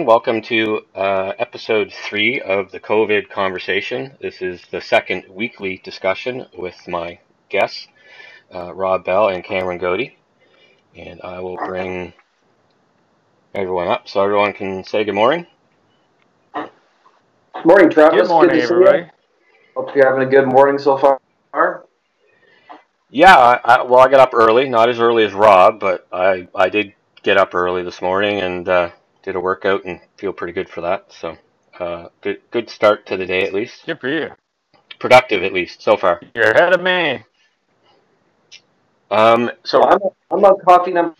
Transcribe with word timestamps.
Morning, 0.00 0.12
everyone. 0.12 0.40
Welcome 0.40 0.42
to 0.48 0.98
uh, 0.98 1.32
episode 1.38 1.92
three 1.92 2.40
of 2.40 2.70
the 2.70 2.80
COVID 2.80 3.28
conversation. 3.28 4.16
This 4.18 4.40
is 4.40 4.62
the 4.70 4.80
second 4.80 5.24
weekly 5.28 5.78
discussion 5.84 6.46
with 6.56 6.76
my 6.88 7.18
guests, 7.50 7.86
uh, 8.54 8.72
Rob 8.74 9.04
Bell 9.04 9.28
and 9.28 9.44
Cameron 9.44 9.76
Goede. 9.76 10.12
And 10.96 11.20
I 11.22 11.40
will 11.40 11.56
bring 11.56 12.14
everyone 13.54 13.88
up 13.88 14.08
so 14.08 14.22
everyone 14.22 14.54
can 14.54 14.84
say 14.84 15.04
good 15.04 15.14
morning. 15.14 15.46
Morning, 17.62 17.90
Travis. 17.90 18.22
Good 18.22 18.28
morning, 18.28 18.54
good 18.54 18.68
to 18.68 18.72
everybody. 18.72 18.98
See 18.98 19.04
you. 19.04 19.10
Hope 19.76 19.94
you're 19.94 20.06
having 20.06 20.26
a 20.26 20.30
good 20.30 20.46
morning 20.46 20.78
so 20.78 20.96
far. 20.96 21.84
Yeah, 23.10 23.36
I, 23.36 23.60
I, 23.64 23.82
well, 23.82 24.00
I 24.00 24.08
got 24.08 24.20
up 24.20 24.30
early, 24.32 24.66
not 24.66 24.88
as 24.88 24.98
early 24.98 25.24
as 25.24 25.34
Rob, 25.34 25.78
but 25.78 26.06
I, 26.10 26.48
I 26.54 26.70
did 26.70 26.94
get 27.22 27.36
up 27.36 27.54
early 27.54 27.82
this 27.82 28.00
morning 28.00 28.40
and 28.40 28.66
uh, 28.66 28.90
did 29.22 29.36
a 29.36 29.40
workout 29.40 29.84
and 29.84 30.00
feel 30.18 30.32
pretty 30.32 30.52
good 30.52 30.68
for 30.68 30.80
that. 30.82 31.12
So, 31.12 31.36
uh, 31.78 32.08
good 32.22 32.40
good 32.50 32.70
start 32.70 33.06
to 33.06 33.16
the 33.16 33.26
day 33.26 33.42
at 33.44 33.54
least. 33.54 33.86
Good 33.86 34.00
for 34.00 34.08
you. 34.08 34.30
Productive 34.98 35.42
at 35.42 35.52
least 35.52 35.82
so 35.82 35.96
far. 35.96 36.20
You're 36.34 36.50
ahead 36.52 36.74
of 36.74 36.82
me. 36.82 37.24
Um, 39.10 39.50
so 39.64 39.82
So 39.82 39.82
I'm, 39.82 40.00
I'm 40.30 40.44
on 40.44 40.60
coffee 40.64 40.92
number 40.92 41.14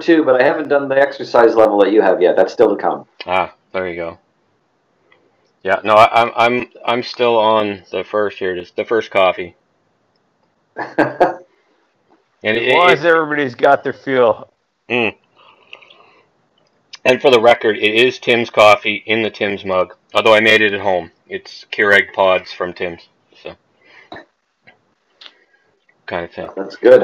two, 0.00 0.24
but 0.24 0.40
I 0.40 0.44
haven't 0.44 0.68
done 0.68 0.88
the 0.88 0.98
exercise 0.98 1.54
level 1.56 1.78
that 1.80 1.92
you 1.92 2.02
have 2.02 2.22
yet. 2.22 2.36
That's 2.36 2.52
still 2.52 2.74
to 2.76 2.80
come. 2.80 3.06
ah, 3.26 3.54
there 3.72 3.88
you 3.88 3.96
go. 3.96 4.18
Yeah, 5.62 5.80
no, 5.84 5.94
I, 5.94 6.22
I'm 6.22 6.32
I'm 6.36 6.70
I'm 6.86 7.02
still 7.02 7.38
on 7.38 7.84
the 7.90 8.04
first 8.04 8.38
here, 8.38 8.56
just 8.56 8.76
the 8.76 8.84
first 8.84 9.10
coffee, 9.10 9.56
and 12.44 12.58
as 12.58 12.66
long 12.68 12.90
it, 12.90 12.92
as 12.92 13.04
everybody's 13.04 13.54
got 13.54 13.84
their 13.84 13.92
feel. 13.92 14.52
mm. 14.90 15.16
And 17.04 17.20
for 17.20 17.30
the 17.30 17.40
record, 17.40 17.76
it 17.76 17.94
is 17.94 18.18
Tim's 18.18 18.50
coffee 18.50 19.02
in 19.06 19.22
the 19.22 19.30
Tim's 19.30 19.64
mug. 19.64 19.94
Although 20.14 20.34
I 20.34 20.40
made 20.40 20.62
it 20.62 20.72
at 20.72 20.80
home, 20.80 21.10
it's 21.28 21.66
Keurig 21.72 22.12
pods 22.12 22.52
from 22.52 22.72
Tim's, 22.72 23.08
so 23.42 23.56
kind 26.06 26.24
of 26.24 26.32
thing. 26.32 26.48
That's 26.56 26.76
good. 26.76 27.02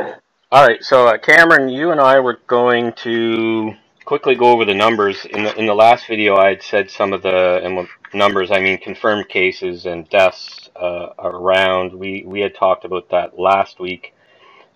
All 0.53 0.67
right, 0.67 0.83
so 0.83 1.07
uh, 1.07 1.19
Cameron, 1.19 1.69
you 1.69 1.93
and 1.93 2.01
I 2.01 2.19
were 2.21 2.41
going 2.47 2.93
to 3.05 3.75
quickly 4.05 4.35
go 4.35 4.51
over 4.51 4.65
the 4.65 4.75
numbers. 4.75 5.25
In 5.27 5.45
the 5.45 5.55
in 5.57 5.67
the 5.67 5.75
last 5.75 6.07
video, 6.09 6.37
I 6.37 6.49
had 6.49 6.63
said 6.63 6.91
some 6.91 7.13
of 7.13 7.23
the 7.23 7.61
and 7.63 7.87
numbers, 8.13 8.51
I 8.51 8.59
mean 8.59 8.79
confirmed 8.79 9.29
cases 9.29 9.87
and 9.87 10.09
deaths 10.09 10.69
uh, 10.75 11.11
around. 11.19 11.95
We 11.95 12.25
we 12.27 12.41
had 12.41 12.55
talked 12.55 12.85
about 12.85 13.11
that 13.11 13.39
last 13.39 13.79
week, 13.79 14.15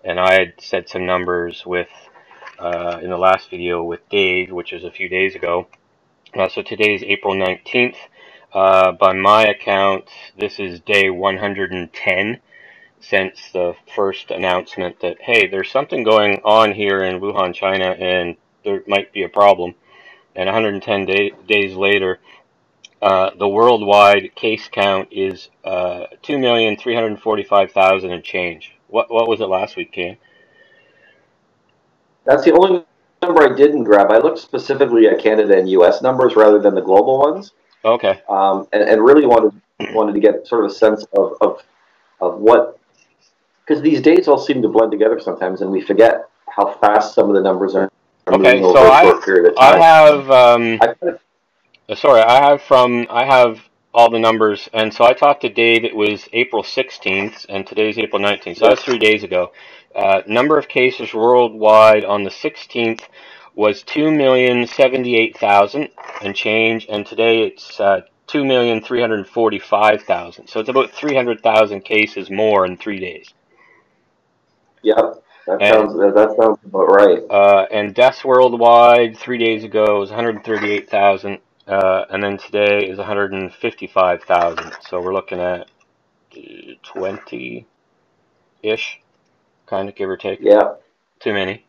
and 0.03 0.19
I 0.19 0.33
had 0.33 0.53
said 0.59 0.87
some 0.87 1.05
numbers 1.05 1.65
with 1.65 1.89
uh, 2.59 2.99
in 3.01 3.09
the 3.09 3.17
last 3.17 3.49
video 3.49 3.83
with 3.83 4.07
Dave, 4.09 4.51
which 4.51 4.73
is 4.73 4.83
a 4.83 4.91
few 4.91 5.09
days 5.09 5.35
ago. 5.35 5.67
Uh, 6.33 6.49
so 6.49 6.61
today 6.61 6.93
is 6.93 7.03
April 7.03 7.33
nineteenth. 7.35 7.97
Uh, 8.53 8.93
by 8.93 9.11
my 9.13 9.45
account, 9.45 10.05
this 10.37 10.59
is 10.59 10.79
day 10.79 11.09
110 11.09 12.39
since 13.01 13.51
the 13.51 13.75
first 13.95 14.31
announcement 14.31 14.99
that 15.01 15.21
hey, 15.21 15.47
there's 15.47 15.69
something 15.69 16.03
going 16.03 16.39
on 16.45 16.73
here 16.73 17.03
in 17.03 17.19
Wuhan, 17.19 17.53
China, 17.53 17.91
and 17.91 18.37
there 18.63 18.81
might 18.87 19.11
be 19.11 19.23
a 19.23 19.29
problem. 19.29 19.75
And 20.35 20.47
110 20.47 21.05
day, 21.05 21.31
days 21.47 21.75
later, 21.75 22.19
uh, 23.01 23.31
the 23.37 23.47
worldwide 23.47 24.33
case 24.35 24.67
count 24.71 25.09
is 25.11 25.49
uh, 25.63 26.05
2,345,000 26.23 28.11
and 28.11 28.23
change. 28.23 28.75
What 28.87 29.11
what 29.11 29.27
was 29.27 29.41
it 29.41 29.45
last 29.45 29.75
week, 29.75 29.91
Cam? 29.91 30.17
That's 32.25 32.43
the 32.43 32.53
only 32.53 32.83
number 33.21 33.41
I 33.43 33.55
didn't 33.55 33.83
grab. 33.83 34.11
I 34.11 34.17
looked 34.17 34.39
specifically 34.39 35.07
at 35.07 35.19
Canada 35.19 35.57
and 35.57 35.69
U.S. 35.71 36.01
numbers 36.01 36.35
rather 36.35 36.59
than 36.59 36.75
the 36.75 36.81
global 36.81 37.19
ones, 37.19 37.51
Okay. 37.83 38.21
um, 38.29 38.67
and, 38.73 38.83
and 38.83 39.03
really 39.03 39.25
wanted 39.25 39.51
wanted 39.93 40.13
to 40.13 40.19
get 40.19 40.47
sort 40.47 40.65
of 40.65 40.71
a 40.71 40.73
sense 40.73 41.05
of 41.17 41.33
of, 41.41 41.61
of 42.21 42.39
what 42.39 42.79
because 43.65 43.81
these 43.81 44.01
dates 44.01 44.27
all 44.27 44.37
seem 44.37 44.61
to 44.61 44.67
blend 44.69 44.91
together 44.91 45.19
sometimes, 45.19 45.61
and 45.61 45.71
we 45.71 45.81
forget 45.81 46.29
how 46.47 46.73
fast 46.75 47.13
some 47.15 47.29
of 47.29 47.35
the 47.35 47.41
numbers 47.41 47.75
are. 47.75 47.91
Okay, 48.27 48.59
so 48.61 48.75
I- 48.77 49.03
short 49.03 49.23
period 49.23 49.51
of 49.51 49.57
I 49.59 49.77
have 49.79 50.31
um, 50.31 50.77
I 50.81 50.85
kind 50.87 50.97
of- 51.03 51.19
Uh, 51.87 51.93
Sorry, 51.95 52.21
I 52.21 52.41
have 52.49 52.61
from 52.63 53.05
I 53.11 53.25
have 53.25 53.59
all 53.93 54.09
the 54.09 54.19
numbers, 54.19 54.67
and 54.73 54.91
so 54.93 55.05
I 55.05 55.13
talked 55.13 55.41
to 55.41 55.49
Dave. 55.49 55.85
It 55.85 55.95
was 55.95 56.27
April 56.33 56.63
16th, 56.63 57.45
and 57.47 57.65
today's 57.65 57.97
April 57.99 58.19
19th. 58.21 58.57
So 58.57 58.67
that's 58.67 58.83
three 58.83 58.97
days 58.97 59.23
ago. 59.23 59.51
Uh, 59.95 60.21
number 60.27 60.57
of 60.57 60.67
cases 60.67 61.13
worldwide 61.13 62.03
on 62.03 62.23
the 62.23 62.29
16th 62.29 63.03
was 63.55 63.81
2,078,000 63.83 65.89
and 66.21 66.35
change, 66.35 66.85
and 66.89 67.05
today 67.05 67.43
it's 67.43 67.79
uh, 67.79 68.01
2,345,000. 68.27 70.49
So 70.49 70.59
it's 70.59 70.67
about 70.69 70.91
300,000 70.91 71.81
cases 71.81 72.29
more 72.29 72.65
in 72.65 72.75
three 72.77 72.99
days. 72.99 73.33
Yep. 74.83 74.97
that 75.47 75.61
And- 75.61 75.73
sounds 75.73 75.93
that, 75.97 76.13
that 76.15 76.35
sounds 76.37 76.59
about 76.65 76.87
right. 76.87 77.19
Uh, 77.29 77.65
and 77.71 77.95
deaths 77.95 78.25
worldwide 78.25 79.17
three 79.17 79.37
days 79.37 79.63
ago 79.63 79.99
was 79.99 80.09
138,000, 80.09 81.39
uh, 81.67 82.05
and 82.09 82.21
then 82.21 82.37
today 82.37 82.85
is 82.87 82.97
155,000. 82.97 84.73
So 84.81 84.99
we're 85.01 85.13
looking 85.13 85.39
at 85.39 85.69
20 86.83 87.65
ish, 88.61 88.99
kind 89.65 89.89
of 89.89 89.95
give 89.95 90.09
or 90.09 90.17
take. 90.17 90.39
Yeah. 90.41 90.73
Too 91.19 91.33
many. 91.33 91.65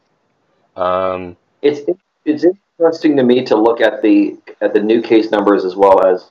Um, 0.77 1.37
It's 1.63 1.81
it's 2.25 2.45
interesting 2.79 3.17
to 3.17 3.23
me 3.23 3.45
to 3.45 3.57
look 3.57 3.81
at 3.81 4.03
the 4.03 4.37
at 4.61 4.75
the 4.75 4.81
new 4.81 5.01
case 5.01 5.31
numbers 5.31 5.65
as 5.65 5.77
well 5.77 6.07
as 6.07 6.31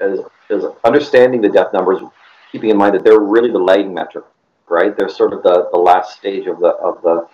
as, 0.00 0.20
as 0.50 0.64
understanding 0.84 1.40
the 1.40 1.48
death 1.48 1.72
numbers, 1.72 2.00
keeping 2.52 2.70
in 2.70 2.76
mind 2.76 2.94
that 2.94 3.04
they're 3.04 3.20
really 3.20 3.50
the 3.50 3.58
lagging 3.58 3.94
metric, 3.94 4.24
right? 4.68 4.96
They're 4.96 5.08
sort 5.08 5.32
of 5.32 5.42
the, 5.42 5.68
the 5.72 5.78
last 5.78 6.16
stage 6.18 6.46
of 6.46 6.58
the 6.58 6.68
of 6.68 7.02
the 7.02 7.28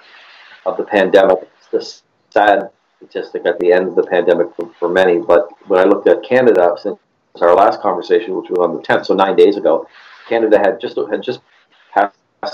of 0.66 0.76
the 0.76 0.84
pandemic. 0.84 1.48
It's 1.58 1.68
the 1.68 2.02
sad 2.30 2.70
statistic 2.96 3.46
at 3.46 3.58
the 3.58 3.72
end 3.72 3.88
of 3.88 3.94
the 3.94 4.04
pandemic 4.04 4.54
for, 4.56 4.70
for 4.78 4.88
many. 4.88 5.18
But 5.18 5.48
when 5.68 5.80
I 5.80 5.84
looked 5.84 6.08
at 6.08 6.22
Canada 6.22 6.74
since 6.82 6.98
our 7.40 7.54
last 7.54 7.80
conversation, 7.80 8.36
which 8.36 8.50
was 8.50 8.58
on 8.58 8.76
the 8.76 8.82
tenth, 8.82 9.06
so 9.06 9.14
nine 9.14 9.36
days 9.36 9.56
ago, 9.56 9.86
Canada 10.28 10.58
had 10.58 10.80
just 10.80 10.98
had 11.10 11.22
just 11.22 11.40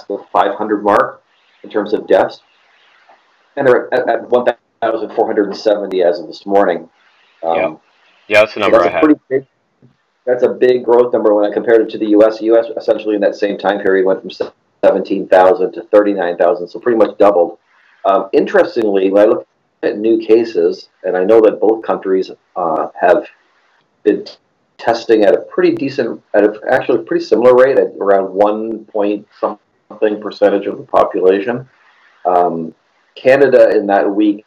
the 0.08 0.24
500 0.32 0.82
mark 0.82 1.22
in 1.62 1.70
terms 1.70 1.92
of 1.92 2.06
deaths, 2.06 2.40
and 3.56 3.66
they're 3.66 3.92
at, 3.92 4.08
at 4.08 4.30
1,470 4.30 6.02
as 6.02 6.20
of 6.20 6.26
this 6.26 6.46
morning. 6.46 6.88
Um, 7.42 7.56
Yeah. 7.56 7.74
yeah, 8.28 8.40
that's 8.40 8.54
the 8.54 8.60
number 8.60 8.78
that's 8.78 8.94
I 8.94 9.00
pretty 9.00 9.20
big. 9.28 9.46
That's 10.26 10.42
a 10.42 10.48
big 10.48 10.84
growth 10.84 11.12
number 11.12 11.34
when 11.34 11.50
I 11.50 11.52
compared 11.52 11.80
it 11.80 11.90
to 11.90 11.98
the 11.98 12.10
U.S. 12.10 12.38
The 12.38 12.46
U.S. 12.46 12.66
essentially 12.76 13.14
in 13.14 13.20
that 13.22 13.34
same 13.34 13.58
time 13.58 13.80
period 13.80 14.06
went 14.06 14.20
from 14.20 14.30
17,000 14.84 15.72
to 15.72 15.82
39,000, 15.82 16.68
so 16.68 16.78
pretty 16.78 16.98
much 16.98 17.16
doubled. 17.18 17.58
Um, 18.04 18.28
interestingly, 18.32 19.10
when 19.10 19.22
I 19.22 19.26
look 19.26 19.46
at 19.82 19.98
new 19.98 20.24
cases, 20.24 20.88
and 21.04 21.16
I 21.16 21.24
know 21.24 21.40
that 21.40 21.60
both 21.60 21.82
countries 21.82 22.30
uh, 22.54 22.88
have 23.00 23.26
been 24.02 24.26
testing 24.78 25.24
at 25.24 25.34
a 25.34 25.38
pretty 25.38 25.74
decent, 25.74 26.22
at 26.34 26.44
a, 26.44 26.60
actually 26.70 27.00
a 27.00 27.02
pretty 27.02 27.24
similar 27.24 27.54
rate 27.54 27.78
at 27.78 27.88
around 27.98 28.32
one 28.32 28.84
point 28.86 29.26
something 29.38 29.60
percentage 29.98 30.66
of 30.66 30.78
the 30.78 30.84
population. 30.84 31.68
Um, 32.24 32.74
Canada 33.14 33.76
in 33.76 33.86
that 33.86 34.08
week, 34.08 34.44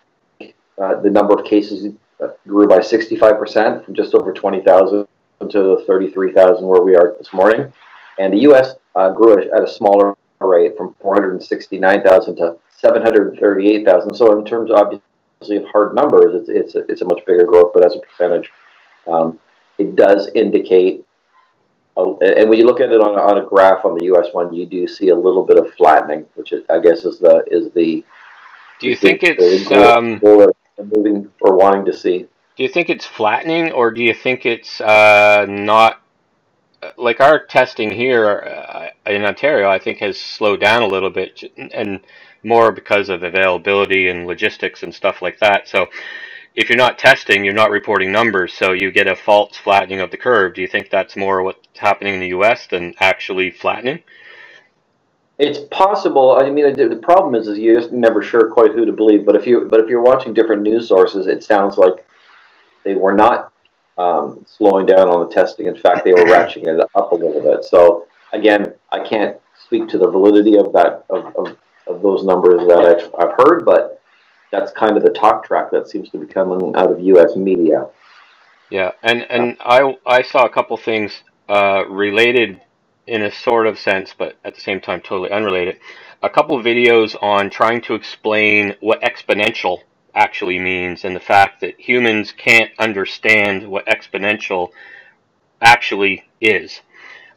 uh, 0.81 1.01
the 1.01 1.09
number 1.09 1.39
of 1.39 1.45
cases 1.45 1.93
uh, 2.21 2.27
grew 2.47 2.67
by 2.67 2.79
65% 2.79 3.85
from 3.85 3.93
just 3.93 4.15
over 4.15 4.33
20,000 4.33 5.07
to 5.49 5.83
33,000 5.85 6.65
where 6.65 6.81
we 6.81 6.95
are 6.95 7.15
this 7.17 7.33
morning. 7.33 7.71
And 8.17 8.33
the 8.33 8.39
U.S. 8.39 8.75
Uh, 8.95 9.09
grew 9.09 9.41
at 9.41 9.63
a 9.63 9.67
smaller 9.67 10.15
rate 10.39 10.77
from 10.77 10.95
469,000 11.01 12.35
to 12.37 12.57
738,000. 12.69 14.15
So 14.15 14.37
in 14.37 14.45
terms, 14.45 14.71
obviously, 14.71 15.57
of 15.57 15.65
hard 15.71 15.95
numbers, 15.95 16.35
it's, 16.35 16.49
it's, 16.49 16.75
a, 16.75 16.79
it's 16.91 17.01
a 17.01 17.05
much 17.05 17.25
bigger 17.25 17.45
growth, 17.45 17.71
but 17.73 17.85
as 17.85 17.95
a 17.95 17.99
percentage, 17.99 18.51
um, 19.07 19.39
it 19.77 19.95
does 19.95 20.29
indicate, 20.35 21.05
and 21.95 22.49
when 22.49 22.57
you 22.59 22.65
look 22.65 22.79
at 22.81 22.91
it 22.91 23.01
on, 23.01 23.15
a- 23.17 23.21
on 23.21 23.37
a 23.37 23.45
graph 23.45 23.85
on 23.85 23.97
the 23.97 24.05
U.S. 24.05 24.27
one, 24.33 24.53
you 24.53 24.65
do 24.65 24.87
see 24.87 25.09
a 25.09 25.15
little 25.15 25.43
bit 25.45 25.57
of 25.57 25.73
flattening, 25.75 26.25
which 26.35 26.51
is, 26.51 26.63
I 26.69 26.79
guess 26.79 27.05
is 27.05 27.19
the 27.19 27.43
is 27.47 27.71
the 27.73 28.03
Do 28.79 28.87
you 28.87 28.95
the- 28.95 28.99
think 29.01 29.19
it's 29.23 29.71
um, 29.71 30.19
moving 30.95 31.29
or 31.41 31.55
wanting 31.55 31.85
to 31.85 31.93
see? 31.93 32.27
do 32.55 32.61
you 32.63 32.69
think 32.69 32.89
it's 32.89 33.05
flattening, 33.05 33.71
or 33.71 33.91
do 33.91 34.03
you 34.03 34.13
think 34.13 34.45
it's 34.45 34.79
uh, 34.81 35.45
not? 35.49 35.99
Like 36.97 37.21
our 37.21 37.45
testing 37.45 37.89
here 37.91 38.41
uh, 38.41 39.09
in 39.09 39.23
Ontario, 39.23 39.69
I 39.69 39.79
think 39.79 39.99
has 39.99 40.19
slowed 40.19 40.59
down 40.59 40.81
a 40.81 40.87
little 40.87 41.09
bit, 41.09 41.41
and 41.73 42.01
more 42.43 42.73
because 42.73 43.07
of 43.07 43.23
availability 43.23 44.09
and 44.09 44.27
logistics 44.27 44.83
and 44.83 44.93
stuff 44.93 45.21
like 45.21 45.39
that. 45.39 45.67
So, 45.69 45.87
if 46.55 46.69
you're 46.69 46.77
not 46.77 46.99
testing, 46.99 47.43
you're 47.43 47.53
not 47.53 47.71
reporting 47.71 48.11
numbers, 48.11 48.53
so 48.53 48.73
you 48.73 48.91
get 48.91 49.07
a 49.07 49.15
false 49.15 49.57
flattening 49.57 49.99
of 49.99 50.11
the 50.11 50.17
curve. 50.17 50.53
Do 50.53 50.61
you 50.61 50.67
think 50.67 50.89
that's 50.89 51.15
more 51.15 51.41
what's 51.41 51.79
happening 51.79 52.13
in 52.15 52.19
the 52.19 52.27
U.S. 52.27 52.67
than 52.67 52.93
actually 52.99 53.49
flattening? 53.49 54.03
It's 55.39 55.59
possible. 55.71 56.37
I 56.39 56.49
mean, 56.51 56.73
the 56.73 56.87
the 56.87 56.95
problem 56.95 57.33
is, 57.33 57.47
is 57.47 57.57
you're 57.57 57.79
just 57.79 57.91
never 57.91 58.21
sure 58.21 58.51
quite 58.51 58.71
who 58.71 58.85
to 58.85 58.91
believe. 58.91 59.25
But 59.25 59.35
if 59.35 59.47
you, 59.47 59.67
but 59.69 59.79
if 59.79 59.89
you're 59.89 60.03
watching 60.03 60.33
different 60.33 60.61
news 60.61 60.87
sources, 60.87 61.25
it 61.25 61.43
sounds 61.43 61.77
like 61.77 62.05
they 62.83 62.93
were 62.93 63.13
not 63.13 63.51
um, 63.97 64.45
slowing 64.47 64.85
down 64.85 65.09
on 65.09 65.27
the 65.27 65.33
testing. 65.33 65.65
In 65.65 65.75
fact, 65.75 66.05
they 66.05 66.13
were 66.13 66.19
ratcheting 66.25 66.67
it 66.67 66.79
up 66.79 67.11
a 67.11 67.15
little 67.15 67.41
bit. 67.41 67.63
So 67.63 68.05
again, 68.31 68.73
I 68.91 68.99
can't 68.99 69.37
speak 69.65 69.87
to 69.89 69.97
the 69.97 70.07
validity 70.07 70.57
of 70.57 70.71
that 70.73 71.05
of, 71.09 71.35
of, 71.35 71.57
of 71.87 72.01
those 72.03 72.23
numbers 72.23 72.67
that 72.67 72.79
I've, 72.79 73.15
I've 73.17 73.35
heard, 73.37 73.65
but 73.65 74.02
that's 74.53 74.71
kind 74.71 74.95
of 74.95 75.03
the 75.03 75.09
talk 75.09 75.43
track 75.45 75.71
that 75.71 75.89
seems 75.89 76.09
to 76.11 76.19
be 76.19 76.27
coming 76.27 76.75
out 76.75 76.91
of 76.91 76.99
U.S. 77.01 77.35
media. 77.35 77.87
Yeah, 78.69 78.91
and 79.01 79.23
and 79.29 79.57
I 79.59 79.97
I 80.05 80.21
saw 80.21 80.45
a 80.45 80.49
couple 80.49 80.77
things 80.77 81.23
uh, 81.49 81.85
related 81.89 82.61
in 83.07 83.23
a 83.23 83.31
sort 83.31 83.67
of 83.67 83.79
sense, 83.79 84.13
but 84.17 84.35
at 84.45 84.53
the 84.55 84.61
same 84.61 84.79
time 84.79 85.01
totally 85.01 85.31
unrelated. 85.31 85.79
A 86.21 86.29
couple 86.29 86.57
videos 86.61 87.21
on 87.21 87.49
trying 87.49 87.81
to 87.81 87.95
explain 87.95 88.75
what 88.79 89.01
exponential 89.01 89.79
actually 90.15 90.59
means 90.59 91.03
and 91.03 91.15
the 91.15 91.19
fact 91.19 91.59
that 91.61 91.77
humans 91.79 92.31
can't 92.31 92.71
understand 92.79 93.67
what 93.67 93.85
exponential 93.87 94.69
actually 95.61 96.23
is. 96.39 96.81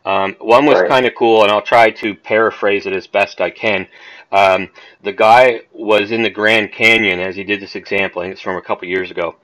Um, 0.04 0.36
one 0.38 0.66
was 0.66 0.80
Right. 0.80 0.88
kind 0.88 1.06
of 1.06 1.14
cool, 1.16 1.42
and 1.42 1.50
I'll 1.50 1.62
try 1.62 1.90
to 1.90 2.14
paraphrase 2.14 2.86
it 2.86 2.92
as 2.92 3.08
best 3.08 3.40
I 3.40 3.50
can. 3.50 3.88
Um, 4.32 4.70
the 5.02 5.12
guy 5.12 5.62
was 5.73 6.11
in 6.11 6.23
the 6.23 6.31
Grand 6.31 6.73
Canyon 6.73 7.20
as 7.20 7.37
he 7.37 7.44
did 7.44 7.61
this 7.61 7.76
example. 7.76 8.23
Think 8.23 8.32
it's 8.32 8.43
from 8.43 8.56
a 8.56 8.62
couple 8.62 8.88
years 8.88 9.11
ago, 9.11 9.37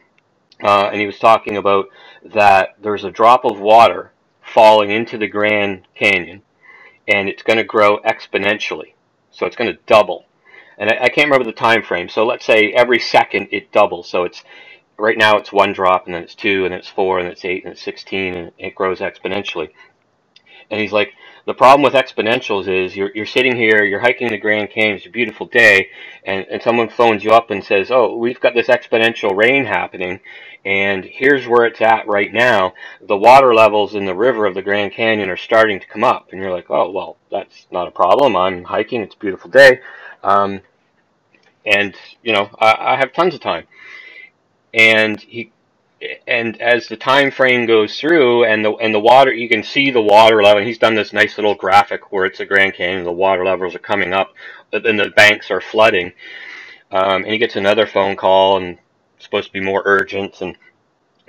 uh, 0.63 0.89
and 0.91 1.01
he 1.01 1.07
was 1.07 1.19
talking 1.19 1.57
about 1.57 1.87
that 2.25 2.77
there's 2.81 3.05
a 3.05 3.11
drop 3.11 3.45
of 3.45 3.61
water 3.61 4.13
falling 4.43 4.91
into 4.91 5.17
the 5.17 5.29
Grand 5.29 5.87
Canyon, 5.95 6.43
and 7.07 7.29
it's 7.29 7.43
going 7.43 7.59
to 7.59 7.65
grow 7.65 7.99
exponentially. 8.01 8.95
So 9.31 9.47
it's 9.47 9.57
going 9.57 9.73
to 9.73 9.79
double, 9.87 10.27
and 10.77 10.91
I, 10.91 11.05
I 11.05 11.09
can't 11.09 11.29
remember 11.29 11.45
the 11.45 11.53
time 11.53 11.83
frame. 11.83 12.09
So 12.09 12.27
let's 12.27 12.45
say 12.45 12.73
every 12.73 12.99
second 12.99 13.49
it 13.53 13.73
doubles. 13.73 14.09
So 14.09 14.25
it's 14.25 14.43
right 14.99 15.17
now 15.17 15.39
it's 15.39 15.53
one 15.53 15.73
drop, 15.73 16.07
and 16.07 16.15
then 16.15 16.23
it's 16.23 16.35
two, 16.35 16.65
and 16.65 16.73
then 16.73 16.81
it's 16.81 16.89
four, 16.89 17.19
and 17.19 17.27
then 17.27 17.33
it's 17.33 17.45
eight, 17.45 17.65
and 17.65 17.73
it's 17.73 17.83
sixteen, 17.83 18.35
and 18.35 18.53
it 18.59 18.75
grows 18.75 18.99
exponentially. 18.99 19.71
And 20.73 20.81
he's 20.81 20.93
like, 20.93 21.13
the 21.45 21.55
problem 21.55 21.83
with 21.83 21.93
exponentials 21.93 22.67
is 22.67 22.97
you're, 22.97 23.11
you're 23.15 23.27
sitting 23.27 23.55
here, 23.55 23.85
you're 23.85 24.01
hiking 24.01 24.29
the 24.29 24.39
Grand 24.39 24.71
Canyon, 24.71 24.97
it's 24.97 25.07
a 25.07 25.11
beautiful 25.11 25.47
day, 25.47 25.91
and, 26.25 26.47
and 26.49 26.63
someone 26.63 26.89
phones 26.89 27.23
you 27.23 27.33
up 27.33 27.51
and 27.51 27.63
says, 27.63 27.91
oh, 27.91 28.17
we've 28.17 28.41
got 28.41 28.55
this 28.55 28.69
exponential 28.69 29.37
rain 29.37 29.67
happening, 29.67 30.21
and 30.65 31.05
here's 31.05 31.47
where 31.47 31.67
it's 31.67 31.81
at 31.81 32.07
right 32.07 32.33
now. 32.33 32.73
The 33.01 33.17
water 33.17 33.53
levels 33.55 33.95
in 33.95 34.07
the 34.07 34.15
river 34.15 34.47
of 34.47 34.55
the 34.55 34.63
Grand 34.63 34.93
Canyon 34.93 35.29
are 35.29 35.37
starting 35.37 35.81
to 35.81 35.87
come 35.87 36.05
up. 36.05 36.29
And 36.31 36.41
you're 36.41 36.53
like, 36.53 36.71
oh, 36.71 36.91
well, 36.91 37.17
that's 37.31 37.67
not 37.71 37.89
a 37.89 37.91
problem. 37.91 38.37
I'm 38.37 38.65
hiking, 38.65 39.03
it's 39.03 39.17
a 39.17 39.19
beautiful 39.19 39.51
day. 39.51 39.81
Um, 40.23 40.61
and, 41.67 41.95
you 42.23 42.33
know, 42.33 42.49
I, 42.59 42.95
I 42.95 42.97
have 42.97 43.13
tons 43.13 43.35
of 43.35 43.41
time. 43.41 43.67
And 44.73 45.21
he 45.21 45.53
and 46.27 46.61
as 46.61 46.89
the 46.89 46.97
time 46.97 47.31
frame 47.31 47.67
goes 47.67 47.99
through 47.99 48.45
and 48.45 48.65
the 48.65 48.73
and 48.77 48.95
the 48.95 49.01
water 49.01 49.33
you 49.33 49.49
can 49.49 49.63
see 49.63 49.91
the 49.91 50.01
water 50.01 50.43
level 50.43 50.63
he's 50.63 50.79
done 50.79 50.95
this 50.95 51.13
nice 51.13 51.39
little 51.39 51.55
graphic 51.55 52.13
where 52.13 52.25
it's 52.25 52.41
a 52.41 52.47
grand 52.47 52.75
canyon 52.75 53.05
the 53.05 53.13
water 53.13 53.45
levels 53.45 53.75
are 53.75 53.81
coming 53.81 54.13
up 54.13 54.33
but 54.71 54.83
then 54.83 54.97
the 54.97 55.11
banks 55.11 55.51
are 55.51 55.61
flooding. 55.61 56.13
Um, 56.91 57.23
and 57.25 57.33
he 57.33 57.39
gets 57.39 57.57
another 57.57 57.87
phone 57.87 58.17
call 58.17 58.59
and 58.59 58.79
it's 59.17 59.25
supposed 59.25 59.49
to 59.49 59.53
be 59.53 59.61
more 59.61 59.83
urgent 59.85 60.41
and 60.41 60.57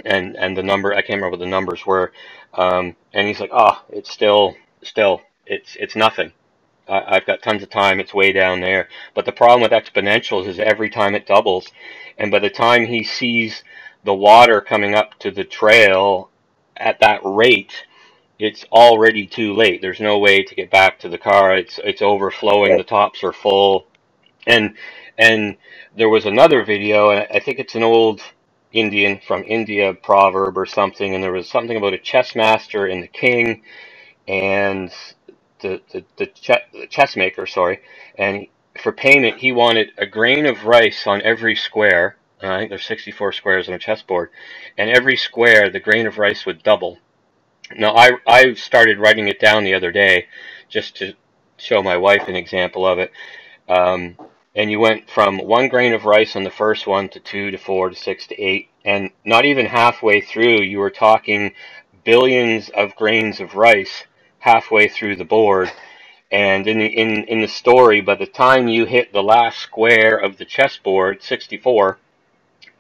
and 0.05 0.35
and 0.37 0.57
the 0.57 0.63
number 0.63 0.93
i 0.93 1.01
can't 1.01 1.17
remember 1.21 1.31
what 1.31 1.39
the 1.39 1.45
numbers 1.45 1.85
were 1.85 2.11
um, 2.53 2.95
and 3.13 3.27
he's 3.27 3.39
like 3.39 3.51
oh 3.53 3.81
it's 3.89 4.11
still 4.11 4.55
still 4.83 5.21
it's 5.45 5.75
it's 5.79 5.95
nothing. 5.95 6.33
I, 6.89 7.15
i've 7.17 7.25
got 7.25 7.41
tons 7.43 7.63
of 7.63 7.69
time 7.69 7.99
it's 7.99 8.13
way 8.13 8.31
down 8.33 8.61
there. 8.61 8.89
But 9.13 9.25
the 9.25 9.31
problem 9.31 9.61
with 9.61 9.71
exponentials 9.71 10.47
is 10.47 10.59
every 10.59 10.89
time 10.89 11.15
it 11.15 11.27
doubles 11.27 11.71
and 12.17 12.31
by 12.31 12.39
the 12.39 12.49
time 12.49 12.85
he 12.87 13.03
sees 13.03 13.63
the 14.05 14.15
water 14.15 14.61
coming 14.61 14.95
up 14.95 15.17
to 15.19 15.31
the 15.31 15.43
trail 15.43 16.29
at 16.77 16.99
that 17.01 17.21
rate, 17.23 17.85
it's 18.39 18.65
already 18.71 19.27
too 19.27 19.53
late. 19.53 19.81
There's 19.81 20.01
no 20.01 20.19
way 20.19 20.43
to 20.43 20.55
get 20.55 20.71
back 20.71 20.99
to 20.99 21.09
the 21.09 21.17
car. 21.17 21.55
It's 21.57 21.79
it's 21.83 22.01
overflowing. 22.01 22.77
The 22.77 22.83
tops 22.83 23.23
are 23.23 23.33
full, 23.33 23.87
and 24.47 24.75
and 25.17 25.57
there 25.97 26.09
was 26.09 26.25
another 26.25 26.63
video, 26.65 27.11
and 27.11 27.27
I 27.33 27.39
think 27.39 27.59
it's 27.59 27.75
an 27.75 27.83
old 27.83 28.21
Indian 28.73 29.19
from 29.27 29.43
India 29.45 29.93
proverb 29.93 30.57
or 30.57 30.65
something, 30.67 31.15
and 31.15 31.23
there 31.23 31.33
was 31.33 31.49
something 31.49 31.77
about 31.77 31.93
a 31.93 31.99
chess 31.99 32.35
master 32.35 32.87
and 32.87 33.03
the 33.03 33.07
king, 33.09 33.63
and 34.27 34.91
the 35.61 35.81
the 35.93 36.05
the, 36.17 36.27
che- 36.27 36.65
the 36.73 36.87
chess 36.87 37.15
maker, 37.17 37.47
sorry, 37.47 37.81
and 38.17 38.47
for 38.81 38.91
payment 38.93 39.39
he 39.39 39.51
wanted 39.51 39.89
a 39.97 40.05
grain 40.07 40.45
of 40.47 40.65
rice 40.65 41.07
on 41.07 41.21
every 41.23 41.55
square 41.55 42.17
I 42.51 42.59
think 42.59 42.69
there's 42.69 42.85
64 42.85 43.33
squares 43.33 43.67
on 43.67 43.73
a 43.73 43.79
chessboard, 43.79 44.29
and 44.77 44.89
every 44.89 45.15
square 45.15 45.69
the 45.69 45.79
grain 45.79 46.07
of 46.07 46.17
rice 46.17 46.45
would 46.45 46.63
double. 46.63 46.99
Now 47.75 47.95
I 47.95 48.11
I 48.27 48.53
started 48.53 48.99
writing 48.99 49.27
it 49.27 49.39
down 49.39 49.63
the 49.63 49.73
other 49.73 49.91
day, 49.91 50.27
just 50.69 50.95
to 50.97 51.13
show 51.57 51.81
my 51.81 51.97
wife 51.97 52.27
an 52.27 52.35
example 52.35 52.85
of 52.85 52.99
it. 52.99 53.11
Um, 53.69 54.17
and 54.55 54.69
you 54.69 54.79
went 54.79 55.09
from 55.09 55.39
one 55.39 55.67
grain 55.69 55.93
of 55.93 56.05
rice 56.05 56.35
on 56.35 56.43
the 56.43 56.51
first 56.51 56.85
one 56.85 57.09
to 57.09 57.19
two 57.19 57.49
to 57.51 57.57
four 57.57 57.89
to 57.89 57.95
six 57.95 58.27
to 58.27 58.41
eight, 58.41 58.69
and 58.85 59.11
not 59.25 59.45
even 59.45 59.65
halfway 59.65 60.21
through, 60.21 60.61
you 60.61 60.79
were 60.79 60.91
talking 60.91 61.53
billions 62.03 62.69
of 62.69 62.95
grains 62.95 63.39
of 63.39 63.55
rice 63.55 64.03
halfway 64.39 64.87
through 64.87 65.15
the 65.15 65.25
board. 65.25 65.71
And 66.31 66.67
in 66.67 66.79
the, 66.79 66.85
in 66.85 67.23
in 67.25 67.41
the 67.41 67.47
story, 67.47 68.01
by 68.01 68.15
the 68.15 68.25
time 68.25 68.67
you 68.67 68.85
hit 68.85 69.13
the 69.13 69.23
last 69.23 69.59
square 69.59 70.17
of 70.17 70.37
the 70.37 70.45
chessboard, 70.45 71.21
64, 71.21 71.99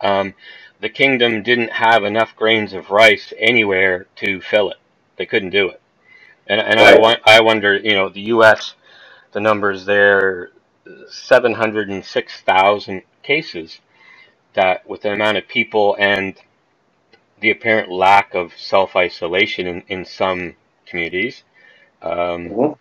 um, 0.03 0.35
the 0.81 0.89
kingdom 0.89 1.43
didn't 1.43 1.71
have 1.73 2.05
enough 2.05 2.35
grains 2.37 2.73
of 2.73 2.91
rice 2.91 3.33
anywhere 3.39 4.07
to 4.17 4.41
fill 4.41 4.71
it. 4.71 4.77
They 5.17 5.27
couldn't 5.27 5.51
do 5.51 5.69
it. 5.69 5.81
And, 6.47 6.61
and 6.61 6.79
I, 6.81 6.93
Right. 6.93 6.99
won- 6.99 7.21
I 7.25 7.41
wonder, 7.41 7.75
you 7.77 7.93
know, 7.93 8.09
the 8.09 8.21
U.S., 8.23 8.75
the 9.33 9.41
numbers 9.41 9.85
there, 9.85 10.51
706,000 11.09 13.03
cases 13.23 13.79
that 14.55 14.87
with 14.89 15.03
the 15.03 15.13
amount 15.13 15.37
of 15.37 15.47
people 15.47 15.95
and 15.99 16.35
the 17.41 17.51
apparent 17.51 17.91
lack 17.91 18.35
of 18.35 18.53
self-isolation 18.57 19.67
in, 19.67 19.83
in 19.89 20.05
some 20.05 20.55
communities, 20.87 21.43
um, 22.01 22.51
Mhm. 22.51 22.77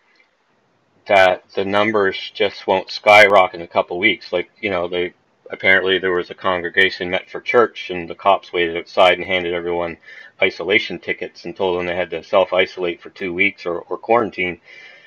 that 1.06 1.44
the 1.54 1.64
numbers 1.64 2.32
just 2.34 2.66
won't 2.66 2.90
skyrocket 2.90 3.56
in 3.60 3.62
a 3.62 3.68
couple 3.68 3.98
weeks. 3.98 4.32
Like, 4.32 4.50
you 4.60 4.70
know, 4.70 4.88
they 4.88 5.14
apparently 5.52 5.99
there 5.99 6.12
was 6.12 6.30
a 6.30 6.35
congregation 6.35 7.11
met 7.11 7.30
for 7.30 7.40
church 7.40 7.90
and 7.90 8.09
the 8.09 8.14
cops 8.14 8.52
waited 8.52 8.76
outside 8.76 9.18
and 9.18 9.26
handed 9.26 9.54
everyone 9.54 9.97
isolation 10.40 10.99
tickets 10.99 11.44
and 11.44 11.54
told 11.54 11.78
them 11.78 11.87
they 11.87 11.94
had 11.94 12.11
to 12.11 12.25
self 12.25 12.52
isolate 12.52 13.00
for 13.00 13.11
two 13.11 13.32
weeks 13.32 13.66
or, 13.66 13.80
or 13.80 13.99
quarantine 13.99 14.61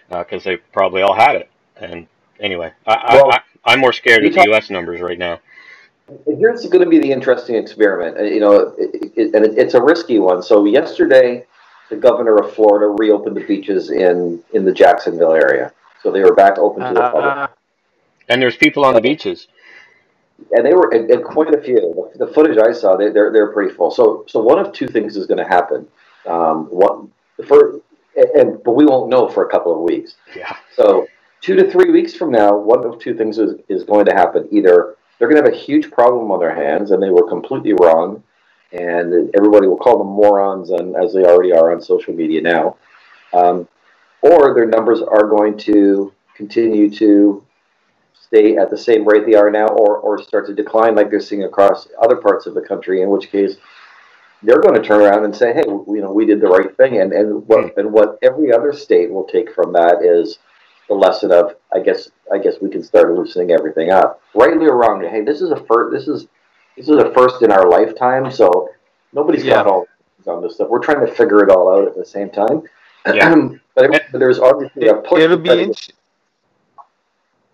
because 0.09 0.43
they 0.43 0.57
probably 0.57 1.01
all 1.01 1.15
had 1.15 1.35
it. 1.35 1.49
And 1.77 2.07
anyway, 2.39 2.71
I, 2.85 3.15
Well, 3.15 3.31
I, 3.31 3.39
I'm 3.65 3.79
more 3.79 3.91
scared 3.91 4.23
of 4.23 4.33
the 4.33 4.43
U.S. 4.45 4.69
numbers 4.69 5.01
right 5.01 5.17
now. 5.17 5.39
Here's 6.27 6.63
going 6.67 6.83
to 6.83 6.89
be 6.89 6.99
the 6.99 7.11
interesting 7.11 7.55
experiment. 7.55 8.17
Uh, 8.17 8.23
You 8.23 8.39
know, 8.39 8.75
it, 8.77 9.11
it, 9.15 9.35
and 9.35 9.43
it, 9.43 9.57
it's 9.57 9.73
a 9.73 9.81
risky 9.81 10.19
one. 10.19 10.43
So 10.43 10.63
yesterday, 10.65 11.45
the 11.89 11.95
governor 11.95 12.37
of 12.37 12.53
Florida 12.53 12.95
reopened 12.99 13.35
the 13.35 13.45
beaches 13.45 13.89
in 13.89 14.41
in 14.53 14.63
the 14.65 14.71
Jacksonville 14.71 15.33
area. 15.33 15.73
So 16.03 16.11
they 16.11 16.21
were 16.21 16.35
back 16.35 16.59
open 16.59 16.83
to 16.83 16.93
the 16.93 17.01
public, 17.01 17.25
Uh, 17.25 17.47
And 18.29 18.39
there's 18.39 18.55
people 18.55 18.85
on 18.85 18.93
the 18.93 19.01
beaches. 19.01 19.47
And 20.51 20.65
they 20.65 20.73
were 20.73 20.93
and, 20.93 21.09
and 21.09 21.23
quite 21.23 21.53
a 21.53 21.61
few. 21.61 22.09
The, 22.15 22.27
footage 22.27 22.57
I 22.57 22.71
saw, 22.71 22.95
they, 22.95 23.09
they're 23.09 23.31
they're 23.31 23.51
pretty 23.51 23.73
full. 23.73 23.91
So 23.91 24.25
so 24.27 24.41
one 24.41 24.59
of 24.59 24.73
two 24.73 24.87
things 24.87 25.15
is 25.15 25.25
going 25.27 25.37
to 25.37 25.47
happen. 25.47 25.87
Um, 26.25 26.65
one 26.65 27.11
the 27.37 27.45
first, 27.45 27.79
and, 28.15 28.29
and 28.29 28.63
but 28.63 28.73
we 28.73 28.85
won't 28.85 29.09
know 29.09 29.27
for 29.27 29.45
a 29.45 29.49
couple 29.49 29.73
of 29.73 29.81
weeks. 29.81 30.15
Yeah. 30.35 30.55
So 30.75 31.07
two 31.41 31.55
to 31.55 31.69
three 31.69 31.91
weeks 31.91 32.13
from 32.13 32.31
now, 32.31 32.55
one 32.57 32.85
of 32.85 32.99
two 32.99 33.15
things 33.15 33.37
is, 33.37 33.59
is 33.69 33.83
going 33.83 34.05
to 34.05 34.13
happen. 34.13 34.47
Either 34.51 34.95
they're 35.17 35.29
going 35.29 35.41
to 35.41 35.49
have 35.49 35.53
a 35.53 35.63
huge 35.63 35.91
problem 35.91 36.31
on 36.31 36.39
their 36.39 36.55
hands, 36.55 36.91
and 36.91 37.01
they 37.01 37.09
were 37.09 37.27
completely 37.29 37.73
wrong, 37.73 38.23
and 38.71 39.29
everybody 39.35 39.67
will 39.67 39.77
call 39.77 39.97
them 39.97 40.07
morons, 40.07 40.71
and 40.71 40.95
as 40.95 41.13
they 41.13 41.23
already 41.23 41.53
are 41.53 41.71
on 41.71 41.81
social 41.81 42.13
media 42.13 42.41
now, 42.41 42.75
um, 43.33 43.67
or 44.21 44.53
their 44.53 44.65
numbers 44.65 45.01
are 45.01 45.27
going 45.27 45.57
to 45.57 46.11
continue 46.35 46.89
to 46.89 47.44
stay 48.21 48.57
at 48.57 48.69
the 48.69 48.77
same 48.77 49.05
rate 49.07 49.25
they 49.25 49.35
are 49.35 49.51
now, 49.51 49.67
or 49.67 49.97
or 49.97 50.21
start 50.21 50.47
to 50.47 50.53
decline 50.53 50.95
like 50.95 51.09
they're 51.09 51.19
seeing 51.19 51.43
across 51.43 51.87
other 52.01 52.15
parts 52.15 52.45
of 52.45 52.53
the 52.53 52.61
country. 52.61 53.01
In 53.01 53.09
which 53.09 53.31
case, 53.31 53.55
they're 54.43 54.61
going 54.61 54.75
to 54.75 54.87
turn 54.87 55.01
around 55.01 55.25
and 55.25 55.35
say, 55.35 55.53
"Hey, 55.53 55.63
you 55.65 56.01
know, 56.01 56.11
we 56.11 56.25
did 56.25 56.41
the 56.41 56.47
right 56.47 56.75
thing," 56.77 56.99
and 56.99 57.13
and 57.13 57.47
what 57.47 57.73
hmm. 57.73 57.79
and 57.79 57.91
what 57.91 58.17
every 58.21 58.51
other 58.51 58.73
state 58.73 59.11
will 59.11 59.25
take 59.25 59.53
from 59.53 59.73
that 59.73 60.01
is 60.01 60.39
the 60.87 60.95
lesson 60.95 61.31
of 61.31 61.55
I 61.73 61.79
guess 61.79 62.09
I 62.31 62.37
guess 62.37 62.55
we 62.61 62.69
can 62.69 62.83
start 62.83 63.13
loosening 63.13 63.51
everything 63.51 63.91
up, 63.91 64.21
rightly 64.33 64.65
or 64.67 64.77
wrongly. 64.77 65.07
Hey, 65.07 65.23
this 65.23 65.41
is 65.41 65.51
a 65.51 65.63
first. 65.65 65.93
This 65.93 66.07
is 66.07 66.27
this 66.77 66.89
is 66.89 66.97
a 66.97 67.13
first 67.13 67.41
in 67.41 67.51
our 67.51 67.69
lifetime, 67.69 68.31
so 68.31 68.69
nobody's 69.13 69.43
got 69.43 69.67
all 69.67 69.87
on 70.27 70.41
this 70.41 70.55
stuff. 70.55 70.69
We're 70.69 70.79
trying 70.79 71.05
to 71.05 71.11
figure 71.11 71.43
it 71.43 71.49
all 71.49 71.71
out 71.71 71.87
at 71.87 71.95
the 71.95 72.05
same 72.05 72.29
time. 72.29 72.63
Yeah. 73.07 73.35
but, 73.75 73.91
but 74.11 74.19
there's 74.19 74.39
obviously 74.39 74.87
a 74.87 74.95
push. 74.95 75.21
it'll 75.21 75.37
be 75.37 75.49
try 75.49 75.55
to- 75.55 75.63
int- 75.63 75.93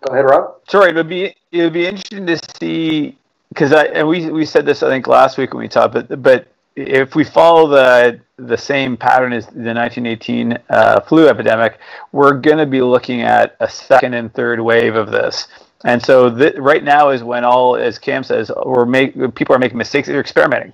Go 0.02 0.14
ahead, 0.14 0.24
Rob. 0.24 0.56
sorry. 0.68 0.90
It'll 0.90 1.04
be 1.04 1.34
it'll 1.52 1.70
be 1.70 1.86
interesting 1.86 2.26
to 2.26 2.38
see 2.58 3.16
because 3.48 3.72
I 3.72 3.84
and 3.86 4.08
we 4.08 4.30
we 4.30 4.44
said 4.44 4.66
this 4.66 4.82
I 4.82 4.88
think 4.88 5.06
last 5.06 5.38
week 5.38 5.54
when 5.54 5.62
we 5.62 5.68
talked, 5.68 5.94
but 5.94 6.22
but 6.22 6.48
if 6.74 7.14
we 7.14 7.24
follow 7.24 7.68
the 7.68 8.20
the 8.36 8.56
same 8.56 8.96
pattern 8.96 9.32
as 9.32 9.46
the 9.46 9.72
1918 9.74 10.58
uh, 10.70 11.00
flu 11.00 11.28
epidemic, 11.28 11.78
we're 12.10 12.32
going 12.34 12.58
to 12.58 12.66
be 12.66 12.82
looking 12.82 13.22
at 13.22 13.56
a 13.60 13.68
second 13.68 14.14
and 14.14 14.32
third 14.34 14.60
wave 14.60 14.96
of 14.96 15.10
this. 15.10 15.48
And 15.84 16.04
so 16.04 16.34
th- 16.34 16.56
right 16.56 16.82
now 16.82 17.10
is 17.10 17.22
when 17.22 17.44
all, 17.44 17.76
as 17.76 17.98
Cam 17.98 18.22
says, 18.24 18.50
we're 18.64 18.86
make 18.86 19.14
people 19.34 19.54
are 19.54 19.58
making 19.58 19.78
mistakes. 19.78 20.08
They're 20.08 20.20
experimenting, 20.20 20.72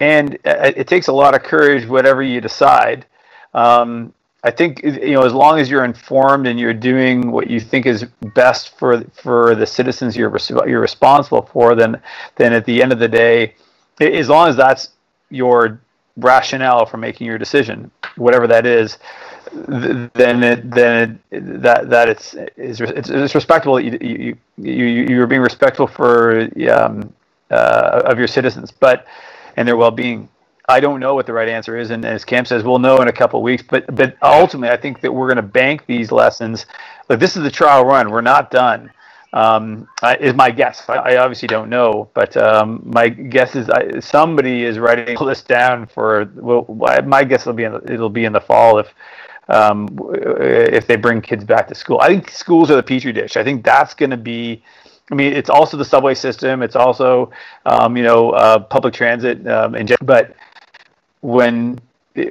and 0.00 0.34
it, 0.44 0.78
it 0.78 0.88
takes 0.88 1.08
a 1.08 1.12
lot 1.12 1.34
of 1.34 1.42
courage, 1.42 1.86
whatever 1.88 2.22
you 2.22 2.40
decide. 2.40 3.06
Um, 3.54 4.12
I 4.44 4.50
think 4.50 4.82
you 4.84 5.12
know 5.12 5.22
as 5.22 5.32
long 5.32 5.58
as 5.58 5.70
you're 5.70 5.86
informed 5.86 6.46
and 6.46 6.60
you're 6.60 6.74
doing 6.74 7.30
what 7.30 7.48
you 7.48 7.58
think 7.58 7.86
is 7.86 8.04
best 8.34 8.78
for 8.78 9.02
for 9.14 9.54
the 9.54 9.66
citizens 9.66 10.16
you're 10.16 10.36
you're 10.66 10.80
responsible 10.80 11.48
for, 11.50 11.74
then 11.74 12.00
then 12.36 12.52
at 12.52 12.66
the 12.66 12.82
end 12.82 12.92
of 12.92 12.98
the 12.98 13.08
day, 13.08 13.54
as 14.00 14.28
long 14.28 14.48
as 14.48 14.56
that's 14.56 14.90
your 15.30 15.80
rationale 16.18 16.84
for 16.84 16.98
making 16.98 17.26
your 17.26 17.38
decision, 17.38 17.90
whatever 18.16 18.46
that 18.46 18.66
is, 18.66 18.98
then 19.52 20.42
it, 20.44 20.70
then 20.70 21.18
it, 21.30 21.62
that 21.62 21.88
that 21.88 22.10
it's 22.10 22.34
it's, 22.56 22.80
it's 22.80 23.34
respectable. 23.34 23.80
You 23.80 23.98
you 24.00 24.36
you 24.58 24.84
you're 24.84 25.26
being 25.26 25.40
respectful 25.40 25.86
for 25.86 26.42
um, 26.70 27.10
uh, 27.50 28.02
of 28.04 28.18
your 28.18 28.28
citizens, 28.28 28.70
but 28.70 29.06
and 29.56 29.66
their 29.66 29.76
well-being. 29.76 30.28
I 30.68 30.80
don't 30.80 31.00
know 31.00 31.14
what 31.14 31.26
the 31.26 31.32
right 31.32 31.48
answer 31.48 31.76
is, 31.76 31.90
and 31.90 32.04
as 32.04 32.24
Cam 32.24 32.44
says, 32.44 32.64
we'll 32.64 32.78
know 32.78 33.02
in 33.02 33.08
a 33.08 33.12
couple 33.12 33.42
weeks. 33.42 33.62
But 33.62 33.94
but 33.94 34.16
ultimately, 34.22 34.70
I 34.70 34.80
think 34.80 35.00
that 35.02 35.12
we're 35.12 35.26
going 35.26 35.36
to 35.36 35.42
bank 35.42 35.84
these 35.86 36.10
lessons. 36.10 36.66
Like 37.08 37.18
this 37.18 37.36
is 37.36 37.42
the 37.42 37.50
trial 37.50 37.84
run. 37.84 38.10
We're 38.10 38.22
not 38.22 38.50
done. 38.50 38.90
Um, 39.34 39.88
is 40.20 40.32
my 40.32 40.50
guess. 40.52 40.88
I, 40.88 40.94
I, 40.94 41.16
obviously 41.16 41.48
don't 41.48 41.68
know, 41.68 42.08
but 42.14 42.36
um, 42.36 42.82
my 42.84 43.08
guess 43.08 43.56
is 43.56 43.68
I, 43.68 43.98
somebody 43.98 44.62
is 44.62 44.78
writing 44.78 45.18
this 45.26 45.42
down 45.42 45.86
for. 45.86 46.30
Well, 46.36 46.64
my 47.04 47.24
guess 47.24 47.44
will 47.44 47.52
be 47.52 47.64
in 47.64 47.72
the, 47.72 47.92
it'll 47.92 48.08
be 48.08 48.24
in 48.24 48.32
the 48.32 48.40
fall 48.40 48.78
if 48.78 48.94
um, 49.48 49.88
if 50.40 50.86
they 50.86 50.96
bring 50.96 51.20
kids 51.20 51.44
back 51.44 51.66
to 51.68 51.74
school. 51.74 51.98
I 52.00 52.08
think 52.08 52.30
schools 52.30 52.70
are 52.70 52.76
the 52.76 52.82
petri 52.82 53.12
dish. 53.12 53.36
I 53.36 53.44
think 53.44 53.64
that's 53.64 53.92
going 53.92 54.10
to 54.10 54.16
be. 54.16 54.62
I 55.10 55.16
mean, 55.16 55.34
it's 55.34 55.50
also 55.50 55.76
the 55.76 55.84
subway 55.84 56.14
system. 56.14 56.62
It's 56.62 56.76
also, 56.76 57.30
um, 57.66 57.94
you 57.96 58.04
know, 58.04 58.30
uh, 58.30 58.60
public 58.60 58.94
transit. 58.94 59.46
Um, 59.46 59.74
and 59.74 59.92
but 60.00 60.34
when 61.24 61.80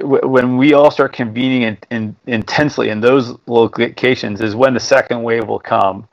when 0.01 0.55
we 0.55 0.73
all 0.73 0.91
start 0.91 1.11
convening 1.11 1.63
in, 1.63 1.77
in, 1.89 2.15
intensely 2.27 2.89
in 2.89 3.01
those 3.01 3.35
locations 3.47 4.39
is 4.39 4.55
when 4.55 4.73
the 4.73 4.79
second 4.79 5.23
wave 5.23 5.45
will 5.45 5.59
come 5.59 6.07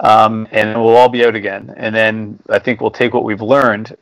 um, 0.00 0.46
and 0.50 0.74
we'll 0.74 0.96
all 0.96 1.08
be 1.08 1.24
out 1.24 1.34
again. 1.34 1.72
And 1.76 1.94
then 1.94 2.38
I 2.50 2.58
think 2.58 2.80
we'll 2.80 2.90
take 2.90 3.14
what 3.14 3.24
we've 3.24 3.40
learned 3.40 3.96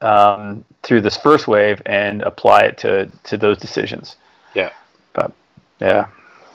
um, 0.00 0.64
through 0.82 1.00
this 1.00 1.16
first 1.16 1.48
wave 1.48 1.80
and 1.86 2.22
apply 2.22 2.60
it 2.60 2.78
to 2.78 3.10
to 3.24 3.36
those 3.36 3.58
decisions. 3.58 4.16
Yeah. 4.54 4.70
But 5.14 5.32
yeah. 5.80 6.08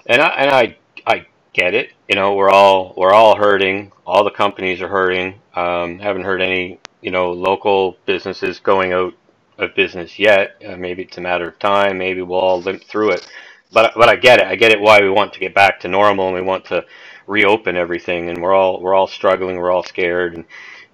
And 0.06 0.22
I 0.22 0.28
and 0.30 0.52
I 0.52 0.78
I 1.06 1.26
get 1.54 1.74
it. 1.74 1.92
You 2.08 2.16
know, 2.16 2.36
we're 2.36 2.52
all 2.52 2.94
we're 2.96 3.14
all 3.14 3.36
hurting. 3.36 3.92
All 4.06 4.24
the 4.24 4.32
companies 4.32 4.82
are 4.82 4.88
hurting. 4.88 5.42
Um, 5.56 6.00
haven't 6.00 6.24
heard 6.24 6.42
any 6.42 6.80
you 7.02 7.12
know 7.12 7.32
local 7.34 7.98
businesses 8.06 8.60
going 8.60 8.94
out 8.94 9.14
of 9.58 9.76
business 9.76 10.20
yet. 10.20 10.62
Uh, 10.66 10.76
maybe 10.76 11.04
it's 11.04 11.18
a 11.18 11.22
matter 11.22 11.48
of 11.48 11.60
time. 11.60 11.98
Maybe 11.98 12.22
we'll 12.22 12.40
all 12.40 12.62
limp 12.62 12.84
through 12.84 13.12
it. 13.12 13.28
But 13.72 13.94
but 13.96 14.10
I 14.10 14.16
get 14.16 14.40
it. 14.40 14.48
I 14.48 14.56
get 14.56 14.72
it. 14.72 14.80
Why 14.80 15.02
we 15.02 15.10
want 15.10 15.34
to 15.34 15.40
get 15.40 15.54
back 15.54 15.80
to 15.82 15.88
normal 15.88 16.28
and 16.28 16.36
we 16.36 16.42
want 16.42 16.66
to 16.66 16.86
reopen 17.28 17.76
everything, 17.76 18.30
and 18.30 18.42
we're 18.42 18.54
all 18.54 18.82
we're 18.82 18.94
all 18.94 19.08
struggling, 19.08 19.58
we're 19.58 19.72
all 19.72 19.84
scared, 19.84 20.36
and, 20.36 20.46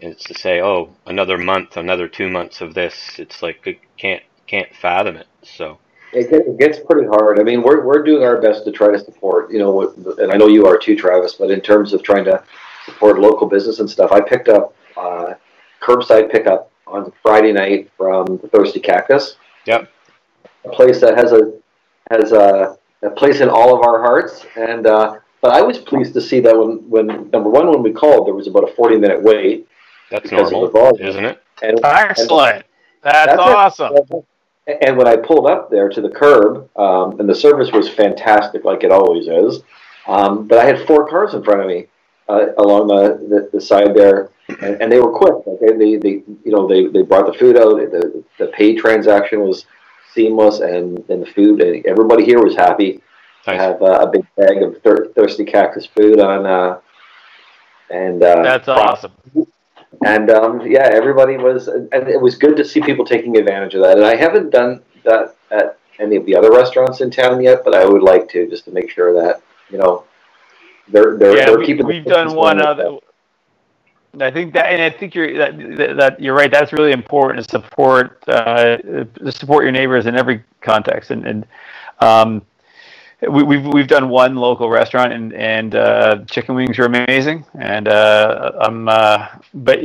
and 0.01 0.12
it's 0.12 0.24
to 0.25 0.34
say, 0.34 0.62
oh, 0.62 0.89
another 1.05 1.38
month, 1.38 1.77
another 1.77 2.08
two 2.08 2.29
months 2.29 2.62
of 2.62 2.74
this, 2.74 3.20
it's 3.20 3.41
like 3.41 3.65
it 3.67 3.79
can't 3.98 4.24
can't 4.48 4.75
fathom 4.75 5.15
it. 5.15 5.27
So 5.43 5.77
it 6.12 6.60
gets 6.60 6.79
pretty 6.79 7.08
hard. 7.08 7.39
I 7.39 7.43
mean, 7.43 7.62
we're 7.62 7.86
we're 7.86 8.03
doing 8.03 8.24
our 8.24 8.41
best 8.41 8.65
to 8.65 8.72
try 8.72 8.91
to 8.91 9.00
support, 9.00 9.51
you 9.51 9.60
know, 9.60 9.93
and 10.17 10.32
I 10.32 10.38
know 10.38 10.48
you 10.48 10.65
are 10.65 10.77
too, 10.77 10.96
Travis. 10.96 11.36
But 11.36 11.51
in 11.51 11.62
terms 11.62 11.93
of 11.93 12.03
trying 12.03 12.25
to 12.25 12.43
support 12.86 13.20
local 13.20 13.48
business 13.48 13.79
and 13.79 13.89
stuff, 13.89 14.12
I 14.12 14.20
picked 14.20 14.50
up 14.50 14.75
uh, 14.98 15.36
curbside 15.82 16.32
pickup 16.32 16.72
on 16.88 17.12
Friday 17.22 17.52
night 17.52 17.90
from 17.98 18.38
the 18.38 18.48
Thirsty 18.48 18.80
Cactus. 18.80 19.36
Yep. 19.66 19.90
A 20.66 20.70
place 20.70 21.02
that 21.02 21.18
has 21.18 21.32
a 21.32 21.54
has 22.12 22.32
a, 22.32 22.78
a 23.02 23.10
place 23.12 23.42
in 23.42 23.50
all 23.50 23.75
of 23.75 23.86
our 23.86 24.02
hearts, 24.02 24.46
and 24.56 24.88
uh, 24.88 25.18
but 25.44 25.52
I 25.52 25.62
was 25.62 25.78
pleased 25.78 26.13
to 26.13 26.22
see 26.22 26.40
that 26.40 26.58
when, 26.58 26.90
when 26.90 27.30
number 27.32 27.50
one, 27.50 27.70
when 27.70 27.84
we 27.84 27.92
called, 27.92 28.28
there 28.28 28.34
was 28.34 28.48
about 28.48 28.70
a 28.70 28.74
40 28.75 28.98
minute 28.98 29.22
wait. 29.22 29.68
That's 30.10 30.32
normal, 30.32 30.96
isn't 31.00 31.25
it? 31.25 31.44
And, 31.62 31.84
Excellent. 31.84 32.56
And, 32.56 32.63
that's, 33.04 33.25
that's, 33.28 33.40
awesome. 33.42 33.94
It. 34.66 34.78
And 34.82 34.96
when 34.96 35.06
I 35.06 35.18
pulled 35.18 35.48
up 35.48 35.70
there 35.70 35.90
to 35.90 36.00
the 36.00 36.10
curb, 36.10 36.70
um, 36.78 37.20
and 37.20 37.28
the 37.28 37.36
service 37.36 37.74
was 37.74 37.90
fantastic, 37.90 38.63
like 38.63 38.86
it 38.86 38.92
always 38.92 39.28
is, 39.28 39.63
um, 40.08 40.48
but 40.48 40.60
I 40.60 40.66
had 40.66 40.88
four 40.88 41.10
cars 41.10 41.34
in 41.34 41.44
front 41.44 41.60
of 41.60 41.68
me 41.68 41.88
uh, 42.34 42.54
along 42.58 42.88
the, 42.88 43.28
the, 43.30 43.50
the, 43.54 43.62
side 43.62 43.94
there, 43.96 44.30
and, 44.62 44.82
and, 44.82 44.92
they 44.92 45.00
were 45.00 45.12
quick. 45.12 45.36
Okay, 45.48 45.78
they, 45.78 45.98
they, 45.98 46.24
you 46.44 46.52
know, 46.52 46.68
they, 46.68 46.88
they 46.88 47.02
brought 47.02 47.28
the 47.32 47.38
food 47.38 47.58
out. 47.58 47.75
The, 47.78 48.24
the 48.40 48.48
pay 48.48 48.75
transaction 48.75 49.42
was 49.42 49.66
seamless, 50.13 50.60
and, 50.60 51.04
and 51.10 51.22
the 51.22 51.32
food. 51.32 51.62
And 51.62 51.86
everybody 51.86 52.25
here 52.25 52.44
was 52.44 52.56
happy. 52.56 53.02
Nice. 53.46 53.60
I 53.60 53.63
have 53.63 53.82
uh, 53.82 54.00
a 54.02 54.10
big 54.10 54.25
bag 54.36 54.62
of 54.63 54.82
thir- 54.82 55.12
thirsty 55.16 55.46
cactus 55.46 55.86
food 55.86 56.20
on, 56.20 56.46
uh, 56.46 56.80
and 57.90 58.24
uh, 58.24 58.42
that's 58.42 58.68
awesome. 58.68 59.12
And 60.06 60.30
um, 60.32 60.62
yeah, 60.66 60.90
everybody 60.92 61.38
was, 61.38 61.68
and 61.68 61.92
it 61.92 62.20
was 62.20 62.36
good 62.36 62.58
to 62.58 62.66
see 62.66 62.82
people 62.82 63.06
taking 63.06 63.38
advantage 63.38 63.75
of 63.75 63.84
that. 63.84 63.98
And 63.98 64.06
I 64.06 64.16
haven't 64.16 64.50
done 64.50 64.82
that 65.04 65.36
at 65.52 65.78
any 66.00 66.16
of 66.16 66.25
the 66.25 66.36
other 66.36 66.52
restaurants 66.52 67.02
in 67.02 67.12
town 67.12 67.42
yet, 67.42 67.63
but 67.63 67.75
I 67.75 67.86
would 67.86 68.02
like 68.02 68.28
to 68.30 68.50
just 68.50 68.66
to 68.66 68.72
make 68.72 68.90
sure 68.90 69.13
that 69.13 69.42
you 69.70 69.78
know 69.78 70.06
they're 70.88 71.18
they're, 71.18 71.38
yeah, 71.38 71.46
they're 71.46 71.60
we, 71.60 71.66
keeping. 71.66 71.86
We've 71.86 72.06
done 72.06 72.36
one 72.36 72.62
other. 72.62 72.98
I 74.20 74.30
think 74.30 74.54
that, 74.54 74.68
and 74.68 74.82
I 74.82 74.92
think 74.92 75.16
you're 75.16 75.38
that, 75.38 75.98
that 75.98 76.20
you're 76.20 76.36
right. 76.36 76.52
That's 76.52 76.72
really 76.72 76.92
important 76.92 77.44
to 77.44 77.50
support 77.50 78.24
uh, 78.28 78.78
to 78.78 79.32
support 79.32 79.63
your 79.63 79.72
neighbors 79.72 80.06
in 80.06 80.16
every 80.16 80.44
context, 80.62 81.10
and 81.10 81.25
and 81.25 81.46
um, 82.00 82.44
we, 83.30 83.44
we've 83.44 83.66
we've 83.66 83.88
done 83.88 84.10
one 84.10 84.36
local 84.36 84.70
restaurant 84.70 85.13
and 85.13 85.34
and 85.34 85.75
uh, 85.75 86.20
chicken 86.30 86.56
wings 86.56 86.78
are 86.80 86.86
amazing 86.86 87.46
and 87.58 87.88
uh, 87.88 88.52
I'm 88.60 88.88
uh, 88.90 89.28
but 89.54 89.80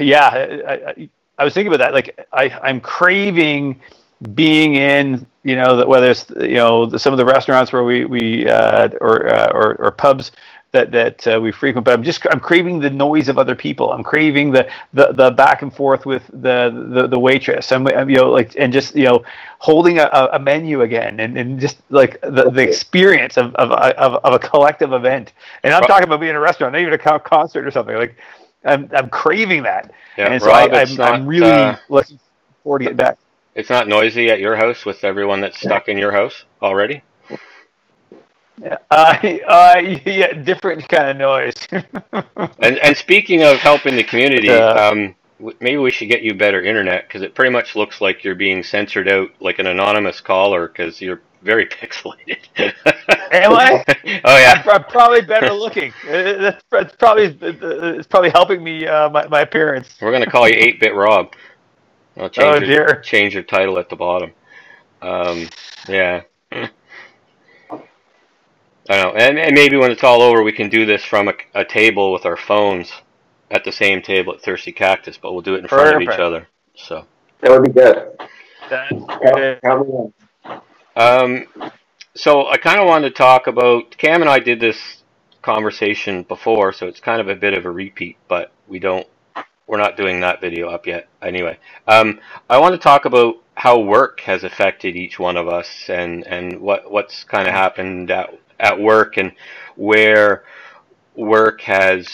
yeah 0.00 0.26
I, 0.26 0.72
I, 0.72 1.08
I, 1.38 1.44
was 1.44 1.54
thinking 1.54 1.72
about 1.72 1.84
that 1.84 1.94
like 1.94 2.26
I 2.32 2.50
I'm 2.62 2.80
craving 2.80 3.80
being 4.34 4.74
in 4.74 5.26
you 5.42 5.56
know 5.56 5.86
whether 5.86 6.10
it's 6.10 6.26
you 6.40 6.54
know 6.54 6.88
some 6.96 7.12
of 7.12 7.18
the 7.18 7.24
restaurants 7.24 7.72
where 7.72 7.84
we 7.84 8.04
we 8.04 8.48
uh, 8.48 8.88
or, 9.00 9.32
uh, 9.32 9.50
or 9.52 9.74
or 9.76 9.90
pubs 9.90 10.32
that 10.72 10.90
that 10.92 11.26
uh, 11.26 11.40
we 11.40 11.52
frequent. 11.52 11.84
But 11.84 11.94
I'm 11.94 12.02
just 12.02 12.26
I'm 12.30 12.40
craving 12.40 12.80
the 12.80 12.90
noise 12.90 13.28
of 13.28 13.38
other 13.38 13.54
people. 13.54 13.92
I'm 13.92 14.02
craving 14.02 14.52
the 14.52 14.68
the, 14.92 15.12
the 15.12 15.30
back 15.30 15.62
and 15.62 15.74
forth 15.74 16.06
with 16.06 16.26
the 16.28 16.88
the, 16.94 17.06
the 17.06 17.18
waitress. 17.18 17.72
I'm, 17.72 17.86
I'm, 17.88 18.10
you 18.10 18.16
know 18.16 18.30
like 18.30 18.54
and 18.58 18.72
just 18.72 18.94
you 18.94 19.04
know 19.04 19.24
holding 19.58 19.98
a, 19.98 20.28
a 20.32 20.38
menu 20.38 20.82
again 20.82 21.18
and, 21.20 21.36
and 21.38 21.58
just 21.58 21.78
like 21.88 22.20
the, 22.20 22.50
the 22.50 22.62
experience 22.62 23.38
of, 23.38 23.54
of, 23.54 23.72
of, 23.72 24.22
of 24.22 24.34
a 24.34 24.38
collective 24.38 24.92
event. 24.92 25.32
And 25.62 25.72
I'm 25.72 25.82
talking 25.84 26.04
about 26.04 26.20
being 26.20 26.30
in 26.30 26.36
a 26.36 26.40
restaurant, 26.40 26.74
not 26.74 26.82
even 26.82 26.92
a 26.92 27.18
concert 27.18 27.66
or 27.66 27.70
something. 27.70 27.96
Like 27.96 28.16
I'm 28.64 28.90
I'm 28.94 29.08
craving 29.08 29.62
that. 29.62 29.92
Yeah, 30.16 30.32
and 30.32 30.42
so 30.42 30.48
Rob, 30.48 30.72
I, 30.72 30.82
am 30.82 30.88
I'm, 30.92 31.00
I'm 31.00 31.26
really 31.26 31.50
uh, 31.50 31.76
looking 31.88 32.18
forward 32.62 32.80
to 32.80 32.84
get 32.86 32.96
back. 32.96 33.18
It's 33.56 33.70
not 33.70 33.88
noisy 33.88 34.28
at 34.28 34.38
your 34.38 34.54
house 34.54 34.84
with 34.84 35.02
everyone 35.02 35.40
that's 35.40 35.58
stuck 35.58 35.88
in 35.88 35.96
your 35.96 36.12
house 36.12 36.44
already. 36.60 37.02
Yeah, 38.60 38.76
uh, 38.90 39.16
uh, 39.48 39.78
yeah, 40.04 40.34
different 40.34 40.86
kind 40.90 41.08
of 41.08 41.16
noise. 41.16 41.54
and 42.58 42.78
and 42.78 42.96
speaking 42.96 43.42
of 43.42 43.56
helping 43.56 43.96
the 43.96 44.04
community, 44.04 44.50
uh, 44.50 44.92
um, 44.92 45.14
maybe 45.60 45.78
we 45.78 45.90
should 45.90 46.08
get 46.10 46.22
you 46.22 46.34
better 46.34 46.62
internet 46.62 47.08
because 47.08 47.22
it 47.22 47.34
pretty 47.34 47.50
much 47.50 47.74
looks 47.74 48.02
like 48.02 48.24
you're 48.24 48.34
being 48.34 48.62
censored 48.62 49.08
out 49.08 49.30
like 49.40 49.58
an 49.58 49.66
anonymous 49.66 50.20
caller 50.20 50.68
because 50.68 51.00
you're 51.00 51.22
very 51.42 51.66
pixelated. 51.66 52.38
Am 52.58 53.52
I? 53.52 53.84
oh 54.24 54.38
yeah, 54.38 54.62
I'm, 54.64 54.70
I'm 54.70 54.84
probably 54.84 55.22
better 55.22 55.50
looking. 55.52 55.94
It's, 56.04 56.62
it's 56.72 56.96
probably 56.96 57.38
it's 57.40 58.06
probably 58.06 58.30
helping 58.30 58.62
me 58.62 58.86
uh, 58.86 59.08
my 59.08 59.26
my 59.28 59.40
appearance. 59.40 59.96
We're 60.00 60.12
gonna 60.12 60.30
call 60.30 60.46
you 60.46 60.56
Eight 60.58 60.78
Bit 60.78 60.94
Rob. 60.94 61.32
I'll 62.16 62.30
change 62.30 62.62
oh 62.62 62.66
your, 62.66 62.86
dear. 62.86 63.00
Change 63.00 63.34
your 63.34 63.42
title 63.42 63.78
at 63.78 63.88
the 63.88 63.96
bottom. 63.96 64.32
Um, 65.02 65.48
yeah. 65.88 66.22
I 68.88 69.02
know, 69.02 69.10
and, 69.16 69.38
and 69.38 69.54
maybe 69.54 69.76
when 69.76 69.90
it's 69.90 70.04
all 70.04 70.22
over, 70.22 70.42
we 70.42 70.52
can 70.52 70.68
do 70.68 70.86
this 70.86 71.04
from 71.04 71.28
a, 71.28 71.34
a, 71.54 71.64
table 71.64 72.12
with 72.12 72.24
our 72.24 72.36
phones 72.36 72.92
at 73.50 73.64
the 73.64 73.72
same 73.72 74.00
table 74.00 74.32
at 74.34 74.42
Thirsty 74.42 74.70
Cactus, 74.72 75.18
but 75.20 75.32
we'll 75.32 75.42
do 75.42 75.56
it 75.56 75.58
in 75.58 75.68
front 75.68 75.92
Perfect. 75.92 76.08
of 76.08 76.14
each 76.14 76.20
other. 76.20 76.46
So 76.76 77.04
that 77.40 77.50
would 77.50 77.64
be 77.64 77.72
good. 77.72 78.12
good. 78.68 80.12
Um, 80.94 81.46
so 82.14 82.46
I 82.46 82.56
kind 82.56 82.80
of 82.80 82.86
wanted 82.86 83.10
to 83.10 83.14
talk 83.14 83.46
about 83.48 83.96
Cam 83.98 84.22
and 84.22 84.30
I 84.30 84.38
did 84.38 84.60
this 84.60 85.02
conversation 85.42 86.22
before, 86.22 86.72
so 86.72 86.86
it's 86.86 87.00
kind 87.00 87.20
of 87.20 87.28
a 87.28 87.34
bit 87.34 87.54
of 87.54 87.66
a 87.66 87.70
repeat, 87.70 88.16
but 88.28 88.52
we 88.68 88.78
don't 88.78 89.06
we're 89.66 89.78
not 89.78 89.96
doing 89.96 90.20
that 90.20 90.40
video 90.40 90.68
up 90.68 90.86
yet. 90.86 91.08
Anyway, 91.22 91.58
um, 91.88 92.20
I 92.48 92.58
want 92.58 92.74
to 92.74 92.78
talk 92.78 93.04
about 93.04 93.36
how 93.54 93.80
work 93.80 94.20
has 94.20 94.44
affected 94.44 94.96
each 94.96 95.18
one 95.18 95.36
of 95.36 95.48
us 95.48 95.88
and, 95.88 96.26
and 96.26 96.60
what 96.60 96.90
what's 96.90 97.24
kind 97.24 97.48
of 97.48 97.54
happened 97.54 98.10
at, 98.10 98.38
at 98.60 98.78
work 98.78 99.16
and 99.16 99.32
where 99.76 100.44
work 101.14 101.62
has 101.62 102.06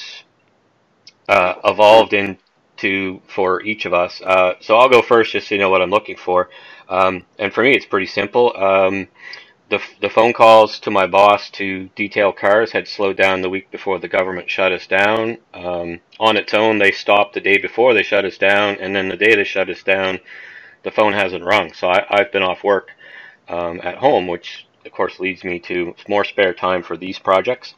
uh, 1.29 1.55
evolved 1.65 2.13
into 2.13 3.21
for 3.29 3.63
each 3.63 3.85
of 3.87 3.93
us. 3.93 4.21
Uh, 4.25 4.55
so 4.61 4.77
I'll 4.77 4.89
go 4.89 5.03
first 5.03 5.33
just 5.33 5.49
so 5.49 5.55
you 5.55 5.61
know 5.61 5.71
what 5.71 5.83
I'm 5.83 5.91
looking 5.91 6.17
for. 6.17 6.49
Um, 6.89 7.25
and 7.39 7.53
for 7.53 7.63
me, 7.63 7.73
it's 7.73 7.87
pretty 7.87 8.07
simple. 8.07 8.57
Um, 8.57 9.09
the, 9.73 9.83
the 10.02 10.11
phone 10.11 10.35
calls 10.35 10.79
to 10.81 10.91
my 10.91 11.07
boss 11.07 11.49
to 11.49 11.88
detail 11.97 12.31
cars 12.31 12.73
had 12.73 12.87
slowed 12.87 13.17
down 13.17 13.41
the 13.41 13.49
week 13.49 13.71
before 13.71 13.99
the 13.99 14.07
government 14.07 14.50
shut 14.50 14.71
us 14.71 14.87
down. 14.87 15.38
Um, 15.55 16.00
on 16.21 16.37
its 16.37 16.52
own, 16.52 16.79
they 16.79 16.93
stopped 16.93 17.33
the 17.33 17.41
day 17.41 17.57
before 17.57 17.95
they 17.95 18.02
shut 18.02 18.26
us 18.26 18.37
down, 18.37 18.76
and 18.81 18.95
then 18.95 19.09
the 19.09 19.17
day 19.17 19.35
they 19.35 19.45
shut 19.45 19.71
us 19.71 19.83
down, 19.83 20.21
the 20.83 20.91
phone 20.91 21.14
hasn't 21.14 21.45
rung. 21.45 21.73
So 21.73 21.88
I, 21.88 22.05
have 22.11 22.31
been 22.31 22.43
off 22.43 22.62
work 22.62 22.91
um, 23.49 23.81
at 23.83 23.97
home, 23.97 24.26
which 24.26 24.67
of 24.85 24.93
course 24.93 25.19
leads 25.19 25.43
me 25.43 25.59
to 25.61 25.95
more 26.07 26.25
spare 26.25 26.52
time 26.52 26.83
for 26.83 26.99
these 26.99 27.19
projects. 27.19 27.75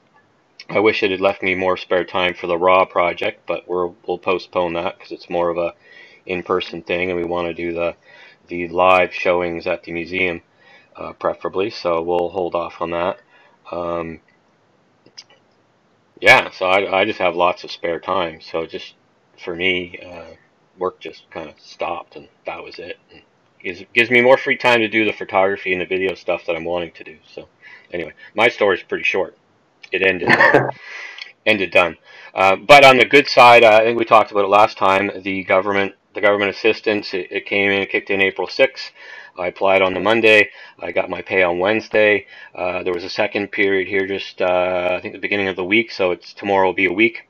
I 0.69 0.81
wish 0.81 1.05
it 1.05 1.13
had 1.13 1.21
left 1.21 1.45
me 1.45 1.55
more 1.55 1.77
spare 1.77 2.05
time 2.05 2.35
for 2.35 2.49
the 2.49 2.59
raw 2.59 2.87
project, 2.87 3.43
but 3.47 3.69
we 3.69 3.77
will 4.05 4.19
postpone 4.19 4.73
that 4.73 4.99
because 4.99 5.13
it's 5.13 5.31
more 5.31 5.49
of 5.49 5.59
a 5.59 5.75
in-person 6.27 6.83
thing, 6.83 7.11
and 7.11 7.21
we 7.21 7.25
want 7.25 7.47
to 7.47 7.55
do 7.55 7.73
the 7.73 7.95
the 8.49 8.67
live 8.69 9.15
showings 9.15 9.67
at 9.67 9.85
the 9.85 9.93
museum 9.93 10.43
uh, 10.97 11.13
preferably. 11.15 11.71
So 11.71 12.03
we'll 12.03 12.31
hold 12.31 12.55
off 12.55 12.81
on 12.81 12.91
that. 12.91 13.21
Um, 13.71 14.21
yeah, 16.21 16.51
so 16.51 16.67
I, 16.67 17.01
I 17.01 17.05
just 17.05 17.19
have 17.19 17.35
lots 17.35 17.65
of 17.65 17.71
spare 17.71 18.01
time. 18.01 18.41
So 18.41 18.67
just 18.67 18.95
for 19.43 19.55
me, 19.55 19.99
uh, 19.99 20.35
work 20.79 21.01
just 21.01 21.31
kind 21.31 21.49
of 21.49 21.59
stopped, 21.61 22.17
and 22.17 22.29
that 22.47 22.63
was 22.63 22.79
it. 22.79 22.99
And 23.13 23.23
gives 23.63 23.83
gives 23.93 24.11
me 24.11 24.21
more 24.21 24.37
free 24.37 24.57
time 24.57 24.81
to 24.81 24.89
do 24.89 25.05
the 25.05 25.13
photography 25.13 25.73
and 25.73 25.81
the 25.81 25.87
video 25.87 26.15
stuff 26.15 26.47
that 26.47 26.55
I'm 26.55 26.65
wanting 26.65 26.93
to 26.93 27.05
do. 27.05 27.19
So 27.35 27.49
anyway, 27.93 28.13
my 28.35 28.49
story 28.49 28.77
is 28.77 28.83
pretty 28.83 29.05
short. 29.05 29.37
It 29.91 30.03
ended 30.03 30.29
ended 31.47 31.71
done. 31.71 31.97
Uh, 32.35 32.57
but 32.57 32.85
on 32.85 32.97
the 32.97 33.05
good 33.05 33.29
side, 33.29 33.65
uh, 33.65 33.79
I 33.81 33.85
think 33.85 33.99
we 33.99 34.05
talked 34.05 34.31
about 34.31 34.45
it 34.45 34.49
last 34.49 34.77
time. 34.77 35.11
The 35.23 35.45
government 35.45 35.95
the 36.15 36.21
government 36.21 36.51
assistance 36.51 37.15
it, 37.15 37.29
it 37.31 37.47
came 37.47 37.71
in, 37.71 37.83
it 37.83 37.91
kicked 37.91 38.11
in 38.11 38.21
April 38.21 38.47
6th. 38.49 38.91
I 39.39 39.49
applied 39.49 39.83
on 39.83 39.95
the 39.95 40.01
Monday. 40.01 40.51
I 40.79 40.93
got 40.93 41.11
my 41.11 41.23
pay 41.23 41.43
on 41.43 41.59
Wednesday. 41.59 42.27
Uh, 42.55 42.83
there 42.85 42.95
was 42.95 43.05
a 43.05 43.11
second 43.11 43.51
period 43.51 43.89
here, 43.89 44.07
just 44.07 44.41
uh, 44.41 44.95
I 44.97 45.01
think 45.01 45.15
the 45.15 45.21
beginning 45.21 45.49
of 45.49 45.57
the 45.57 45.65
week, 45.65 45.91
so 45.91 46.13
it's 46.13 46.33
tomorrow 46.33 46.67
will 46.69 46.75
be 46.75 46.87
a 46.87 46.93
week. 46.93 47.29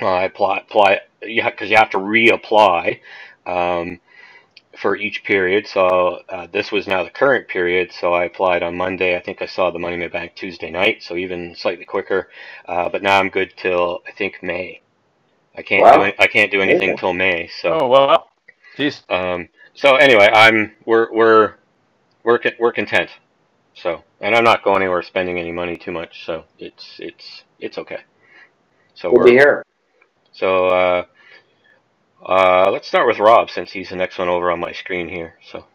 Uh, 0.00 0.06
I 0.06 0.24
apply, 0.24 0.58
apply 0.58 1.00
because 1.20 1.70
you 1.70 1.76
have 1.76 1.90
to 1.90 1.98
reapply 1.98 3.00
um, 3.46 4.00
for 4.78 4.96
each 4.96 5.24
period. 5.24 5.66
So 5.66 6.22
uh, 6.28 6.46
this 6.52 6.72
was 6.72 6.86
now 6.86 7.04
the 7.04 7.10
current 7.10 7.48
period. 7.48 7.92
So 7.92 8.14
I 8.14 8.24
applied 8.24 8.62
on 8.62 8.76
Monday. 8.76 9.16
I 9.16 9.20
think 9.20 9.42
I 9.42 9.46
saw 9.46 9.70
the 9.70 9.78
money 9.78 9.94
in 9.94 10.00
my 10.00 10.08
bank 10.08 10.34
Tuesday 10.34 10.70
night, 10.70 11.02
so 11.02 11.16
even 11.16 11.54
slightly 11.54 11.84
quicker. 11.84 12.30
Uh, 12.66 12.88
but 12.88 13.02
now 13.02 13.18
I'm 13.18 13.28
good 13.30 13.52
till 13.56 14.02
I 14.06 14.12
think 14.12 14.42
May. 14.42 14.80
I 15.60 15.62
can't 15.62 15.82
wow. 15.82 15.96
do 15.98 16.02
it, 16.04 16.14
I 16.18 16.26
can't 16.26 16.50
do 16.50 16.62
anything 16.62 16.96
till 16.96 17.12
May. 17.12 17.50
So 17.60 17.80
oh 17.82 17.86
well, 17.86 18.30
jeez. 18.78 19.02
Um, 19.10 19.50
so 19.74 19.96
anyway, 19.96 20.30
I'm 20.32 20.72
we're 20.86 21.12
we're 21.12 21.54
we're 22.24 22.40
we're 22.58 22.72
content. 22.72 23.10
So, 23.74 24.02
and 24.22 24.34
I'm 24.34 24.42
not 24.42 24.64
going 24.64 24.80
anywhere 24.80 25.02
spending 25.02 25.38
any 25.38 25.52
money 25.52 25.76
too 25.76 25.92
much. 25.92 26.24
So 26.24 26.44
it's 26.58 26.96
it's 26.98 27.44
it's 27.58 27.76
okay. 27.76 28.00
So 28.94 29.12
we'll 29.12 29.26
be 29.26 29.32
here. 29.32 29.66
So 30.32 30.68
uh, 30.68 31.04
uh, 32.24 32.70
let's 32.70 32.88
start 32.88 33.06
with 33.06 33.18
Rob 33.18 33.50
since 33.50 33.70
he's 33.70 33.90
the 33.90 33.96
next 33.96 34.18
one 34.18 34.30
over 34.30 34.50
on 34.50 34.60
my 34.60 34.72
screen 34.72 35.10
here. 35.10 35.34
So. 35.52 35.66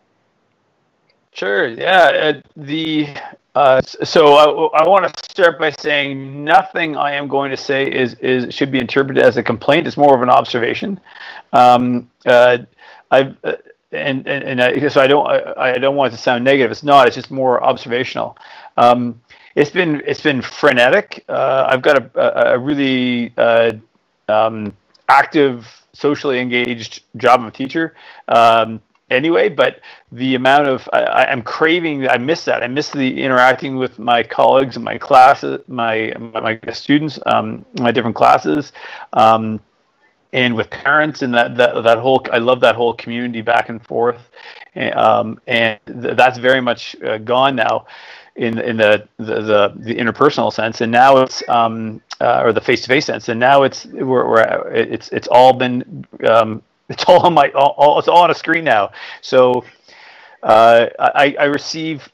Sure. 1.31 1.67
Yeah. 1.67 2.09
Uh, 2.23 2.41
the 2.57 3.07
uh, 3.55 3.81
so 3.81 4.33
I, 4.33 4.83
I 4.83 4.87
want 4.87 5.05
to 5.07 5.23
start 5.31 5.57
by 5.57 5.71
saying 5.71 6.43
nothing 6.43 6.97
I 6.97 7.13
am 7.13 7.29
going 7.29 7.51
to 7.51 7.57
say 7.57 7.89
is 7.89 8.15
is 8.15 8.53
should 8.53 8.69
be 8.69 8.79
interpreted 8.79 9.23
as 9.23 9.37
a 9.37 9.43
complaint. 9.43 9.87
It's 9.87 9.95
more 9.95 10.13
of 10.13 10.21
an 10.21 10.29
observation. 10.29 10.99
Um, 11.53 12.11
uh, 12.25 12.59
I've 13.11 13.37
uh, 13.45 13.53
and 13.93 14.27
and, 14.27 14.43
and 14.43 14.61
I, 14.61 14.87
so 14.89 14.99
I 14.99 15.07
don't 15.07 15.25
I, 15.25 15.73
I, 15.73 15.77
don't 15.77 15.95
want 15.95 16.13
it 16.13 16.17
to 16.17 16.21
sound 16.21 16.43
negative. 16.43 16.69
It's 16.69 16.83
not. 16.83 17.07
It's 17.07 17.15
just 17.15 17.31
more 17.31 17.63
observational. 17.63 18.37
Um, 18.75 19.21
it's 19.55 19.71
been 19.71 20.01
it's 20.05 20.21
been 20.21 20.41
frenetic. 20.41 21.23
Uh, 21.29 21.65
I've 21.69 21.81
got 21.81 21.97
a, 21.97 22.55
a, 22.55 22.59
really 22.59 23.33
uh, 23.37 23.71
um, 24.27 24.75
active, 25.07 25.65
socially 25.93 26.39
engaged 26.39 27.03
job 27.15 27.45
of 27.45 27.53
teacher. 27.53 27.95
Anyway, 29.11 29.49
but 29.49 29.81
the 30.11 30.33
amount 30.35 30.67
of 30.67 30.89
I, 30.91 31.25
am 31.31 31.43
craving. 31.43 32.07
I 32.09 32.17
miss 32.17 32.45
that. 32.45 32.63
I 32.63 32.67
miss 32.67 32.89
the 32.89 33.21
interacting 33.21 33.75
with 33.75 33.99
my 33.99 34.23
colleagues 34.23 34.77
and 34.77 34.85
my 34.85 34.97
classes, 34.97 35.61
my 35.67 36.11
my, 36.17 36.59
my 36.63 36.73
students, 36.73 37.19
um, 37.27 37.65
my 37.79 37.91
different 37.91 38.15
classes. 38.15 38.71
Um, 39.13 39.59
and 40.33 40.55
with 40.55 40.69
parents 40.69 41.21
and 41.21 41.33
that, 41.33 41.55
that 41.55 41.83
that 41.83 41.97
whole 41.99 42.25
I 42.33 42.39
love 42.39 42.59
that 42.61 42.75
whole 42.75 42.93
community 42.93 43.41
back 43.41 43.69
and 43.69 43.85
forth, 43.85 44.29
um, 44.95 45.39
and 45.47 45.79
th- 45.85 46.17
that's 46.17 46.37
very 46.39 46.61
much 46.61 46.95
uh, 47.03 47.19
gone 47.19 47.55
now, 47.55 47.85
in 48.35 48.59
in 48.59 48.77
the, 48.77 49.07
the 49.17 49.41
the, 49.41 49.73
the 49.77 49.95
interpersonal 49.95 50.51
sense, 50.51 50.81
and 50.81 50.91
now 50.91 51.17
it's 51.17 51.47
um, 51.47 52.01
uh, 52.19 52.41
or 52.43 52.53
the 52.53 52.61
face 52.61 52.81
to 52.81 52.87
face 52.87 53.05
sense, 53.05 53.29
and 53.29 53.39
now 53.39 53.63
it's 53.63 53.85
we're, 53.85 54.27
we're 54.27 54.71
it's 54.73 55.09
it's 55.09 55.27
all 55.27 55.53
been 55.53 56.05
um, 56.27 56.61
it's 56.89 57.03
all 57.07 57.25
on 57.25 57.33
my 57.33 57.49
all, 57.51 57.75
all, 57.77 57.99
it's 57.99 58.07
all 58.07 58.23
on 58.23 58.31
a 58.31 58.35
screen 58.35 58.63
now. 58.63 58.91
So 59.21 59.65
uh, 60.43 60.87
I, 60.99 61.35
I 61.39 61.45
receive 61.45 62.07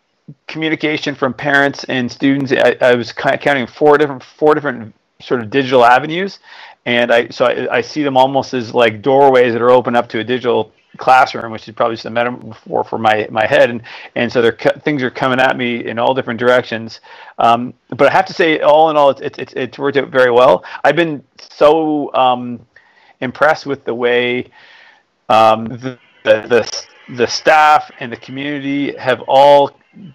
communication 0.47 1.15
from 1.15 1.33
parents 1.33 1.83
and 1.85 2.11
students. 2.11 2.51
I, 2.51 2.77
I 2.79 2.95
was 2.95 3.11
counting 3.11 3.67
four 3.67 3.97
different 3.97 4.23
four 4.23 4.55
different 4.55 4.93
sort 5.19 5.41
of 5.41 5.49
digital 5.49 5.85
avenues 5.85 6.39
and 6.85 7.11
I 7.11 7.29
so 7.29 7.45
I, 7.45 7.77
I, 7.77 7.81
see 7.81 8.03
them 8.03 8.17
almost 8.17 8.53
as 8.53 8.73
like 8.73 9.01
doorways 9.01 9.53
that 9.53 9.61
are 9.61 9.69
open 9.69 9.95
up 9.95 10.09
to 10.09 10.19
a 10.19 10.23
digital 10.23 10.71
classroom, 10.97 11.51
which 11.51 11.67
is 11.67 11.75
probably 11.75 11.95
just 11.95 12.05
a 12.05 12.09
metaphor 12.09 12.83
for 12.83 12.97
my 12.97 13.27
my 13.29 13.45
head, 13.45 13.69
and 13.69 13.81
and 14.15 14.31
so 14.31 14.41
they're 14.41 14.57
things 14.83 15.03
are 15.03 15.11
coming 15.11 15.39
at 15.39 15.57
me 15.57 15.85
in 15.85 15.99
all 15.99 16.13
different 16.13 16.39
directions. 16.39 16.99
Um, 17.37 17.73
but 17.89 18.07
I 18.07 18.11
have 18.11 18.25
to 18.27 18.33
say, 18.33 18.61
all 18.61 18.89
in 18.89 18.97
all, 18.97 19.11
it's 19.11 19.37
it's 19.37 19.53
it's 19.53 19.77
worked 19.77 19.97
out 19.97 20.09
very 20.09 20.31
well. 20.31 20.63
I've 20.83 20.95
been 20.95 21.23
so 21.37 22.13
um, 22.15 22.65
impressed 23.21 23.65
with 23.65 23.85
the 23.85 23.93
way 23.93 24.49
um, 25.29 25.65
the, 25.65 25.97
the 26.23 26.85
the 27.09 27.27
staff 27.27 27.91
and 27.99 28.11
the 28.11 28.17
community 28.17 28.95
have 28.97 29.21
all 29.27 29.71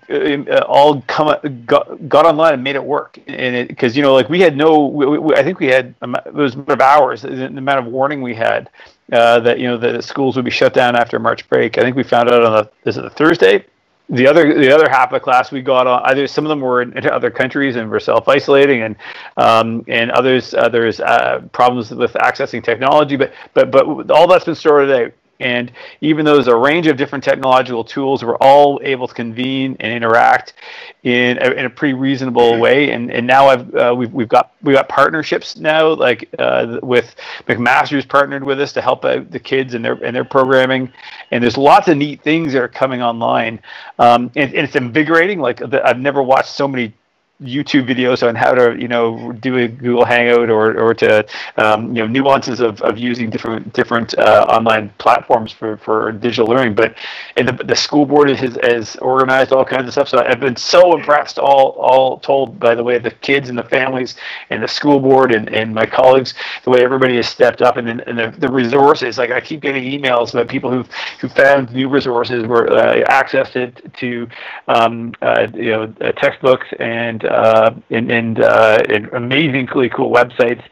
uh, 0.08 0.64
all 0.66 1.02
come 1.02 1.36
got, 1.66 2.08
got 2.08 2.24
online 2.24 2.54
and 2.54 2.64
made 2.64 2.76
it 2.76 2.84
work. 2.84 3.18
And 3.26 3.56
it 3.56 3.68
because 3.68 3.96
you 3.96 4.02
know 4.02 4.14
like 4.14 4.28
we 4.28 4.40
had 4.40 4.56
no 4.56 4.86
we, 4.86 5.18
we, 5.18 5.34
i 5.34 5.42
think 5.42 5.58
we 5.58 5.66
had 5.66 5.94
it 6.00 6.32
was 6.32 6.54
amount 6.54 6.70
of 6.70 6.80
hours 6.80 7.22
the 7.22 7.46
amount 7.46 7.86
of 7.86 7.92
warning 7.92 8.22
we 8.22 8.34
had 8.34 8.70
uh, 9.12 9.40
that 9.40 9.58
you 9.58 9.68
know 9.68 9.76
the 9.76 10.00
schools 10.00 10.36
would 10.36 10.44
be 10.44 10.50
shut 10.50 10.74
down 10.74 10.96
after 10.96 11.18
march 11.18 11.48
break. 11.48 11.78
I 11.78 11.82
think 11.82 11.96
we 11.96 12.02
found 12.02 12.30
out 12.30 12.42
on 12.42 12.52
the 12.52 12.88
is 12.88 12.96
it 12.96 13.02
the 13.02 13.10
thursday 13.10 13.64
the 14.08 14.26
other 14.26 14.54
the 14.58 14.72
other 14.72 14.88
half 14.88 15.08
of 15.08 15.14
the 15.14 15.20
class 15.20 15.50
we 15.50 15.60
got 15.60 15.86
on 15.86 16.00
either 16.04 16.26
some 16.26 16.44
of 16.44 16.48
them 16.48 16.60
were 16.60 16.82
in, 16.82 17.06
other 17.08 17.30
countries 17.30 17.76
and 17.76 17.90
were 17.90 17.98
self 17.98 18.28
isolating 18.28 18.82
and 18.82 18.96
um, 19.36 19.84
and 19.88 20.10
others 20.12 20.54
others 20.54 21.00
uh, 21.00 21.40
problems 21.52 21.90
with 21.90 22.12
accessing 22.14 22.62
technology 22.62 23.16
but 23.16 23.32
but 23.54 23.70
but 23.70 24.10
all 24.10 24.28
that's 24.28 24.44
been 24.44 24.54
sorted 24.54 24.90
out 24.90 25.12
and 25.40 25.70
even 26.00 26.24
though 26.24 26.34
there's 26.34 26.48
a 26.48 26.56
range 26.56 26.86
of 26.86 26.96
different 26.96 27.22
technological 27.22 27.84
tools, 27.84 28.24
we're 28.24 28.36
all 28.36 28.80
able 28.82 29.06
to 29.06 29.14
convene 29.14 29.76
and 29.80 29.92
interact 29.92 30.54
in 31.02 31.38
a, 31.38 31.50
in 31.50 31.66
a 31.66 31.70
pretty 31.70 31.94
reasonable 31.94 32.58
way. 32.58 32.90
And 32.90 33.10
and 33.12 33.26
now 33.26 33.48
I've 33.48 33.74
uh, 33.74 33.94
we've 33.96 34.12
we've 34.12 34.28
got 34.28 34.52
we 34.62 34.72
got 34.72 34.88
partnerships 34.88 35.56
now, 35.56 35.94
like 35.94 36.28
uh, 36.38 36.78
with 36.82 37.14
McMaster's 37.46 38.06
partnered 38.06 38.44
with 38.44 38.60
us 38.60 38.72
to 38.74 38.80
help 38.80 39.04
out 39.04 39.30
the 39.30 39.40
kids 39.40 39.74
and 39.74 39.84
their 39.84 39.94
and 40.04 40.14
their 40.14 40.24
programming. 40.24 40.92
And 41.30 41.42
there's 41.42 41.56
lots 41.56 41.88
of 41.88 41.96
neat 41.96 42.22
things 42.22 42.52
that 42.52 42.62
are 42.62 42.68
coming 42.68 43.02
online, 43.02 43.60
um, 43.98 44.30
and, 44.36 44.54
and 44.54 44.66
it's 44.66 44.76
invigorating. 44.76 45.40
Like 45.40 45.62
I've 45.74 46.00
never 46.00 46.22
watched 46.22 46.50
so 46.50 46.66
many 46.66 46.94
YouTube 47.42 47.86
videos 47.86 48.26
on 48.26 48.34
how 48.34 48.54
to, 48.54 48.74
you 48.80 48.88
know, 48.88 49.32
do 49.32 49.58
a 49.58 49.68
Google 49.68 50.04
Hangout 50.06 50.48
or, 50.48 50.78
or 50.78 50.94
to, 50.94 51.26
um, 51.58 51.94
you 51.94 52.02
know, 52.02 52.06
nuances 52.06 52.60
of, 52.60 52.80
of 52.80 52.96
using 52.96 53.28
different 53.28 53.74
different 53.74 54.16
uh, 54.18 54.46
online 54.48 54.90
platforms 54.98 55.52
for, 55.52 55.76
for 55.76 56.12
digital 56.12 56.46
learning. 56.46 56.74
But 56.74 56.94
and 57.36 57.46
the, 57.48 57.64
the 57.64 57.76
school 57.76 58.06
board 58.06 58.30
has, 58.30 58.58
has 58.62 58.96
organized 58.96 59.52
all 59.52 59.64
kinds 59.64 59.86
of 59.86 59.92
stuff. 59.92 60.08
So 60.08 60.24
I've 60.24 60.40
been 60.40 60.56
so 60.56 60.96
impressed, 60.96 61.38
all 61.38 61.76
all 61.78 62.18
told, 62.20 62.58
by 62.58 62.74
the 62.74 62.82
way 62.82 62.98
the 62.98 63.10
kids 63.10 63.50
and 63.50 63.58
the 63.58 63.64
families 63.64 64.16
and 64.48 64.62
the 64.62 64.68
school 64.68 64.98
board 64.98 65.34
and, 65.34 65.48
and 65.50 65.74
my 65.74 65.84
colleagues, 65.84 66.32
the 66.64 66.70
way 66.70 66.82
everybody 66.82 67.16
has 67.16 67.28
stepped 67.28 67.60
up 67.60 67.76
and, 67.76 67.88
and 67.88 68.18
the, 68.18 68.34
the 68.38 68.48
resources. 68.48 69.18
Like 69.18 69.30
I 69.30 69.40
keep 69.40 69.60
getting 69.60 69.84
emails 69.84 70.32
about 70.32 70.48
people 70.48 70.70
who've 70.70 70.88
who 71.20 71.28
found 71.28 71.70
new 71.72 71.90
resources, 71.90 72.46
were 72.46 72.72
uh, 72.72 73.04
accessed 73.10 73.56
it 73.56 73.92
to, 73.98 74.26
um, 74.68 75.12
uh, 75.20 75.48
you 75.52 75.70
know, 75.70 75.86
textbooks 76.16 76.66
and 76.78 77.25
and 77.26 78.10
and, 78.10 78.40
uh, 78.40 78.78
and 78.88 79.06
amazingly 79.12 79.88
cool 79.88 80.12
websites 80.12 80.62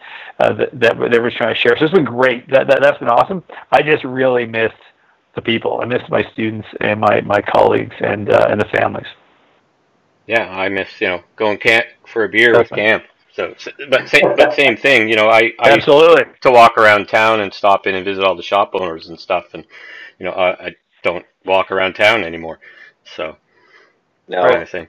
uh, 0.41 0.53
that, 0.55 0.81
that 0.81 1.11
they 1.11 1.19
were 1.19 1.31
trying 1.31 1.55
to 1.55 1.61
share. 1.61 1.77
So 1.79 1.85
it's 1.85 1.95
been 1.95 2.05
great. 2.05 2.49
That, 2.51 2.69
that 2.69 2.81
that's 2.83 2.99
been 2.99 3.09
awesome. 3.09 3.43
I 3.71 3.83
just 3.83 4.05
really 4.05 4.47
missed 4.47 4.75
the 5.35 5.43
people. 5.43 5.81
I 5.81 5.85
missed 5.85 6.09
my 6.11 6.23
students 6.33 6.69
and 6.81 7.01
my 7.01 7.21
my 7.23 7.41
colleagues 7.41 7.95
and 8.01 8.31
uh, 8.31 8.47
and 8.51 8.61
the 8.61 8.67
families. 8.67 9.07
Yeah, 10.27 10.49
I 10.49 10.69
miss 10.69 10.89
you 11.01 11.09
know 11.09 11.23
going 11.37 11.59
camp 11.59 11.87
for 12.07 12.25
a 12.25 12.29
beer 12.29 12.57
with 12.59 12.71
camp. 12.71 13.05
So, 13.35 13.53
but 13.91 14.09
same, 14.09 14.37
but 14.37 14.55
same 14.55 14.77
thing. 14.77 15.09
You 15.09 15.17
know, 15.17 15.29
I, 15.29 15.53
I 15.59 15.71
absolutely 15.71 16.23
to 16.43 16.53
walk 16.53 16.79
around 16.79 17.09
town 17.09 17.41
and 17.41 17.53
stop 17.53 17.87
in 17.89 17.97
and 17.97 18.05
visit 18.05 18.23
all 18.23 18.37
the 18.37 18.45
shop 18.45 18.71
owners 18.75 19.09
and 19.09 19.19
stuff, 19.19 19.47
and 19.55 19.65
you 20.21 20.27
know, 20.27 20.33
I, 20.33 20.67
I 20.67 20.75
don't 21.03 21.27
walk 21.45 21.73
around 21.73 21.95
town 21.95 22.23
anymore. 22.23 22.61
So, 23.17 23.37
no. 24.29 24.49
kind 24.49 24.63
of 24.63 24.69
thing. 24.69 24.89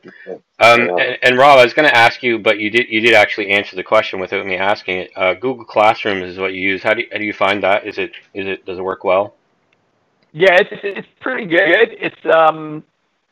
Um, 0.59 0.87
no. 0.87 0.97
and, 0.97 1.17
and, 1.21 1.37
Rob, 1.37 1.59
I 1.59 1.63
was 1.63 1.73
going 1.73 1.87
to 1.87 1.95
ask 1.95 2.23
you, 2.23 2.39
but 2.39 2.59
you 2.59 2.69
did 2.69 2.87
you 2.89 3.01
did 3.01 3.13
actually 3.13 3.51
answer 3.51 3.75
the 3.75 3.83
question 3.83 4.19
without 4.19 4.45
me 4.45 4.55
asking 4.55 4.97
it. 4.99 5.11
Uh, 5.15 5.33
Google 5.33 5.65
Classroom 5.65 6.23
is 6.23 6.37
what 6.37 6.53
you 6.53 6.61
use. 6.61 6.83
How 6.83 6.93
do 6.93 7.01
you, 7.01 7.07
how 7.11 7.17
do 7.17 7.25
you 7.25 7.33
find 7.33 7.63
that? 7.63 7.85
Is 7.85 7.97
it 7.97 8.11
is 8.33 8.47
it 8.47 8.65
does 8.65 8.77
it 8.77 8.83
work 8.83 9.03
well? 9.03 9.35
Yeah, 10.31 10.59
it's 10.59 10.69
it's 10.83 11.07
pretty 11.19 11.45
good. 11.45 11.95
It's 11.99 12.25
um 12.25 12.83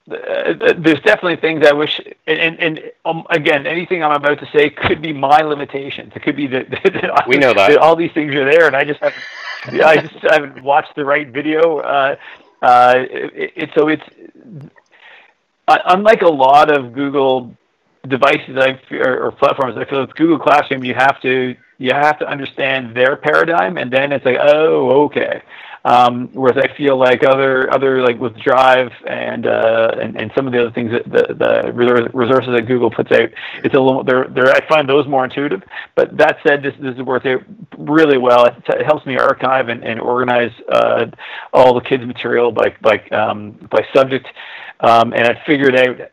there's 0.06 1.00
definitely 1.02 1.38
things 1.38 1.66
I 1.66 1.72
wish, 1.72 2.02
and, 2.28 2.40
and, 2.40 2.60
and 2.60 2.92
um, 3.06 3.26
again, 3.30 3.66
anything 3.66 4.04
I'm 4.04 4.12
about 4.12 4.40
to 4.40 4.50
say 4.52 4.70
could 4.70 5.02
be 5.02 5.14
my 5.14 5.42
limitations. 5.42 6.12
It 6.14 6.24
could 6.24 6.36
be 6.36 6.48
that, 6.48 6.70
that 6.84 7.28
we 7.28 7.38
know 7.38 7.54
that. 7.54 7.70
that. 7.70 7.78
all 7.78 7.96
these 7.96 8.12
things 8.12 8.36
are 8.36 8.44
there, 8.44 8.68
and 8.68 8.76
I 8.76 8.84
just 8.84 9.00
haven't, 9.00 9.82
I 9.82 9.98
just 9.98 10.16
haven't 10.30 10.62
watched 10.62 10.96
the 10.96 11.06
right 11.06 11.30
video. 11.30 11.78
Uh, 11.80 12.16
uh, 12.62 12.96
it, 12.98 13.54
it, 13.56 13.70
so 13.76 13.88
it's 13.88 14.04
unlike 15.68 16.22
a 16.22 16.30
lot 16.30 16.72
of 16.72 16.94
Google 16.94 17.56
devices 18.08 18.58
I 18.58 18.80
or, 18.96 19.28
or 19.28 19.32
platforms. 19.32 19.78
I 19.78 19.86
feel 19.86 20.02
with 20.02 20.16
Google 20.16 20.40
Classroom, 20.40 20.84
you 20.84 20.94
have 20.94 21.22
to 21.22 21.56
you 21.78 21.92
have 21.94 22.20
to 22.20 22.28
understand 22.28 22.96
their 22.96 23.16
paradigm, 23.16 23.78
and 23.78 23.92
then 23.92 24.12
it's 24.12 24.26
like, 24.26 24.38
oh, 24.40 25.06
okay. 25.06 25.42
Um, 25.86 26.30
whereas 26.32 26.58
I 26.58 26.74
feel 26.78 26.98
like 26.98 27.26
other 27.26 27.70
other 27.74 28.02
like 28.02 28.18
with 28.18 28.38
Drive 28.38 28.92
and 29.06 29.46
uh, 29.46 29.92
and, 30.02 30.16
and 30.16 30.32
some 30.34 30.48
of 30.48 30.54
the 30.54 30.62
other 30.62 30.72
things 30.72 30.92
that 30.92 31.04
the, 31.04 31.34
the 31.34 31.74
resources 31.74 32.54
that 32.54 32.68
Google 32.68 32.90
puts 32.90 33.12
out, 33.12 33.30
it's 33.66 33.76
a 33.76 33.80
little 33.80 34.02
they're, 34.02 34.30
they're 34.30 34.50
I 34.50 34.66
find 34.70 34.88
those 34.88 35.06
more 35.08 35.26
intuitive. 35.26 35.62
But 35.96 36.16
that 36.18 36.38
said, 36.48 36.64
this 36.64 36.74
this 36.80 36.96
is 36.96 37.02
worth 37.02 37.26
it 37.26 37.42
really 37.78 38.18
well. 38.18 38.46
It, 38.46 38.56
it 38.70 38.86
helps 38.86 39.06
me 39.06 39.18
archive 39.18 39.68
and, 39.68 39.84
and 39.84 40.00
organize 40.00 40.52
uh, 40.72 41.08
all 41.52 41.74
the 41.74 41.82
kids' 41.82 42.06
material 42.06 42.54
by 42.54 42.74
by 42.80 43.00
um, 43.10 43.52
by 43.70 43.86
subject, 43.94 44.28
um, 44.80 45.14
and 45.14 45.28
I 45.28 45.42
figured 45.46 45.76
out 45.76 46.12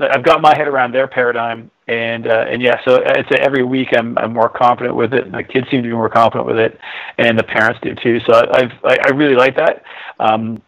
I've 0.00 0.24
got 0.24 0.40
my 0.40 0.56
head 0.56 0.66
around 0.66 0.92
their 0.92 1.06
paradigm, 1.06 1.70
and 1.86 2.26
uh, 2.26 2.46
and 2.48 2.60
yeah, 2.60 2.80
so 2.84 3.02
say 3.30 3.38
every 3.38 3.62
week 3.62 3.88
I'm 3.96 4.18
I'm 4.18 4.32
more 4.32 4.48
confident 4.48 4.96
with 4.96 5.14
it. 5.14 5.24
and 5.24 5.34
the 5.34 5.44
kids 5.44 5.68
seem 5.70 5.82
to 5.82 5.88
be 5.88 5.94
more 5.94 6.08
confident 6.08 6.46
with 6.46 6.58
it, 6.58 6.78
and 7.18 7.38
the 7.38 7.44
parents 7.44 7.78
do 7.82 7.94
too. 7.94 8.20
So 8.26 8.34
I've 8.34 8.72
I, 8.82 8.98
I 9.04 9.08
really 9.10 9.36
like 9.36 9.56
that. 9.56 9.84
Um, 10.18 10.60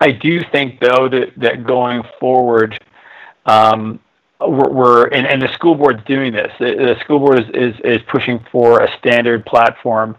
I 0.00 0.12
do 0.12 0.40
think 0.52 0.80
though 0.80 1.08
that 1.08 1.32
that 1.38 1.66
going 1.66 2.02
forward, 2.20 2.80
um, 3.46 3.98
we're, 4.40 4.70
we're 4.70 5.06
and, 5.08 5.26
and 5.26 5.42
the 5.42 5.52
school 5.54 5.74
board's 5.74 6.04
doing 6.04 6.32
this. 6.32 6.52
The, 6.60 6.74
the 6.76 6.96
school 7.00 7.18
board 7.18 7.40
is, 7.40 7.46
is 7.54 7.80
is 7.82 7.98
pushing 8.08 8.44
for 8.52 8.84
a 8.84 8.98
standard 8.98 9.44
platform 9.44 10.16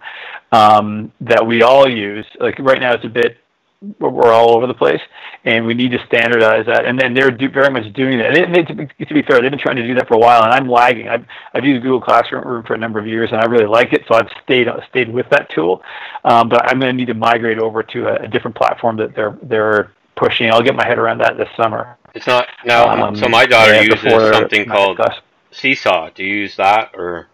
um, 0.51 1.13
that 1.21 1.45
we 1.47 1.61
all 1.61 1.89
use. 1.89 2.25
Like 2.41 2.59
right 2.59 2.81
now, 2.81 2.93
it's 2.93 3.05
a 3.05 3.09
bit 3.09 3.37
we're 3.81 4.33
all 4.33 4.55
over 4.55 4.67
the 4.67 4.73
place, 4.73 4.99
and 5.45 5.65
we 5.65 5.73
need 5.73 5.91
to 5.91 6.05
standardize 6.05 6.65
that. 6.65 6.85
And 6.85 6.99
then 6.99 7.13
they're 7.13 7.31
do, 7.31 7.49
very 7.49 7.69
much 7.69 7.91
doing 7.93 8.17
that. 8.17 8.37
And 8.37 8.67
to, 8.67 8.73
be, 8.73 9.05
to 9.05 9.13
be 9.13 9.21
fair, 9.21 9.41
they've 9.41 9.49
been 9.49 9.59
trying 9.59 9.77
to 9.77 9.87
do 9.87 9.95
that 9.95 10.07
for 10.07 10.15
a 10.15 10.19
while, 10.19 10.43
and 10.43 10.51
I'm 10.51 10.69
lagging. 10.69 11.07
I've, 11.07 11.25
I've 11.53 11.63
used 11.63 11.81
Google 11.83 12.01
Classroom 12.01 12.63
for 12.63 12.73
a 12.73 12.77
number 12.77 12.99
of 12.99 13.07
years, 13.07 13.31
and 13.31 13.39
I 13.39 13.45
really 13.45 13.65
like 13.65 13.93
it, 13.93 14.03
so 14.07 14.15
I've 14.15 14.29
stayed 14.43 14.67
stayed 14.89 15.11
with 15.11 15.29
that 15.29 15.49
tool. 15.49 15.81
Um, 16.25 16.49
but 16.49 16.69
I'm 16.69 16.79
going 16.79 16.91
to 16.91 16.97
need 16.97 17.07
to 17.07 17.13
migrate 17.13 17.59
over 17.59 17.81
to 17.83 18.07
a, 18.07 18.23
a, 18.23 18.27
different 18.27 18.57
platform 18.57 18.97
that 18.97 19.15
they're 19.15 19.37
they're 19.43 19.93
pushing. 20.15 20.51
I'll 20.51 20.61
get 20.61 20.75
my 20.75 20.85
head 20.85 20.99
around 20.99 21.19
that 21.19 21.37
this 21.37 21.49
summer. 21.55 21.97
It's 22.13 22.27
not 22.27 22.47
now. 22.65 22.89
Um, 22.89 23.15
so 23.15 23.29
my 23.29 23.45
daughter 23.45 23.73
yeah, 23.73 23.81
uses 23.81 24.33
something 24.33 24.65
called 24.65 24.97
class. 24.97 25.15
Seesaw. 25.51 26.09
Do 26.09 26.23
you 26.23 26.35
use 26.35 26.57
that 26.57 26.91
or? 26.95 27.27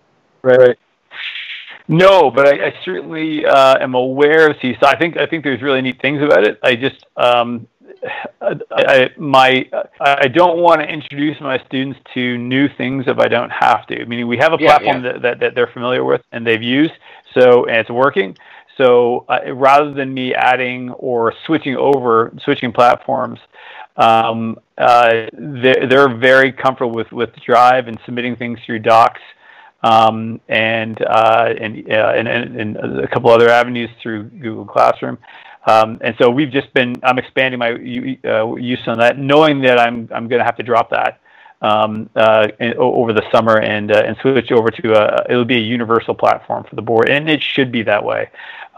Right. 0.43 0.59
right. 0.59 0.79
No, 1.87 2.31
but 2.31 2.47
I, 2.47 2.67
I 2.67 2.73
certainly 2.83 3.45
uh, 3.45 3.77
am 3.79 3.93
aware 3.93 4.49
of 4.49 4.57
Seesaw. 4.61 4.87
I 4.87 4.97
think 4.97 5.17
I 5.17 5.27
think 5.27 5.43
there's 5.43 5.61
really 5.61 5.81
neat 5.81 6.01
things 6.01 6.21
about 6.21 6.47
it. 6.47 6.59
I 6.63 6.75
just 6.75 7.05
um, 7.15 7.67
I, 8.41 8.55
I, 8.71 9.09
my 9.17 9.69
I 9.99 10.27
don't 10.27 10.59
want 10.59 10.81
to 10.81 10.87
introduce 10.87 11.39
my 11.39 11.59
students 11.65 11.99
to 12.15 12.37
new 12.37 12.67
things 12.69 13.05
if 13.07 13.19
I 13.19 13.27
don't 13.27 13.51
have 13.51 13.85
to. 13.87 14.01
I 14.01 14.05
mean, 14.05 14.27
we 14.27 14.37
have 14.37 14.53
a 14.53 14.57
platform 14.57 15.03
yeah, 15.03 15.11
yeah. 15.11 15.13
That, 15.13 15.21
that, 15.21 15.39
that 15.39 15.55
they're 15.55 15.67
familiar 15.67 16.03
with 16.03 16.21
and 16.31 16.45
they've 16.45 16.61
used, 16.61 16.93
so 17.33 17.65
and 17.65 17.77
it's 17.77 17.89
working. 17.89 18.35
So 18.77 19.25
uh, 19.29 19.53
rather 19.53 19.93
than 19.93 20.13
me 20.13 20.33
adding 20.33 20.89
or 20.91 21.33
switching 21.45 21.77
over, 21.77 22.33
switching 22.43 22.73
platforms, 22.73 23.39
um, 23.95 24.57
uh, 24.77 25.27
they're, 25.33 25.87
they're 25.87 26.17
very 26.17 26.51
comfortable 26.51 26.93
with 26.93 27.11
with 27.11 27.29
Drive 27.45 27.87
and 27.87 27.99
submitting 28.05 28.35
things 28.35 28.59
through 28.65 28.79
Docs 28.79 29.21
um, 29.85 30.41
and, 30.49 30.99
uh, 31.03 31.53
and, 31.61 31.91
uh, 31.91 32.13
and, 32.15 32.27
and, 32.27 32.59
and, 32.59 32.99
a 32.99 33.07
couple 33.07 33.29
other 33.29 33.49
avenues 33.49 33.89
through 34.01 34.23
Google 34.23 34.65
Classroom. 34.65 35.19
Um, 35.67 35.99
and 36.01 36.15
so 36.19 36.31
we've 36.31 36.49
just 36.49 36.73
been, 36.73 36.95
I'm 37.03 37.19
expanding 37.19 37.59
my 37.59 37.71
uh, 38.27 38.55
use 38.55 38.79
on 38.87 38.97
that, 38.97 39.19
knowing 39.19 39.61
that 39.61 39.79
I'm, 39.79 40.09
I'm 40.11 40.27
going 40.27 40.39
to 40.39 40.43
have 40.43 40.57
to 40.57 40.63
drop 40.63 40.89
that 40.89 41.19
um, 41.61 42.09
uh, 42.15 42.47
over 42.77 43.13
the 43.13 43.21
summer 43.31 43.59
and, 43.59 43.91
uh, 43.91 44.01
and 44.03 44.17
switch 44.23 44.51
over 44.51 44.69
to 44.69 44.93
a, 44.95 45.25
it'll 45.29 45.45
be 45.45 45.57
a 45.57 45.67
universal 45.77 46.15
platform 46.15 46.65
for 46.67 46.75
the 46.75 46.81
board. 46.81 47.07
And 47.07 47.29
it 47.29 47.43
should 47.43 47.71
be 47.71 47.83
that 47.83 48.03
way. 48.03 48.31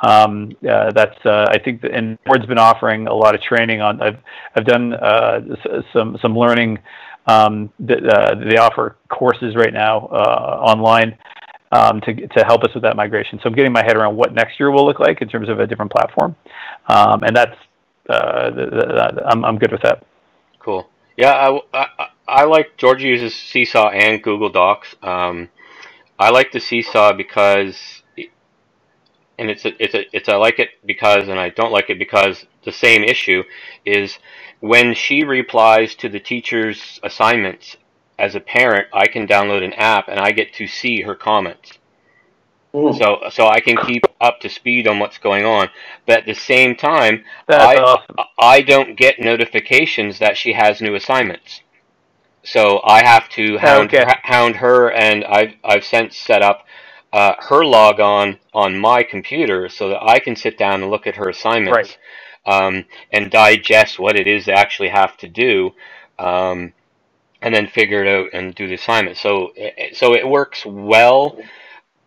Um, 0.04 0.52
uh, 0.70 0.92
that's 0.92 1.26
I 1.26 1.58
think 1.58 1.82
the, 1.82 1.92
and 1.92 2.22
board's 2.26 2.46
been 2.46 2.60
offering 2.60 3.08
a 3.08 3.14
lot 3.14 3.34
of 3.34 3.42
training 3.42 3.82
on. 3.82 4.00
I've 4.00 4.20
I've 4.56 4.66
done 4.66 4.94
some 5.92 6.20
some 6.22 6.38
learning 6.38 6.78
um, 7.28 7.72
uh, 7.90 8.36
they 8.36 8.58
offer 8.58 8.96
courses 9.10 9.56
right 9.56 9.74
now 9.74 10.08
uh, 10.08 10.60
online 10.62 11.18
um, 11.72 12.02
to, 12.02 12.28
to 12.28 12.44
help 12.46 12.64
us 12.64 12.74
with 12.74 12.84
that 12.84 12.96
migration. 12.96 13.40
So 13.40 13.50
I'm 13.50 13.56
getting 13.56 13.74
my 13.74 13.84
head 13.84 13.98
around 13.98 14.16
what 14.16 14.34
next 14.34 14.60
year 14.60 14.72
will 14.72 14.86
look 14.86 15.00
like 15.00 15.22
in 15.22 15.28
terms 15.28 15.50
of 15.50 15.60
a 15.60 15.68
different 15.68 15.92
platform, 15.92 16.36
um, 16.88 17.24
and 17.24 17.36
that's 17.36 17.58
uh, 18.10 18.50
the, 18.52 18.66
the, 18.66 19.24
I'm 19.28 19.44
I'm 19.44 19.58
good 19.58 19.72
with 19.72 19.82
that. 19.82 20.06
Cool. 20.60 20.88
Yeah, 21.18 21.32
I, 21.32 21.60
I, 21.74 22.08
I 22.28 22.44
like 22.46 22.78
Georgia 22.78 23.08
uses 23.08 23.34
Seesaw 23.34 23.90
and 23.90 24.22
Google 24.22 24.50
Docs. 24.50 24.96
Um, 25.02 25.50
I 26.20 26.30
like 26.30 26.52
the 26.52 26.60
Seesaw 26.60 27.14
because, 27.14 28.04
and 29.38 29.50
it's 29.50 29.66
a, 29.66 29.84
it's 29.84 29.94
a, 29.94 30.16
it's 30.16 30.30
I 30.30 30.36
like 30.36 30.60
it 30.60 30.70
because, 30.86 31.28
and 31.28 31.40
I 31.40 31.50
don't 31.50 31.72
like 31.72 31.90
it 31.90 32.00
because 32.00 32.46
the 32.64 32.72
same 32.72 33.04
issue 33.04 33.44
is 33.86 34.18
when 34.60 34.94
she 34.94 35.24
replies 35.24 35.96
to 35.96 36.10
the 36.10 36.20
teacher's 36.20 37.00
assignments 37.04 37.78
as 38.18 38.36
a 38.36 38.40
parent, 38.40 38.88
I 38.94 39.08
can 39.08 39.28
download 39.28 39.64
an 39.64 39.74
app 39.74 40.08
and 40.08 40.20
I 40.20 40.32
get 40.32 40.54
to 40.56 40.68
see 40.68 41.02
her 41.02 41.16
comments. 41.16 41.78
Mm. 42.74 42.98
So 42.98 43.30
so 43.30 43.48
I 43.48 43.60
can 43.60 43.78
keep 43.78 44.04
up 44.20 44.40
to 44.42 44.50
speed 44.50 44.88
on 44.88 45.00
what's 45.00 45.18
going 45.18 45.46
on. 45.46 45.70
But 46.06 46.20
at 46.20 46.26
the 46.26 46.34
same 46.34 46.76
time, 46.76 47.24
I 47.48 47.78
awesome. 47.78 48.16
I 48.38 48.62
don't 48.62 48.98
get 48.98 49.20
notifications 49.20 50.20
that 50.20 50.38
she 50.38 50.54
has 50.54 50.82
new 50.82 50.96
assignments. 50.96 51.62
So 52.44 52.82
I 52.84 53.04
have 53.04 53.30
to 53.30 53.58
hound, 53.58 53.94
okay. 53.94 54.06
hound 54.24 54.58
her, 54.58 54.92
and 54.92 55.26
I've 55.26 55.54
I've 55.64 55.84
since 55.84 56.18
set 56.18 56.42
up 56.42 56.66
uh, 57.14 57.34
her 57.40 57.66
log 57.66 58.00
on 58.00 58.40
on 58.54 58.78
my 58.78 59.04
computer 59.04 59.70
so 59.70 59.90
that 59.90 60.04
I 60.04 60.20
can 60.20 60.36
sit 60.36 60.58
down 60.58 60.82
and 60.82 60.92
look 60.92 61.08
at 61.08 61.16
her 61.16 61.30
assignments. 61.30 61.76
Right 61.76 61.98
um, 62.48 62.86
and 63.12 63.30
digest 63.30 64.00
what 64.00 64.16
it 64.16 64.26
is 64.26 64.46
they 64.46 64.54
actually 64.54 64.88
have 64.88 65.18
to 65.18 65.28
do, 65.28 65.72
um, 66.18 66.74
and 67.42 67.54
then 67.54 67.68
figure 67.68 68.04
it 68.04 68.08
out 68.08 68.30
and 68.34 68.56
do 68.56 68.68
the 68.68 68.74
assignment. 68.74 69.18
So, 69.18 69.54
so 69.94 70.16
it 70.16 70.28
works 70.28 70.66
well. 70.66 71.38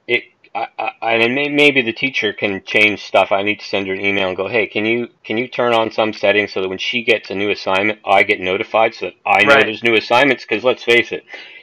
It, 0.08 0.24
I, 0.54 0.66
I, 1.00 1.12
and 1.14 1.34
maybe 1.34 1.82
the 1.82 1.92
teacher 1.92 2.32
can 2.32 2.62
change 2.64 3.04
stuff. 3.04 3.30
I 3.30 3.42
need 3.42 3.60
to 3.60 3.66
send 3.66 3.86
her 3.86 3.92
an 3.92 4.00
email 4.00 4.28
and 4.28 4.36
go, 4.36 4.48
hey, 4.48 4.66
can 4.66 4.84
you 4.86 5.08
can 5.22 5.36
you 5.36 5.46
turn 5.46 5.74
on 5.74 5.92
some 5.92 6.12
settings 6.12 6.54
so 6.54 6.62
that 6.62 6.68
when 6.68 6.78
she 6.78 7.04
gets 7.04 7.30
a 7.30 7.34
new 7.34 7.50
assignment, 7.50 8.00
I 8.04 8.22
get 8.24 8.40
notified 8.40 8.94
so 8.94 9.06
that 9.06 9.14
I 9.24 9.44
know 9.44 9.54
right. 9.54 9.66
there's 9.66 9.84
new 9.84 9.94
assignments? 9.94 10.44
Because 10.44 10.64
let's 10.64 10.82
face 10.82 11.12
it, 11.12 11.22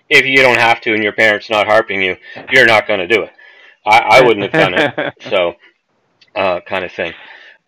if 0.09 0.25
you 0.25 0.37
don't 0.37 0.59
have 0.59 0.81
to 0.81 0.93
and 0.93 1.03
your 1.03 1.13
parents 1.13 1.49
not 1.49 1.67
harping 1.67 2.01
you, 2.01 2.17
you're 2.51 2.65
not 2.65 2.87
going 2.87 2.99
to 2.99 3.07
do 3.07 3.23
it. 3.23 3.31
I, 3.85 4.19
I 4.19 4.21
wouldn't 4.21 4.51
have 4.51 4.71
done 4.71 4.73
it. 4.73 5.13
So, 5.29 5.55
uh, 6.35 6.61
kind 6.61 6.83
of 6.83 6.91
thing. 6.91 7.13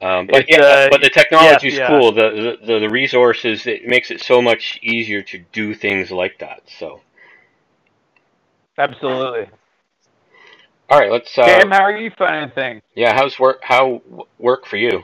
Um, 0.02 0.28
but 0.28 0.45
yeah, 0.47 0.62
uh, 0.62 0.89
but 0.89 1.02
the 1.02 1.10
technology 1.10 1.67
is 1.67 1.75
yeah, 1.75 1.88
cool. 1.88 2.13
The, 2.13 2.58
the 2.65 2.80
the 2.80 2.89
resources 2.89 3.67
it 3.67 3.86
makes 3.86 4.12
it 4.12 4.21
so 4.21 4.41
much 4.41 4.80
easier 4.82 5.21
to 5.23 5.39
do 5.52 5.73
things 5.73 6.10
like 6.10 6.39
that. 6.39 6.62
So 6.80 7.02
absolutely. 8.78 9.49
All 10.89 10.99
right, 10.99 11.12
let's. 11.12 11.38
Uh, 11.38 11.45
Cam, 11.45 11.71
how 11.71 11.82
are 11.82 11.97
you 11.97 12.12
finding 12.17 12.49
things? 12.52 12.82
Yeah, 12.95 13.13
how's 13.13 13.38
work? 13.39 13.60
How 13.62 14.02
work 14.38 14.65
for 14.65 14.78
you? 14.78 15.04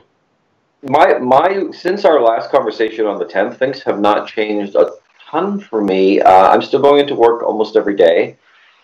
My 0.82 1.18
my 1.18 1.70
since 1.72 2.06
our 2.06 2.20
last 2.22 2.50
conversation 2.50 3.04
on 3.04 3.18
the 3.18 3.26
tenth, 3.26 3.58
things 3.58 3.82
have 3.82 4.00
not 4.00 4.26
changed 4.26 4.76
a 4.76 4.92
ton 5.30 5.60
for 5.60 5.82
me. 5.82 6.20
Uh, 6.20 6.48
I'm 6.48 6.62
still 6.62 6.80
going 6.80 7.00
into 7.00 7.14
work 7.14 7.42
almost 7.42 7.76
every 7.76 7.96
day. 7.96 8.36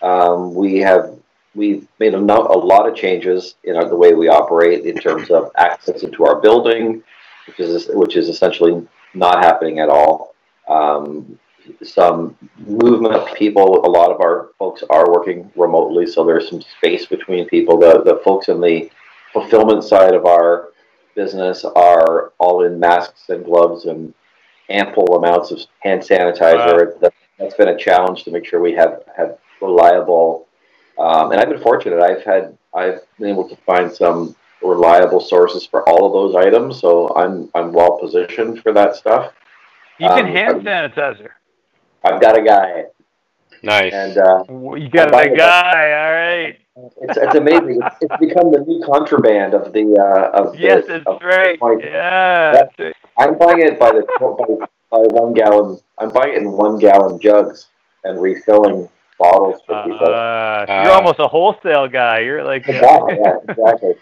Um, 0.02 0.54
we 0.54 0.78
have 0.78 1.16
we've 1.54 1.86
made 1.98 2.14
a, 2.14 2.18
a 2.18 2.58
lot 2.58 2.88
of 2.88 2.94
changes 2.96 3.56
in 3.64 3.76
our, 3.76 3.88
the 3.88 3.96
way 3.96 4.14
we 4.14 4.28
operate 4.28 4.84
in 4.84 4.96
terms 4.96 5.30
of 5.30 5.50
access 5.56 6.02
into 6.02 6.24
our 6.24 6.40
building, 6.40 7.02
which 7.46 7.60
is 7.60 7.88
which 7.92 8.16
is 8.16 8.28
essentially 8.28 8.86
not 9.14 9.44
happening 9.44 9.78
at 9.78 9.88
all. 9.88 10.34
Um, 10.68 11.38
some 11.82 12.36
movement 12.58 13.14
of 13.14 13.32
people. 13.34 13.86
A 13.86 13.90
lot 13.90 14.10
of 14.10 14.20
our 14.20 14.50
folks 14.58 14.82
are 14.90 15.12
working 15.12 15.50
remotely, 15.54 16.06
so 16.06 16.24
there's 16.24 16.48
some 16.48 16.62
space 16.62 17.06
between 17.06 17.46
people. 17.48 17.78
The 17.78 18.02
the 18.02 18.20
folks 18.24 18.48
in 18.48 18.60
the 18.60 18.90
fulfillment 19.32 19.84
side 19.84 20.14
of 20.14 20.26
our 20.26 20.70
business 21.14 21.64
are 21.64 22.32
all 22.38 22.64
in 22.64 22.80
masks 22.80 23.28
and 23.28 23.44
gloves 23.44 23.84
and 23.84 24.12
ample 24.72 25.16
amounts 25.16 25.50
of 25.50 25.60
hand 25.80 26.02
sanitizer. 26.02 27.00
Wow. 27.00 27.10
That's 27.38 27.54
been 27.54 27.68
a 27.68 27.78
challenge 27.78 28.24
to 28.24 28.30
make 28.30 28.44
sure 28.46 28.60
we 28.60 28.72
have 28.74 29.02
have 29.16 29.38
reliable. 29.60 30.46
Um, 30.98 31.32
and 31.32 31.40
I've 31.40 31.48
been 31.48 31.60
fortunate. 31.60 32.00
I've 32.00 32.22
had 32.22 32.56
I've 32.74 33.00
been 33.18 33.28
able 33.28 33.48
to 33.48 33.56
find 33.56 33.92
some 33.92 34.36
reliable 34.62 35.20
sources 35.20 35.66
for 35.66 35.88
all 35.88 36.06
of 36.06 36.12
those 36.12 36.34
items, 36.34 36.80
so 36.80 37.14
I'm 37.16 37.50
I'm 37.54 37.72
well 37.72 37.98
positioned 37.98 38.62
for 38.62 38.72
that 38.72 38.96
stuff. 38.96 39.32
You 39.98 40.08
can 40.08 40.26
um, 40.26 40.32
hand 40.32 40.62
sanitizer. 40.62 41.30
I've 42.04 42.20
got 42.20 42.38
a 42.38 42.42
guy. 42.42 42.84
Nice. 43.62 43.92
And 43.92 44.18
uh, 44.18 44.44
you 44.74 44.88
got 44.88 45.08
a 45.08 45.36
guy. 45.36 45.92
All 45.92 46.12
right. 46.12 46.58
It's, 47.02 47.18
it's 47.18 47.34
amazing. 47.34 47.80
It's, 47.84 47.96
it's, 48.00 48.16
become 48.18 48.50
the 48.50 48.60
new 48.66 48.82
contraband 48.84 49.54
of 49.54 49.72
the 49.72 49.94
uh, 49.94 50.40
of 50.40 50.58
yes, 50.58 50.86
the, 50.86 50.96
it's 50.96 51.06
of 51.06 51.20
right. 51.22 51.58
yeah. 51.80 52.62
I'm 53.18 53.38
buying 53.38 53.60
it 53.60 53.78
by 53.78 53.90
the 53.90 54.06
by, 54.18 54.66
by 54.90 55.02
one 55.08 55.34
gallon. 55.34 55.78
I'm 55.98 56.10
buying 56.10 56.34
it 56.34 56.38
in 56.38 56.52
one 56.52 56.78
gallon 56.78 57.20
jugs 57.20 57.66
and 58.04 58.20
refilling 58.20 58.88
bottles 59.18 59.60
for 59.66 59.84
people. 59.84 60.06
Uh, 60.06 60.64
you're 60.68 60.92
uh, 60.92 60.96
almost 60.96 61.18
a 61.18 61.28
wholesale 61.28 61.88
guy. 61.88 62.20
You're 62.20 62.44
like 62.44 62.68
exactly, 62.68 63.18
yeah, 63.22 63.36
exactly. 63.48 63.94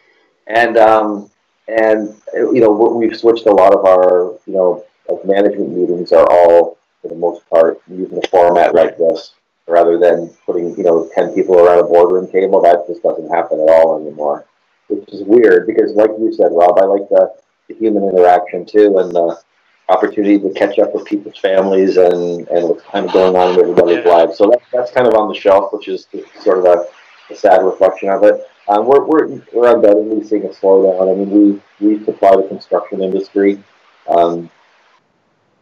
And 0.47 0.77
um 0.77 1.31
and 1.69 2.15
you 2.35 2.61
know 2.61 2.71
we've 2.71 3.17
switched 3.17 3.47
a 3.47 3.53
lot 3.53 3.75
of 3.75 3.85
our 3.85 4.35
you 4.47 4.55
know 4.55 4.85
like 5.09 5.25
management 5.25 5.71
meetings 5.71 6.13
are 6.13 6.27
all 6.31 6.79
for 7.03 7.09
the 7.09 7.15
most 7.15 7.49
part 7.49 7.81
using 7.89 8.19
a 8.19 8.29
format 8.29 8.75
like 8.75 8.97
this 8.99 9.33
rather 9.67 9.99
than 9.99 10.29
putting 10.47 10.77
you 10.77 10.83
know 10.83 11.09
10 11.15 11.35
people 11.35 11.59
around 11.59 11.79
a 11.79 11.85
boardroom 11.85 12.31
table 12.31 12.61
that 12.61 12.87
just 12.87 13.03
doesn't 13.03 13.31
happen 13.31 13.61
at 13.61 13.69
all 13.69 14.01
anymore 14.01 14.45
which 14.89 15.09
is 15.11 15.23
weird 15.23 15.67
because 15.67 15.93
like 15.93 16.11
you 16.19 16.33
said 16.33 16.51
rob 16.51 16.79
i 16.79 16.85
like 16.85 17.09
the, 17.09 17.33
the 17.71 17.79
human 17.79 18.09
interaction 18.09 18.67
too 18.67 18.99
and 18.99 19.13
the 19.13 19.41
opportunity 19.89 20.39
to 20.39 20.53
catch 20.55 20.79
up 20.79 20.95
with 20.95 21.05
people's 21.05 21.39
families 21.39 21.97
and 21.97 22.47
and 22.49 22.69
what's 22.69 22.83
kind 22.85 23.07
of 23.07 23.13
going 23.13 23.35
on 23.35 23.55
in 23.55 23.61
everybody's 23.61 24.05
lives. 24.05 24.39
So 24.39 24.47
that, 24.51 24.61
that's 24.73 24.91
kind 24.93 25.07
of 25.07 25.15
on 25.15 25.29
the 25.29 25.35
shelf 25.35 25.73
which 25.73 25.89
is 25.89 26.07
sort 26.41 26.59
of 26.59 26.65
a, 26.65 27.33
a 27.33 27.37
sad 27.37 27.65
reflection 27.65 28.09
of 28.09 28.23
it. 28.25 28.47
Um, 28.69 28.87
we're, 28.87 29.05
we're, 29.05 29.43
we're 29.53 29.75
undoubtedly 29.75 30.25
seeing 30.25 30.45
a 30.45 30.49
slowdown 30.49 31.11
i 31.11 31.19
mean 31.19 31.61
we 31.81 31.97
we 31.97 32.05
supply 32.05 32.37
the 32.37 32.47
construction 32.49 33.03
industry. 33.03 33.63
Um, 34.09 34.51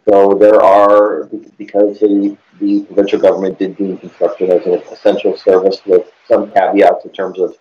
so 0.09 0.33
there 0.35 0.63
are, 0.63 1.25
because 1.59 2.01
the, 2.01 2.37
the 2.61 2.81
provincial 2.85 3.21
government 3.21 3.59
did 3.59 3.77
deem 3.77 3.99
construction 3.99 4.51
as 4.51 4.65
an 4.65 4.81
essential 4.91 5.37
service 5.37 5.85
with 5.85 6.11
some 6.27 6.51
caveats 6.53 7.05
in 7.05 7.11
terms 7.13 7.39
of 7.39 7.59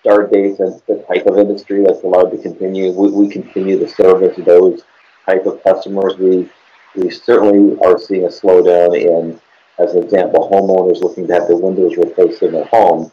start 0.00 0.32
dates 0.32 0.60
and 0.60 0.80
the 0.86 1.04
type 1.08 1.26
of 1.26 1.38
industry 1.38 1.84
that's 1.84 2.02
allowed 2.02 2.30
to 2.30 2.38
continue. 2.38 2.92
We, 2.92 3.10
we 3.10 3.28
continue 3.28 3.78
to 3.78 3.88
service 3.88 4.38
those 4.44 4.82
type 5.26 5.46
of 5.46 5.62
customers. 5.62 6.16
We 6.16 6.48
we 6.96 7.10
certainly 7.10 7.78
are 7.84 7.98
seeing 7.98 8.24
a 8.24 8.28
slowdown 8.28 8.96
in, 8.96 9.40
as 9.78 9.94
an 9.94 10.02
example, 10.02 10.48
homeowners 10.50 11.00
looking 11.00 11.26
to 11.28 11.34
have 11.34 11.46
the 11.48 11.56
windows 11.56 11.96
replaced 11.96 12.42
in 12.42 12.52
their 12.52 12.64
home 12.64 13.12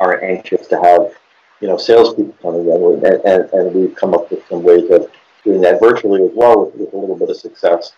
are 0.00 0.22
anxious 0.22 0.66
to 0.68 0.76
have, 0.76 1.12
you 1.60 1.68
know, 1.68 1.76
salespeople 1.76 2.34
coming 2.40 2.68
in, 2.68 3.04
and, 3.04 3.24
and, 3.24 3.52
and 3.52 3.74
we've 3.74 3.94
come 3.96 4.14
up 4.14 4.30
with 4.30 4.46
some 4.48 4.62
ways 4.62 4.90
of 4.90 5.10
doing 5.44 5.60
that 5.60 5.80
virtually 5.80 6.22
as 6.22 6.30
well 6.34 6.66
with, 6.66 6.74
with 6.76 6.92
a 6.92 6.96
little 6.96 7.16
bit 7.16 7.30
of 7.30 7.36
success. 7.36 7.92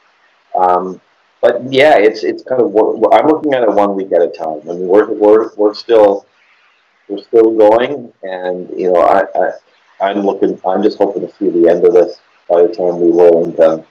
Um, 0.54 1.00
but 1.40 1.72
yeah, 1.72 1.96
it's 1.98 2.24
it's 2.24 2.42
kind 2.42 2.60
of 2.60 2.74
I'm 3.12 3.28
looking 3.28 3.54
at 3.54 3.62
it 3.62 3.72
one 3.72 3.94
week 3.94 4.10
at 4.12 4.22
a 4.22 4.28
time. 4.28 4.60
I 4.62 4.74
mean, 4.74 4.88
we're 4.88 5.12
we're 5.12 5.54
we're 5.54 5.74
still 5.74 6.26
we're 7.08 7.22
still 7.22 7.56
going, 7.56 8.12
and 8.22 8.68
you 8.78 8.92
know, 8.92 9.00
I, 9.00 9.24
I 9.34 10.10
I'm 10.10 10.24
looking. 10.24 10.60
I'm 10.66 10.82
just 10.82 10.98
hoping 10.98 11.26
to 11.26 11.34
see 11.36 11.48
the 11.48 11.68
end 11.68 11.84
of 11.84 11.92
this 11.92 12.20
by 12.48 12.62
the 12.62 12.68
time 12.68 13.00
we 13.00 13.10
roll 13.10 13.44
into. 13.44 13.84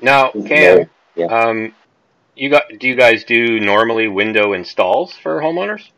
Now, 0.00 0.30
Cam, 0.30 0.88
yeah. 1.14 1.26
um, 1.26 1.74
you 2.34 2.50
got 2.50 2.64
do 2.78 2.88
you 2.88 2.96
guys 2.96 3.24
do 3.24 3.60
normally 3.60 4.08
window 4.08 4.52
installs 4.52 5.12
for 5.12 5.40
homeowners? 5.40 5.88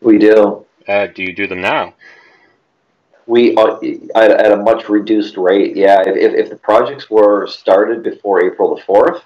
We 0.00 0.18
do. 0.18 0.64
Uh, 0.86 1.06
do 1.08 1.22
you 1.22 1.34
do 1.34 1.46
them 1.46 1.60
now? 1.60 1.94
We 3.26 3.56
uh, 3.56 3.78
at, 4.14 4.30
at, 4.30 4.52
a 4.52 4.56
much 4.56 4.88
reduced 4.88 5.36
rate. 5.36 5.76
Yeah, 5.76 6.02
if, 6.06 6.16
if 6.16 6.50
the 6.50 6.56
projects 6.56 7.10
were 7.10 7.46
started 7.48 8.04
before 8.04 8.44
April 8.44 8.76
the 8.76 8.82
fourth, 8.82 9.22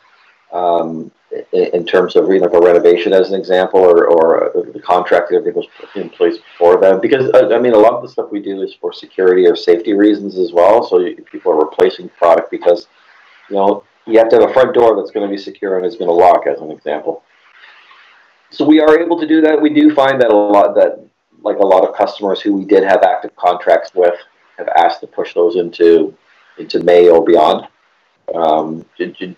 um, 0.53 1.11
in, 1.53 1.87
terms 1.87 2.17
of 2.17 2.29
you 2.29 2.41
know, 2.41 2.47
a 2.47 2.65
renovation 2.65 3.13
as 3.13 3.31
an 3.31 3.39
example, 3.39 3.81
or, 3.81 4.07
or 4.09 4.53
the 4.73 4.81
contract 4.81 5.31
that 5.31 5.37
everything 5.37 5.55
was 5.55 5.69
in 5.95 6.11
place 6.11 6.39
before 6.39 6.81
then, 6.81 7.01
because 7.01 7.31
uh, 7.35 7.55
I 7.55 7.59
mean 7.59 7.73
a 7.73 7.79
lot 7.79 7.95
of 7.95 8.03
the 8.03 8.09
stuff 8.09 8.31
we 8.31 8.43
do 8.43 8.63
is 8.63 8.75
for 8.75 8.93
security 8.93 9.47
or 9.47 9.55
safety 9.55 9.95
reasons 9.95 10.37
as 10.39 10.53
well. 10.53 10.83
So 10.83 10.99
people 11.31 11.53
are 11.53 11.59
replacing 11.59 12.09
product 12.11 12.51
because 12.51 12.89
you 13.49 13.57
know 13.57 13.85
you 14.07 14.19
have 14.19 14.29
to 14.31 14.41
have 14.41 14.51
a 14.51 14.53
front 14.53 14.75
door 14.75 14.97
that's 14.97 15.13
going 15.13 15.29
to 15.29 15.31
be 15.31 15.41
secure 15.41 15.77
and 15.77 15.87
is 15.87 15.97
going 15.97 16.09
to 16.09 16.15
lock, 16.15 16.47
as 16.47 16.61
an 16.61 16.71
example. 16.71 17.23
So 18.51 18.65
we 18.65 18.81
are 18.81 18.99
able 18.99 19.19
to 19.21 19.27
do 19.27 19.41
that. 19.43 19.61
We 19.61 19.73
do 19.73 19.95
find 19.95 20.21
that 20.21 20.33
a 20.33 20.37
lot 20.37 20.75
that 20.75 21.05
like 21.43 21.59
a 21.59 21.67
lot 21.67 21.89
of 21.89 21.95
customers 21.95 22.41
who 22.41 22.53
we 22.55 22.65
did 22.65 22.83
have 22.83 23.03
active 23.03 23.35
contracts 23.37 23.93
with 23.95 24.15
have 24.59 24.69
asked 24.77 25.01
to 25.01 25.07
push 25.07 25.35
those 25.35 25.57
into 25.57 26.15
into 26.59 26.83
May 26.83 27.09
or 27.09 27.25
beyond. 27.25 27.69
Um, 28.35 28.85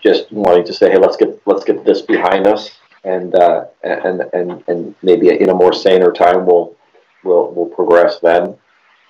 just 0.01 0.31
wanting 0.31 0.65
to 0.65 0.73
say, 0.73 0.91
hey, 0.91 0.97
let's 0.97 1.17
get 1.17 1.41
let's 1.45 1.63
get 1.63 1.83
this 1.83 2.01
behind 2.01 2.47
us, 2.47 2.71
and 3.03 3.33
uh, 3.35 3.65
and 3.83 4.21
and 4.33 4.63
and 4.67 4.95
maybe 5.01 5.29
in 5.29 5.49
a 5.49 5.53
more 5.53 5.73
saner 5.73 6.11
time, 6.11 6.45
we'll 6.45 6.75
we'll 7.23 7.51
we'll 7.51 7.67
progress 7.67 8.19
then. 8.19 8.55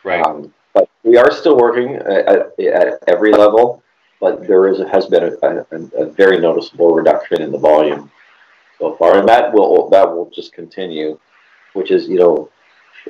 Right. 0.04 0.26
Um, 0.26 0.54
but 0.74 0.90
we 1.04 1.18
are 1.18 1.32
still 1.32 1.58
working 1.58 1.96
at, 1.96 2.60
at, 2.60 3.04
every 3.08 3.32
level, 3.32 3.84
but 4.20 4.48
there 4.48 4.68
is 4.68 4.80
has 4.92 5.06
been 5.06 5.38
a, 5.44 5.48
a, 5.72 6.04
a 6.04 6.06
very 6.10 6.40
noticeable 6.40 6.94
reduction 6.94 7.42
in 7.42 7.52
the 7.52 7.58
volume 7.58 8.12
so 8.80 8.96
far, 8.96 9.18
and 9.20 9.28
that 9.28 9.54
will 9.54 9.90
that 9.90 10.08
will 10.08 10.30
just 10.30 10.54
continue, 10.54 11.20
which 11.74 11.92
is 11.92 12.08
you 12.08 12.18
know 12.18 12.50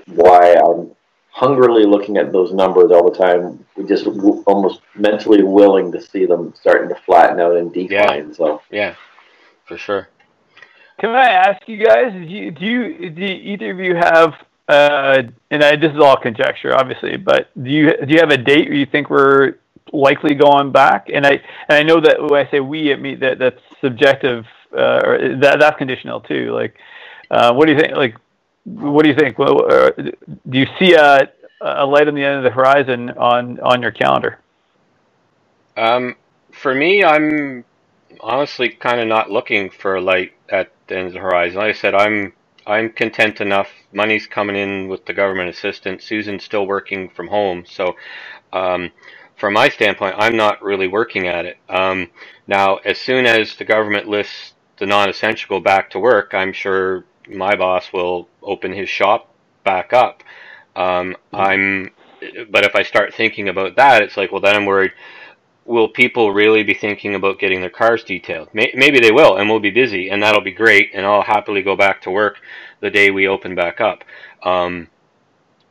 why 0.07 0.55
I'm 0.55 0.91
hungrily 1.33 1.83
looking 1.83 2.17
at 2.17 2.31
those 2.31 2.53
numbers 2.53 2.91
all 2.91 3.09
the 3.09 3.17
time. 3.17 3.65
We 3.75 3.85
just 3.85 4.05
w- 4.05 4.43
almost 4.45 4.81
mentally 4.95 5.41
willing 5.41 5.91
to 5.91 6.01
see 6.01 6.25
them 6.25 6.53
starting 6.55 6.89
to 6.89 6.95
flatten 6.95 7.39
out 7.39 7.55
and 7.57 7.73
decline. 7.73 8.29
Yeah. 8.29 8.35
So 8.35 8.61
yeah, 8.71 8.95
for 9.65 9.77
sure. 9.77 10.09
Can 10.99 11.09
I 11.09 11.29
ask 11.29 11.67
you 11.67 11.83
guys? 11.83 12.13
Do 12.13 12.19
you 12.19 12.51
do, 12.51 12.65
you, 12.65 13.09
do 13.09 13.23
either 13.23 13.71
of 13.71 13.79
you 13.79 13.95
have? 13.95 14.35
Uh, 14.69 15.23
and 15.51 15.63
I, 15.63 15.75
this 15.75 15.91
is 15.91 15.99
all 15.99 16.15
conjecture, 16.15 16.73
obviously, 16.73 17.17
but 17.17 17.49
do 17.61 17.69
you 17.69 17.97
do 18.05 18.13
you 18.13 18.19
have 18.19 18.29
a 18.29 18.37
date 18.37 18.69
where 18.69 18.77
you 18.77 18.85
think 18.85 19.09
we're 19.09 19.55
likely 19.91 20.35
going 20.35 20.71
back? 20.71 21.09
And 21.11 21.25
I 21.25 21.41
and 21.67 21.77
I 21.79 21.83
know 21.83 21.99
that 21.99 22.21
when 22.21 22.45
I 22.45 22.49
say 22.49 22.59
we, 22.59 22.93
I 22.93 22.95
mean 22.95 23.19
that 23.19 23.39
that's 23.39 23.59
subjective, 23.81 24.45
uh, 24.71 25.01
or 25.03 25.35
that 25.39 25.59
that's 25.59 25.77
conditional 25.77 26.21
too. 26.21 26.53
Like, 26.53 26.75
uh, 27.31 27.53
what 27.53 27.65
do 27.65 27.73
you 27.73 27.79
think? 27.79 27.95
Like, 27.95 28.15
what 28.65 29.03
do 29.03 29.09
you 29.09 29.15
think? 29.15 29.39
Uh, 29.39 29.91
do 30.49 30.57
you 30.57 30.67
see 30.79 30.93
a, 30.93 31.29
a 31.61 31.85
light 31.85 32.07
on 32.07 32.15
the 32.15 32.23
end 32.23 32.37
of 32.37 32.43
the 32.43 32.51
horizon 32.51 33.11
on 33.11 33.59
on 33.59 33.81
your 33.81 33.91
calendar? 33.91 34.39
Um, 35.75 36.15
for 36.51 36.73
me, 36.73 37.03
I'm 37.03 37.65
honestly 38.19 38.69
kind 38.69 38.99
of 38.99 39.07
not 39.07 39.31
looking 39.31 39.69
for 39.69 39.95
a 39.95 40.01
light 40.01 40.33
at 40.49 40.71
the 40.87 40.97
end 40.97 41.07
of 41.07 41.13
the 41.13 41.19
horizon. 41.19 41.57
Like 41.57 41.75
I 41.75 41.79
said, 41.79 41.95
I'm 41.95 42.33
I'm 42.65 42.89
content 42.91 43.41
enough. 43.41 43.69
Money's 43.91 44.27
coming 44.27 44.55
in 44.55 44.87
with 44.87 45.05
the 45.05 45.13
government 45.13 45.49
assistance. 45.49 46.05
Susan's 46.05 46.43
still 46.43 46.65
working 46.65 47.09
from 47.09 47.27
home, 47.27 47.65
so 47.67 47.95
um, 48.53 48.91
from 49.35 49.53
my 49.53 49.67
standpoint, 49.69 50.15
I'm 50.17 50.37
not 50.37 50.61
really 50.63 50.87
working 50.87 51.27
at 51.27 51.45
it. 51.45 51.57
Um, 51.67 52.09
now, 52.47 52.77
as 52.77 52.97
soon 52.97 53.25
as 53.25 53.55
the 53.55 53.65
government 53.65 54.07
lists 54.07 54.53
the 54.77 54.85
non-essential 54.85 55.59
go 55.59 55.63
back 55.63 55.89
to 55.91 55.99
work, 55.99 56.33
I'm 56.33 56.51
sure 56.53 57.05
my 57.29 57.55
boss 57.55 57.91
will 57.93 58.27
open 58.41 58.73
his 58.73 58.89
shop 58.89 59.33
back 59.63 59.93
up. 59.93 60.23
Um, 60.75 61.15
I'm, 61.31 61.91
but 62.49 62.65
if 62.65 62.75
I 62.75 62.83
start 62.83 63.13
thinking 63.13 63.49
about 63.49 63.75
that, 63.77 64.01
it's 64.01 64.17
like, 64.17 64.31
well, 64.31 64.41
then 64.41 64.55
I'm 64.55 64.65
worried. 64.65 64.91
Will 65.65 65.87
people 65.87 66.33
really 66.33 66.63
be 66.63 66.73
thinking 66.73 67.15
about 67.15 67.39
getting 67.39 67.61
their 67.61 67.69
cars 67.69 68.03
detailed? 68.03 68.49
Maybe 68.53 68.99
they 68.99 69.11
will, 69.11 69.37
and 69.37 69.49
we'll 69.49 69.61
be 69.61 69.69
busy, 69.69 70.09
and 70.09 70.21
that'll 70.21 70.41
be 70.41 70.51
great, 70.51 70.91
and 70.93 71.05
I'll 71.05 71.21
happily 71.21 71.61
go 71.61 71.75
back 71.75 72.01
to 72.01 72.11
work 72.11 72.37
the 72.81 72.89
day 72.89 73.11
we 73.11 73.27
open 73.27 73.55
back 73.55 73.79
up. 73.79 74.03
Um, 74.43 74.89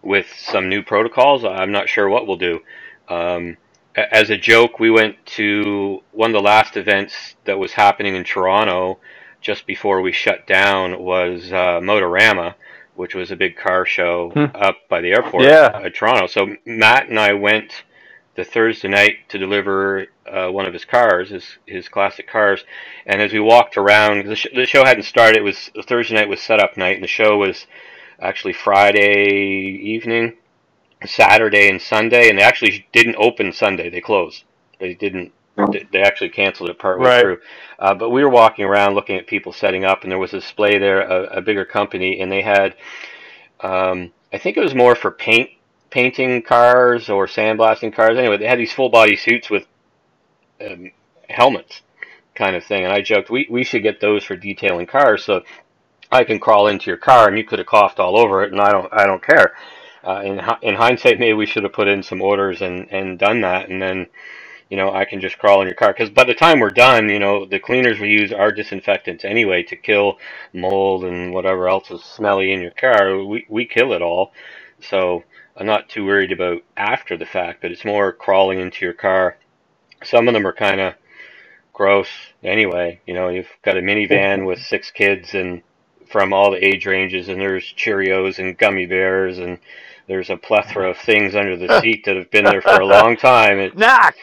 with 0.03 0.27
some 0.35 0.69
new 0.69 0.83
protocols, 0.83 1.45
I'm 1.45 1.73
not 1.73 1.89
sure 1.89 2.09
what 2.09 2.27
we'll 2.27 2.39
do. 2.39 2.61
Um, 3.09 3.59
as 3.95 4.31
a 4.31 4.39
joke, 4.39 4.81
we 4.81 4.91
went 4.91 5.25
to 5.27 6.03
one 6.13 6.31
of 6.31 6.35
the 6.35 6.41
last 6.41 6.77
events 6.77 7.37
that 7.45 7.59
was 7.59 7.73
happening 7.73 8.15
in 8.15 8.25
Toronto 8.25 8.99
just 9.43 9.67
before 9.67 10.01
we 10.01 10.13
shut 10.13 10.47
down 10.47 11.03
was 11.03 11.53
uh, 11.53 11.81
Motorama, 11.81 12.55
which 12.95 13.15
was 13.15 13.31
a 13.31 13.37
big 13.37 13.57
car 13.57 13.85
show 13.85 14.31
Hmm. 14.31 14.47
up 14.57 14.77
by 14.89 15.01
the 15.01 15.11
airport 15.13 15.45
Yeah. 15.45 15.81
at 15.85 15.95
Toronto. 15.95 16.27
So 16.29 16.57
Matt 16.65 17.09
and 17.09 17.19
I 17.19 17.33
went 17.35 17.85
the 18.35 18.45
Thursday 18.45 18.89
night 18.89 19.29
to 19.29 19.39
deliver 19.39 20.07
uh, 20.27 20.49
one 20.49 20.65
of 20.67 20.73
his 20.73 20.85
cars, 20.87 21.29
his 21.31 21.59
his 21.67 21.89
classic 21.89 22.27
cars. 22.29 22.65
And 23.05 23.21
as 23.21 23.33
we 23.33 23.41
walked 23.41 23.77
around, 23.77 24.27
the, 24.27 24.37
sh- 24.37 24.47
the 24.55 24.65
show 24.65 24.85
hadn't 24.85 25.03
started. 25.03 25.37
It 25.37 25.43
was 25.45 25.71
Thursday 25.87 26.15
night 26.15 26.29
was 26.29 26.41
setup 26.41 26.77
night, 26.79 26.95
and 26.95 27.05
the 27.05 27.09
show 27.09 27.37
was 27.37 27.67
actually 28.21 28.55
Friday 28.55 29.27
evening, 29.83 30.37
Saturday, 31.05 31.69
and 31.69 31.83
Sunday. 31.83 32.31
And 32.31 32.39
they 32.39 32.43
actually 32.43 32.87
didn't 32.93 33.17
open 33.17 33.53
Sunday; 33.53 33.91
they 33.91 34.01
closed. 34.01 34.45
They 34.79 34.95
didn't. 34.95 35.33
They 35.57 35.87
they 35.93 36.03
actually 36.03 36.31
canceled 36.31 36.71
it 36.71 36.79
partway 36.79 37.07
Right. 37.09 37.21
through. 37.21 37.39
Uh, 37.79 37.95
but 37.95 38.11
we 38.11 38.25
were 38.25 38.31
walking 38.31 38.65
around 38.65 38.95
looking 38.95 39.17
at 39.17 39.27
people 39.27 39.53
setting 39.53 39.85
up, 39.85 40.03
and 40.03 40.11
there 40.13 40.19
was 40.19 40.33
a 40.35 40.41
display 40.41 40.79
there, 40.79 41.01
a, 41.03 41.39
a 41.39 41.43
bigger 41.43 41.65
company, 41.65 42.21
and 42.21 42.31
they 42.33 42.43
had, 42.43 42.75
um, 43.61 44.13
I 44.33 44.39
think 44.39 44.57
it 44.57 44.61
was 44.63 44.75
more 44.75 44.95
for 44.95 45.11
paint, 45.11 45.51
painting 45.91 46.43
cars 46.43 47.09
or 47.11 47.27
sandblasting 47.27 47.95
cars. 47.95 48.19
Anyway, 48.19 48.39
they 48.39 48.47
had 48.47 48.59
these 48.59 48.73
full 48.73 48.89
body 48.91 49.17
suits 49.17 49.51
with 49.51 49.67
um, 50.61 50.91
helmets, 51.29 51.83
kind 52.35 52.57
of 52.57 52.65
thing. 52.65 52.85
And 52.85 52.93
I 52.93 53.03
joked, 53.03 53.31
we 53.31 53.47
we 53.51 53.65
should 53.65 53.83
get 53.83 54.01
those 54.01 54.25
for 54.25 54.37
detailing 54.37 54.87
cars, 54.87 55.25
so 55.25 55.43
I 56.11 56.25
can 56.25 56.39
crawl 56.41 56.69
into 56.69 56.87
your 56.91 56.99
car 56.99 57.29
and 57.29 57.39
you 57.39 57.45
could 57.45 57.59
have 57.59 57.67
coughed 57.69 57.99
all 58.01 58.19
over 58.19 58.43
it, 58.45 58.53
and 58.53 58.61
I 58.61 58.71
don't 58.73 58.93
I 58.93 59.07
don't 59.07 59.23
care. 59.25 59.55
Uh, 60.07 60.21
in 60.25 60.41
in 60.63 60.75
hindsight, 60.77 61.19
maybe 61.19 61.35
we 61.35 61.47
should 61.47 61.63
have 61.65 61.73
put 61.73 61.89
in 61.89 62.03
some 62.03 62.23
orders 62.23 62.63
and 62.63 62.89
and 62.91 63.19
done 63.19 63.41
that, 63.43 63.69
and 63.71 63.81
then 63.83 64.07
you 64.73 64.79
know, 64.79 64.91
I 64.91 65.05
can 65.05 65.21
just 65.21 65.39
crawl 65.39 65.61
in 65.61 65.67
your 65.69 65.75
car. 65.75 65.93
Because 65.93 66.09
by 66.09 66.25
the 66.25 66.33
time 66.33 66.59
we're 66.59 66.71
done, 66.71 67.11
you 67.11 67.19
know, 67.19 67.45
the 67.45 67.59
cleaners 67.59 68.01
we 68.01 68.09
use 68.09 68.33
are 68.33 68.51
disinfectants 68.51 69.23
anyway 69.23 69.63
to 69.65 69.77
kill 69.77 70.17
mold 70.55 71.05
and 71.05 71.35
whatever 71.35 71.69
else 71.69 71.91
is 71.91 72.03
smelly 72.03 72.55
in 72.55 72.63
your 72.63 72.71
car. 72.71 73.23
We, 73.23 73.45
we 73.51 73.67
kill 73.67 73.93
it 73.93 74.01
all. 74.01 74.33
So 74.81 75.25
I'm 75.59 75.67
not 75.67 75.91
too 75.91 76.07
worried 76.07 76.33
about 76.33 76.63
after 76.75 77.19
the 77.19 77.27
fact, 77.27 77.61
but 77.61 77.71
it's 77.71 77.85
more 77.85 78.15
crawling 78.15 78.61
into 78.61 78.83
your 78.87 78.95
car. 78.95 79.37
Some 80.05 80.27
of 80.27 80.33
them 80.33 80.47
are 80.47 80.55
kind 80.55 80.81
of 80.81 80.95
gross 81.75 82.09
anyway. 82.43 82.99
You 83.07 83.13
know, 83.13 83.29
you've 83.29 83.53
got 83.63 83.77
a 83.77 83.83
minivan 83.83 84.47
with 84.47 84.59
six 84.59 84.91
kids 84.91 85.35
and 85.35 85.61
from 86.11 86.33
all 86.33 86.51
the 86.51 86.67
age 86.67 86.87
ranges, 86.87 87.29
and 87.29 87.39
there's 87.39 87.65
Cheerios 87.65 88.39
and 88.39 88.57
gummy 88.57 88.87
bears, 88.87 89.39
and 89.39 89.59
there's 90.07 90.31
a 90.31 90.37
plethora 90.39 90.89
of 90.89 90.97
things 90.97 91.35
under 91.35 91.59
the 91.59 91.79
seat 91.83 92.07
that 92.07 92.17
have 92.17 92.31
been 92.31 92.47
there 92.47 92.63
for 92.63 92.81
a 92.81 92.87
long 92.87 93.19
time. 93.19 93.59
It, 93.59 93.77
Knock. 93.77 94.15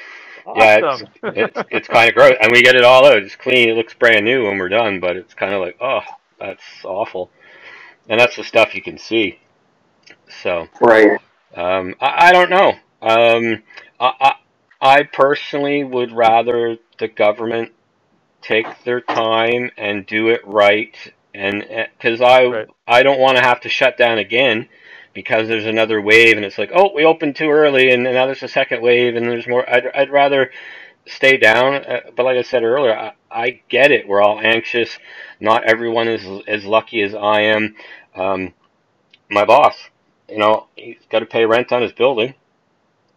Yeah, 0.56 0.78
it's 0.80 1.04
it's, 1.34 1.64
it's 1.70 1.88
kind 1.90 2.10
of 2.10 2.16
gross, 2.16 2.36
and 2.42 2.52
we 2.52 2.64
get 2.64 2.76
it 2.76 2.86
all 2.86 3.06
out. 3.06 3.18
It's 3.24 3.36
clean. 3.36 3.70
It 3.70 3.78
looks 3.78 3.94
brand 3.96 4.26
new 4.26 4.46
when 4.46 4.58
we're 4.60 4.70
done, 4.70 5.00
but 5.00 5.18
it's 5.18 5.34
kind 5.36 5.54
of 5.54 5.62
like, 5.62 5.78
oh, 5.82 6.02
that's 6.40 6.64
awful. 6.86 7.32
And 8.10 8.20
that's 8.20 8.38
the 8.38 8.44
stuff 8.44 8.76
you 8.76 8.82
can 8.84 8.98
see. 9.00 9.40
So 10.44 10.68
Right. 10.82 11.20
um, 11.56 11.96
I, 12.02 12.30
I 12.30 12.32
don't 12.34 12.50
know. 12.52 12.74
Um, 13.02 13.64
I, 14.00 14.14
I 14.22 14.34
I 14.82 15.04
personally 15.04 15.84
would 15.84 16.12
rather 16.14 16.78
the 17.00 17.08
government 17.10 17.74
take 18.42 18.84
their 18.86 19.02
time 19.02 19.72
and 19.78 20.06
do 20.08 20.30
it 20.30 20.42
right, 20.46 20.96
and 21.36 21.66
because 21.98 22.22
I 22.22 22.54
Right. 22.54 22.68
I 22.88 23.04
don't 23.04 23.20
want 23.20 23.38
to 23.38 23.44
have 23.44 23.62
to 23.62 23.70
shut 23.70 23.98
down 23.98 24.20
again 24.20 24.70
because 25.22 25.50
there's 25.50 25.66
another 25.66 26.00
wave 26.02 26.38
and 26.38 26.46
it's 26.46 26.58
like 26.58 26.72
oh 26.74 26.92
we 26.96 27.04
opened 27.06 27.36
too 27.36 27.50
early 27.50 27.92
and 27.92 28.04
now 28.04 28.26
there's 28.26 28.44
a 28.44 28.48
second 28.48 28.82
wave 28.82 29.18
and 29.18 29.26
there's 29.30 29.48
more. 29.48 29.70
I'd 29.70 29.88
I'd 29.94 30.12
rather 30.12 30.50
stay 31.08 31.38
down. 31.38 31.76
Uh, 31.76 32.02
but 32.16 32.24
like 32.26 32.38
I 32.38 32.44
said 32.44 32.64
earlier, 32.64 32.98
I, 32.98 33.14
I 33.32 33.62
get 33.70 33.92
it. 33.92 34.08
We're 34.08 34.22
all 34.22 34.40
anxious. 34.40 34.98
Not 35.40 35.66
everyone 35.66 36.08
is 36.08 36.26
as 36.48 36.66
lucky 36.66 37.02
as 37.02 37.16
I 37.16 37.42
am. 37.42 37.76
Um, 38.16 38.54
my 39.30 39.46
boss, 39.46 39.76
you 40.30 40.38
know, 40.40 40.68
he's 40.76 40.98
got 41.12 41.20
to 41.20 41.28
pay 41.28 41.46
rent 41.46 41.72
on 41.72 41.82
his 41.84 41.94
building. 41.94 42.36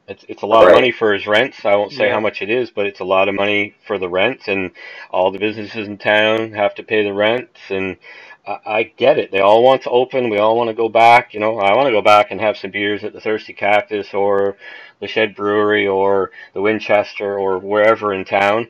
It's 0.09 0.25
it's 0.29 0.43
a 0.43 0.47
lot 0.47 0.65
Right. 0.65 0.73
of 0.73 0.73
money 0.73 0.93
for 0.93 1.15
his 1.15 1.27
rents. 1.27 1.65
I 1.65 1.77
won't 1.77 1.93
say 1.93 2.09
Yeah. 2.09 2.15
how 2.15 2.21
much 2.21 2.43
it 2.43 2.51
is, 2.51 2.71
but 2.71 2.87
it's 2.87 3.01
a 3.01 3.05
lot 3.05 3.29
of 3.29 3.35
money 3.37 3.75
for 3.87 3.99
the 3.99 4.09
rent, 4.09 4.49
and 4.49 4.73
all 5.11 5.31
the 5.31 5.39
businesses 5.39 5.89
in 5.89 5.99
town 5.99 6.53
have 6.53 6.75
to 6.77 6.83
pay 6.83 7.05
the 7.05 7.15
rents. 7.15 7.61
And 7.71 7.97
I, 8.45 8.83
get 8.83 9.19
it. 9.19 9.31
They 9.31 9.41
all 9.41 9.63
want 9.63 9.83
to 9.83 9.91
open. 9.91 10.29
We 10.29 10.39
all 10.39 10.57
want 10.57 10.69
to 10.69 10.75
go 10.75 10.89
back. 10.89 11.33
You 11.33 11.41
know, 11.41 11.59
I 11.59 11.77
want 11.77 11.87
to 11.87 11.93
go 11.93 12.03
back 12.03 12.31
and 12.31 12.41
have 12.41 12.57
some 12.57 12.73
beers 12.73 13.05
at 13.05 13.13
the 13.13 13.21
Thirsty 13.21 13.53
Cactus 13.53 14.13
or 14.13 14.57
the 15.01 15.07
Shed 15.07 15.37
Brewery 15.37 15.87
or 15.87 16.33
the 16.53 16.61
Winchester 16.61 17.39
or 17.39 17.59
wherever 17.59 18.13
in 18.13 18.25
town. 18.25 18.69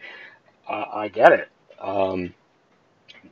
I, 0.68 0.84
I 0.92 1.08
get 1.08 1.32
it. 1.32 1.48
Um, 1.80 2.34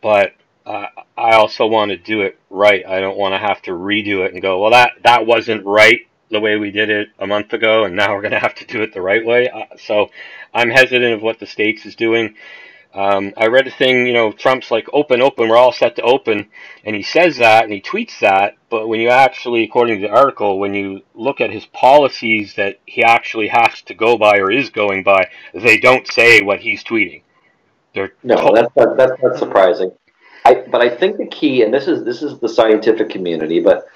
but 0.00 0.32
uh, 0.64 0.86
I 1.16 1.32
also 1.32 1.66
want 1.66 1.90
to 1.90 1.96
do 1.96 2.22
it 2.22 2.38
right. 2.48 2.86
I 2.86 3.00
don't 3.00 3.18
want 3.18 3.34
to 3.34 3.38
have 3.38 3.60
to 3.62 3.72
redo 3.72 4.24
it 4.24 4.32
and 4.32 4.40
go, 4.40 4.60
well, 4.60 4.70
that 4.70 4.92
that 5.04 5.26
wasn't 5.26 5.66
right 5.66 6.00
the 6.30 6.40
way 6.40 6.56
we 6.56 6.70
did 6.70 6.90
it 6.90 7.08
a 7.18 7.26
month 7.26 7.52
ago, 7.52 7.84
and 7.84 7.96
now 7.96 8.14
we're 8.14 8.22
going 8.22 8.32
to 8.32 8.38
have 8.38 8.54
to 8.56 8.66
do 8.66 8.82
it 8.82 8.94
the 8.94 9.02
right 9.02 9.24
way. 9.24 9.48
Uh, 9.48 9.64
so 9.78 10.10
I'm 10.54 10.70
hesitant 10.70 11.14
of 11.14 11.22
what 11.22 11.38
the 11.38 11.46
states 11.46 11.84
is 11.86 11.96
doing. 11.96 12.36
Um, 12.92 13.32
I 13.36 13.46
read 13.46 13.68
a 13.68 13.70
thing, 13.70 14.06
you 14.06 14.12
know, 14.12 14.32
Trump's 14.32 14.70
like, 14.70 14.88
open, 14.92 15.22
open, 15.22 15.48
we're 15.48 15.56
all 15.56 15.72
set 15.72 15.96
to 15.96 16.02
open. 16.02 16.48
And 16.84 16.96
he 16.96 17.02
says 17.02 17.36
that 17.36 17.64
and 17.64 17.72
he 17.72 17.80
tweets 17.80 18.18
that. 18.20 18.56
But 18.68 18.88
when 18.88 19.00
you 19.00 19.10
actually, 19.10 19.62
according 19.62 20.00
to 20.00 20.08
the 20.08 20.12
article, 20.12 20.58
when 20.58 20.74
you 20.74 21.02
look 21.14 21.40
at 21.40 21.50
his 21.50 21.66
policies 21.66 22.54
that 22.54 22.80
he 22.86 23.04
actually 23.04 23.48
has 23.48 23.82
to 23.82 23.94
go 23.94 24.18
by 24.18 24.38
or 24.38 24.50
is 24.50 24.70
going 24.70 25.04
by, 25.04 25.28
they 25.54 25.78
don't 25.78 26.06
say 26.10 26.42
what 26.42 26.60
he's 26.60 26.82
tweeting. 26.82 27.22
They're 27.94 28.12
No, 28.22 28.52
that's 28.54 28.74
not, 28.76 28.96
that's 28.96 29.22
not 29.22 29.38
surprising. 29.38 29.92
I, 30.44 30.64
but 30.70 30.80
I 30.80 30.88
think 30.88 31.18
the 31.18 31.26
key, 31.26 31.62
and 31.62 31.72
this 31.72 31.86
is 31.86 32.04
this 32.04 32.22
is 32.22 32.38
the 32.38 32.48
scientific 32.48 33.10
community, 33.10 33.60
but 33.60 33.86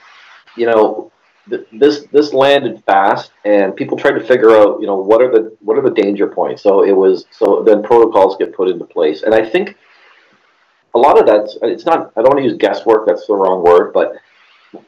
you 0.57 0.67
know, 0.67 1.11
th- 1.49 1.67
this 1.73 2.07
this 2.13 2.33
landed 2.33 2.83
fast, 2.85 3.33
and 3.45 3.75
people 3.77 3.97
tried 3.97 4.19
to 4.19 4.25
figure 4.25 4.51
out, 4.51 4.81
you 4.81 4.87
know, 4.87 4.97
what 4.97 5.23
are 5.23 5.31
the 5.31 5.57
what 5.61 5.79
are 5.79 5.83
the 5.83 5.95
danger 5.95 6.27
points. 6.27 6.63
So 6.63 6.85
it 6.85 6.93
was 6.93 7.27
so 7.31 7.63
then 7.65 7.83
protocols 7.83 8.37
get 8.37 8.55
put 8.55 8.69
into 8.69 8.85
place, 8.85 9.23
and 9.23 9.35
I 9.35 9.49
think 9.49 9.77
a 10.95 10.99
lot 10.99 11.19
of 11.19 11.27
that's 11.27 11.59
it's 11.63 11.85
not. 11.85 12.13
I 12.17 12.23
don't 12.23 12.35
want 12.35 12.39
to 12.39 12.45
use 12.45 12.57
guesswork. 12.57 13.07
That's 13.07 13.27
the 13.27 13.35
wrong 13.35 13.63
word, 13.63 13.93
but 13.93 14.15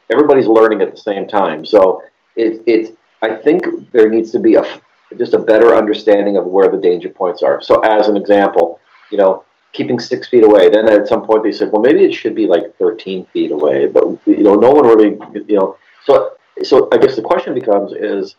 everybody's 0.09 0.47
learning 0.47 0.81
at 0.81 0.91
the 0.91 0.97
same 0.97 1.27
time. 1.27 1.65
So 1.65 2.01
it, 2.35 2.61
it's 2.65 2.91
I 3.21 3.35
think 3.35 3.91
there 3.91 4.09
needs 4.09 4.31
to 4.31 4.39
be 4.39 4.55
a 4.55 4.81
just 5.17 5.33
a 5.33 5.39
better 5.39 5.75
understanding 5.75 6.37
of 6.37 6.45
where 6.45 6.69
the 6.69 6.77
danger 6.77 7.09
points 7.09 7.41
are. 7.43 7.61
So 7.61 7.79
as 7.81 8.07
an 8.07 8.17
example, 8.17 8.79
you 9.09 9.17
know, 9.17 9.43
keeping 9.73 9.99
six 9.99 10.27
feet 10.27 10.43
away. 10.43 10.69
Then 10.69 10.89
at 10.89 11.07
some 11.07 11.25
point 11.25 11.43
they 11.43 11.51
said, 11.51 11.71
well, 11.71 11.81
maybe 11.81 12.03
it 12.03 12.13
should 12.13 12.35
be 12.35 12.47
like 12.47 12.75
13 12.77 13.25
feet 13.27 13.51
away. 13.51 13.87
But 13.87 14.05
you 14.25 14.43
know, 14.43 14.55
no 14.55 14.71
one 14.71 14.85
really, 14.85 15.17
you 15.47 15.55
know. 15.55 15.77
So 16.05 16.36
so 16.63 16.89
I 16.91 16.97
guess 16.97 17.15
the 17.15 17.21
question 17.21 17.53
becomes 17.53 17.93
is, 17.93 18.35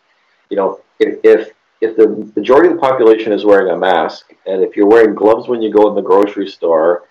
you 0.50 0.57
know, 0.57 0.81
if 0.98 1.18
if 1.24 1.50
if 1.81 1.96
the 1.96 2.31
majority 2.35 2.68
of 2.68 2.74
the 2.74 2.81
population 2.81 3.33
is 3.33 3.44
wearing 3.44 3.72
a 3.72 3.76
mask, 3.76 4.35
and 4.46 4.62
if 4.62 4.76
you're 4.76 4.88
wearing 4.88 5.14
gloves 5.14 5.49
when 5.49 5.62
you 5.62 5.72
go 5.72 5.88
in 5.88 5.95
the 5.95 6.03
grocery 6.03 6.49
store, 6.49 7.05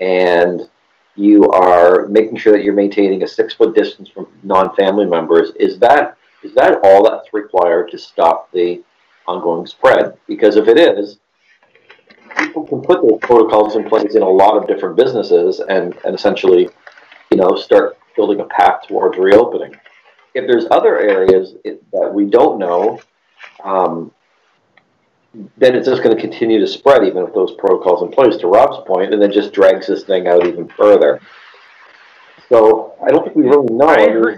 and 0.00 0.68
you 1.16 1.50
are 1.50 2.06
making 2.06 2.36
sure 2.36 2.52
that 2.52 2.62
you're 2.62 2.74
maintaining 2.74 3.22
a 3.22 3.28
six 3.28 3.54
foot 3.54 3.74
distance 3.74 4.08
from 4.08 4.26
non-family 4.42 5.06
members, 5.06 5.52
is 5.58 5.78
that 5.78 6.16
is 6.42 6.54
that 6.54 6.80
all 6.82 7.04
that's 7.04 7.32
required 7.32 7.90
to 7.90 7.98
stop 7.98 8.50
the 8.52 8.82
ongoing 9.26 9.66
spread? 9.66 10.16
Because 10.26 10.56
if 10.56 10.68
it 10.68 10.78
is, 10.78 11.18
people 12.36 12.66
can 12.66 12.80
put 12.80 13.02
those 13.02 13.18
protocols 13.20 13.76
in 13.76 13.88
place 13.88 14.14
in 14.14 14.22
a 14.22 14.28
lot 14.28 14.56
of 14.56 14.66
different 14.66 14.96
businesses 14.96 15.60
and, 15.60 15.96
and 16.04 16.14
essentially, 16.14 16.68
you 17.30 17.36
know, 17.36 17.56
start 17.56 17.98
building 18.16 18.40
a 18.40 18.44
path 18.44 18.86
towards 18.88 19.18
reopening. 19.18 19.74
If 20.34 20.46
there's 20.46 20.66
other 20.70 20.98
areas 20.98 21.54
that 21.92 22.10
we 22.12 22.26
don't 22.26 22.58
know, 22.58 23.00
um, 23.64 24.12
then 25.58 25.76
it's 25.76 25.86
just 25.88 26.02
going 26.02 26.14
to 26.14 26.20
continue 26.20 26.58
to 26.60 26.66
spread 26.66 27.04
even 27.04 27.22
with 27.24 27.34
those 27.34 27.52
protocols 27.54 28.02
in 28.02 28.10
place, 28.10 28.36
to 28.38 28.48
Rob's 28.48 28.84
point, 28.86 29.12
and 29.12 29.22
then 29.22 29.32
just 29.32 29.52
drags 29.52 29.86
this 29.86 30.04
thing 30.04 30.26
out 30.26 30.46
even 30.46 30.68
further. 30.68 31.20
So 32.48 32.94
I 33.04 33.10
don't 33.10 33.24
think 33.24 33.36
we 33.36 33.44
really 33.44 33.72
know. 33.72 33.88
I 33.88 33.96
I 33.96 34.06
mean, 34.06 34.16
agree. 34.16 34.36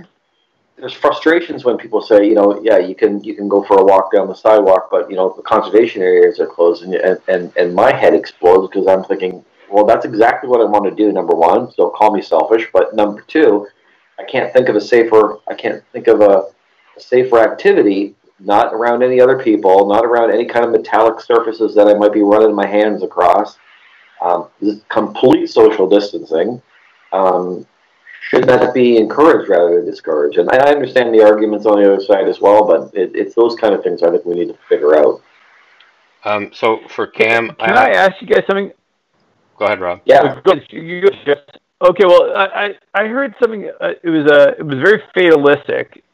there's 0.77 0.93
frustrations 0.93 1.65
when 1.65 1.77
people 1.79 2.03
say, 2.03 2.27
you 2.27 2.35
know, 2.35 2.61
yeah, 2.63 2.79
you 2.79 2.95
can 2.95 3.23
you 3.25 3.35
can 3.35 3.49
go 3.49 3.63
for 3.65 3.79
a 3.79 3.85
walk 3.85 4.13
down 4.13 4.29
the 4.29 4.35
sidewalk, 4.35 4.89
but 4.91 5.11
you 5.11 5.17
know 5.17 5.33
the 5.37 5.43
conservation 5.43 6.03
areas 6.03 6.41
are 6.41 6.47
closed, 6.47 6.83
and 6.83 6.95
and 6.95 7.19
and, 7.29 7.53
and 7.57 7.75
my 7.75 7.95
head 7.95 8.15
explodes 8.15 8.69
because 8.71 8.87
I'm 8.87 9.05
thinking, 9.05 9.45
well, 9.71 9.85
that's 9.87 10.05
exactly 10.05 10.49
what 10.49 10.61
I 10.61 10.65
want 10.65 10.85
to 10.85 10.91
do. 10.95 11.13
Number 11.13 11.35
one, 11.35 11.73
so 11.73 11.91
call 11.91 12.13
me 12.13 12.23
selfish, 12.23 12.69
but 12.73 12.95
number 12.95 13.23
two, 13.23 13.67
I 14.23 14.25
can't 14.31 14.53
think 14.53 14.69
of 14.69 14.77
a 14.77 14.81
safer 14.81 15.39
I 15.49 15.55
can't 15.55 15.83
think 15.93 16.07
of 16.07 16.21
a, 16.21 16.47
a 16.97 17.01
safer 17.01 17.39
activity, 17.39 18.15
not 18.39 18.73
around 18.73 19.03
any 19.03 19.21
other 19.21 19.39
people, 19.39 19.87
not 19.87 20.05
around 20.05 20.31
any 20.31 20.45
kind 20.45 20.65
of 20.65 20.71
metallic 20.71 21.21
surfaces 21.21 21.75
that 21.75 21.89
I 21.89 21.95
might 21.95 22.13
be 22.13 22.23
running 22.23 22.55
my 22.55 22.67
hands 22.67 23.03
across. 23.03 23.59
Um, 24.21 24.49
this 24.61 24.77
is 24.77 24.83
complete 24.89 25.49
social 25.49 25.89
distancing. 25.89 26.63
Um, 27.13 27.67
should 28.21 28.45
that 28.45 28.73
be 28.73 28.97
encouraged 28.97 29.51
rather 29.51 29.77
than 29.77 29.85
discouraged? 29.85 30.39
And 30.39 30.49
I 30.51 30.71
understand 30.71 31.13
the 31.13 31.23
arguments 31.23 31.67
on 31.67 31.83
the 31.83 31.93
other 31.93 32.03
side 32.03 32.29
as 32.29 32.41
well, 32.41 32.65
but 32.65 32.95
it, 32.95 33.11
it's 33.15 33.35
those 33.35 33.57
kind 33.57 33.75
of 33.75 33.83
things 33.83 34.03
I 34.03 34.11
think 34.11 34.25
we 34.25 34.37
need 34.37 34.49
to 34.49 34.59
figure 34.69 34.97
out. 34.97 35.21
Um, 36.25 36.51
so 36.55 36.79
for 36.89 37.09
Cam, 37.09 37.49
can 37.49 37.77
I, 37.77 37.89
I 37.89 37.91
ask 37.91 38.23
you 38.23 38.29
guys 38.29 38.45
something? 38.47 38.71
Go 39.59 39.65
ahead, 39.65 39.81
Rob. 39.81 40.01
Yeah. 40.05 40.41
Okay. 41.83 42.05
Well, 42.05 42.33
I 42.37 42.75
I 42.95 43.07
heard 43.07 43.35
something. 43.41 43.71
Uh, 43.81 43.93
it 44.03 44.09
was 44.09 44.31
a 44.31 44.51
uh, 44.51 44.55
it 44.59 44.63
was 44.63 44.77
very 44.77 45.03
fatalistic, 45.15 46.05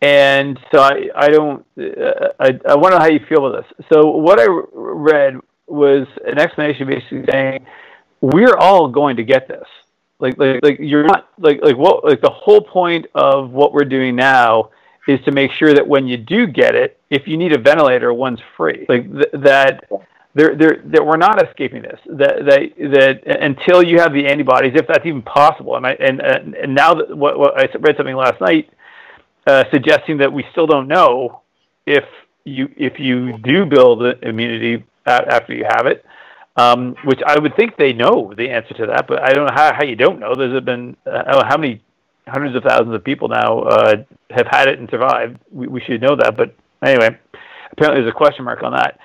and 0.00 0.58
so 0.72 0.80
I 0.80 1.08
I 1.16 1.28
don't 1.28 1.66
uh, 1.78 2.28
I 2.38 2.58
I 2.68 2.76
wonder 2.76 2.98
how 2.98 3.06
you 3.06 3.20
feel 3.28 3.44
about 3.46 3.64
this. 3.64 3.86
So 3.92 4.06
what 4.10 4.38
I 4.38 4.46
read 4.72 5.34
was 5.66 6.06
an 6.26 6.38
explanation 6.38 6.86
basically 6.86 7.24
saying 7.30 7.66
we're 8.20 8.56
all 8.56 8.88
going 8.88 9.16
to 9.16 9.24
get 9.24 9.48
this. 9.48 9.66
Like 10.20 10.38
like 10.38 10.60
like 10.62 10.78
you're 10.78 11.04
not 11.04 11.28
like 11.38 11.60
like 11.62 11.76
what 11.76 12.04
like 12.04 12.20
the 12.20 12.30
whole 12.30 12.60
point 12.60 13.06
of 13.14 13.50
what 13.50 13.72
we're 13.72 13.84
doing 13.84 14.14
now 14.14 14.70
is 15.08 15.20
to 15.24 15.32
make 15.32 15.50
sure 15.52 15.74
that 15.74 15.88
when 15.88 16.06
you 16.06 16.16
do 16.16 16.46
get 16.46 16.74
it, 16.74 17.00
if 17.10 17.26
you 17.26 17.36
need 17.36 17.52
a 17.52 17.58
ventilator, 17.58 18.12
one's 18.12 18.40
free. 18.56 18.86
Like 18.88 19.10
th- 19.10 19.30
that 19.32 19.88
they're, 20.38 20.54
they're, 20.56 20.82
that 20.84 21.04
we're 21.04 21.16
not 21.16 21.44
escaping 21.44 21.82
this. 21.82 21.98
That, 22.06 22.44
that, 22.46 22.60
that 22.92 23.42
until 23.42 23.82
you 23.82 23.98
have 23.98 24.12
the 24.12 24.26
antibodies, 24.26 24.72
if 24.76 24.86
that's 24.86 25.04
even 25.04 25.22
possible. 25.22 25.76
And, 25.76 25.84
I, 25.84 25.92
and, 25.94 26.20
and 26.20 26.74
now 26.74 26.94
that 26.94 27.16
what, 27.16 27.38
what 27.38 27.58
I 27.58 27.68
read 27.80 27.96
something 27.96 28.14
last 28.14 28.40
night 28.40 28.70
uh, 29.48 29.64
suggesting 29.72 30.18
that 30.18 30.32
we 30.32 30.44
still 30.52 30.66
don't 30.66 30.86
know 30.86 31.42
if 31.86 32.04
you 32.44 32.68
if 32.76 33.00
you 33.00 33.36
do 33.38 33.66
build 33.66 34.02
immunity 34.22 34.84
after 35.06 35.54
you 35.54 35.64
have 35.64 35.86
it, 35.86 36.04
um, 36.56 36.94
which 37.04 37.20
I 37.26 37.38
would 37.38 37.56
think 37.56 37.76
they 37.76 37.92
know 37.92 38.32
the 38.36 38.50
answer 38.50 38.74
to 38.74 38.86
that, 38.86 39.06
but 39.08 39.22
I 39.22 39.32
don't 39.32 39.46
know 39.46 39.54
how, 39.54 39.72
how 39.74 39.84
you 39.84 39.96
don't 39.96 40.20
know. 40.20 40.34
There's 40.36 40.62
been 40.62 40.96
uh, 41.06 41.44
how 41.48 41.56
many 41.56 41.82
hundreds 42.28 42.54
of 42.54 42.62
thousands 42.62 42.94
of 42.94 43.02
people 43.02 43.28
now 43.28 43.60
uh, 43.60 43.96
have 44.30 44.46
had 44.46 44.68
it 44.68 44.78
and 44.78 44.88
survived. 44.90 45.38
We, 45.50 45.66
we 45.66 45.80
should 45.80 46.00
know 46.02 46.14
that, 46.16 46.36
but 46.36 46.54
anyway, 46.84 47.18
apparently 47.72 48.02
there's 48.02 48.14
a 48.14 48.16
question 48.16 48.44
mark 48.44 48.62
on 48.62 48.72
that. 48.72 49.00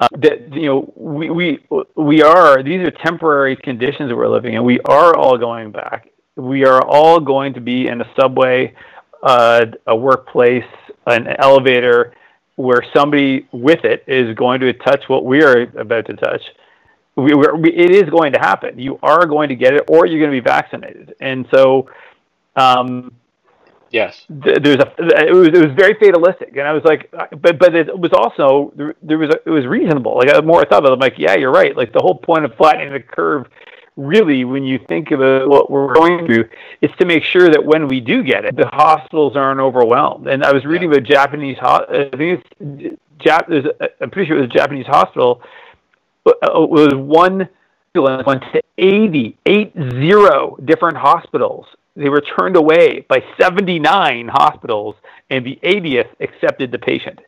Uh, 0.00 0.06
that 0.12 0.54
you 0.54 0.66
know 0.66 0.92
we, 0.94 1.28
we 1.28 1.58
we 1.96 2.22
are 2.22 2.62
these 2.62 2.86
are 2.86 2.90
temporary 2.90 3.56
conditions 3.56 4.08
that 4.08 4.16
we're 4.16 4.28
living 4.28 4.54
in. 4.54 4.62
We 4.62 4.78
are 4.80 5.16
all 5.16 5.36
going 5.36 5.72
back. 5.72 6.10
We 6.36 6.64
are 6.64 6.80
all 6.80 7.18
going 7.18 7.54
to 7.54 7.60
be 7.60 7.88
in 7.88 8.00
a 8.00 8.08
subway, 8.18 8.74
uh, 9.24 9.66
a 9.88 9.96
workplace, 9.96 10.62
an 11.06 11.26
elevator, 11.40 12.14
where 12.54 12.84
somebody 12.94 13.48
with 13.50 13.84
it 13.84 14.04
is 14.06 14.36
going 14.36 14.60
to 14.60 14.72
touch 14.72 15.02
what 15.08 15.24
we 15.24 15.42
are 15.42 15.62
about 15.76 16.06
to 16.06 16.14
touch. 16.14 16.42
We, 17.16 17.34
we, 17.34 17.72
it 17.72 17.90
is 17.90 18.08
going 18.08 18.34
to 18.34 18.38
happen. 18.38 18.78
You 18.78 19.00
are 19.02 19.26
going 19.26 19.48
to 19.48 19.56
get 19.56 19.74
it, 19.74 19.82
or 19.88 20.06
you're 20.06 20.20
going 20.20 20.30
to 20.30 20.40
be 20.40 20.48
vaccinated. 20.48 21.16
And 21.20 21.48
so, 21.52 21.90
um, 22.54 23.12
Yes. 23.90 24.24
There's 24.28 24.76
a 24.76 24.92
it 24.98 25.34
was 25.34 25.48
it 25.48 25.66
was 25.66 25.74
very 25.74 25.94
fatalistic, 25.94 26.50
and 26.56 26.68
I 26.68 26.72
was 26.72 26.84
like, 26.84 27.10
but 27.10 27.58
but 27.58 27.74
it 27.74 27.98
was 27.98 28.12
also 28.12 28.72
there 29.02 29.18
was 29.18 29.30
a, 29.30 29.40
it 29.46 29.50
was 29.50 29.66
reasonable. 29.66 30.16
Like 30.16 30.32
the 30.32 30.42
more 30.42 30.60
I 30.60 30.64
thought 30.64 30.80
about 30.80 30.90
it, 30.90 30.94
I'm 30.94 30.98
like, 31.00 31.18
yeah, 31.18 31.36
you're 31.36 31.52
right. 31.52 31.76
Like 31.76 31.92
the 31.92 32.00
whole 32.00 32.14
point 32.14 32.44
of 32.44 32.54
flattening 32.56 32.92
the 32.92 33.00
curve, 33.00 33.46
really, 33.96 34.44
when 34.44 34.64
you 34.64 34.78
think 34.88 35.10
about 35.10 35.48
what 35.48 35.70
we're 35.70 35.94
going 35.94 36.26
through, 36.26 36.48
is 36.82 36.90
to 36.98 37.06
make 37.06 37.24
sure 37.24 37.48
that 37.48 37.64
when 37.64 37.88
we 37.88 38.00
do 38.00 38.22
get 38.22 38.44
it, 38.44 38.56
the 38.56 38.68
hospitals 38.68 39.36
aren't 39.36 39.60
overwhelmed. 39.60 40.26
And 40.26 40.44
I 40.44 40.52
was 40.52 40.64
reading 40.66 40.90
yeah. 40.90 40.98
about 40.98 41.08
Japanese, 41.08 41.56
I 41.60 42.10
think 42.16 42.44
it's 42.60 42.98
Jap. 43.20 43.48
There's 43.48 43.64
a, 43.64 43.88
I'm 44.02 44.10
pretty 44.10 44.28
sure 44.28 44.36
it 44.36 44.42
was 44.42 44.50
a 44.50 44.52
Japanese 44.52 44.86
hospital. 44.86 45.42
Uh, 46.26 46.32
it 46.42 46.70
was 46.70 46.94
one 46.94 47.48
went 47.94 48.42
to 48.52 48.62
80, 48.76 49.36
eight 49.46 49.72
zero 49.74 50.56
different 50.64 50.96
hospitals 50.96 51.66
they 51.98 52.08
were 52.08 52.20
turned 52.20 52.56
away 52.56 53.04
by 53.08 53.22
79 53.40 54.28
hospitals, 54.28 54.94
and 55.30 55.44
the 55.44 55.58
80th 55.64 56.08
accepted 56.20 56.70
the 56.70 56.78
patient. 56.78 57.18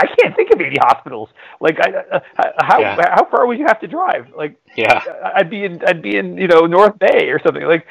I 0.00 0.06
can't 0.06 0.34
think 0.36 0.50
of 0.52 0.60
80 0.60 0.76
hospitals. 0.80 1.28
Like, 1.60 1.78
I, 1.80 2.16
uh, 2.16 2.20
how 2.58 2.80
yeah. 2.80 3.14
how 3.14 3.28
far 3.30 3.46
would 3.46 3.58
you 3.58 3.66
have 3.66 3.80
to 3.80 3.88
drive? 3.88 4.26
Like, 4.36 4.56
yeah, 4.76 5.02
I'd 5.34 5.50
be 5.50 5.64
in 5.64 5.82
I'd 5.86 6.02
be 6.02 6.16
in 6.16 6.36
you 6.36 6.46
know 6.46 6.66
North 6.66 6.98
Bay 6.98 7.30
or 7.30 7.40
something. 7.44 7.64
Like, 7.64 7.86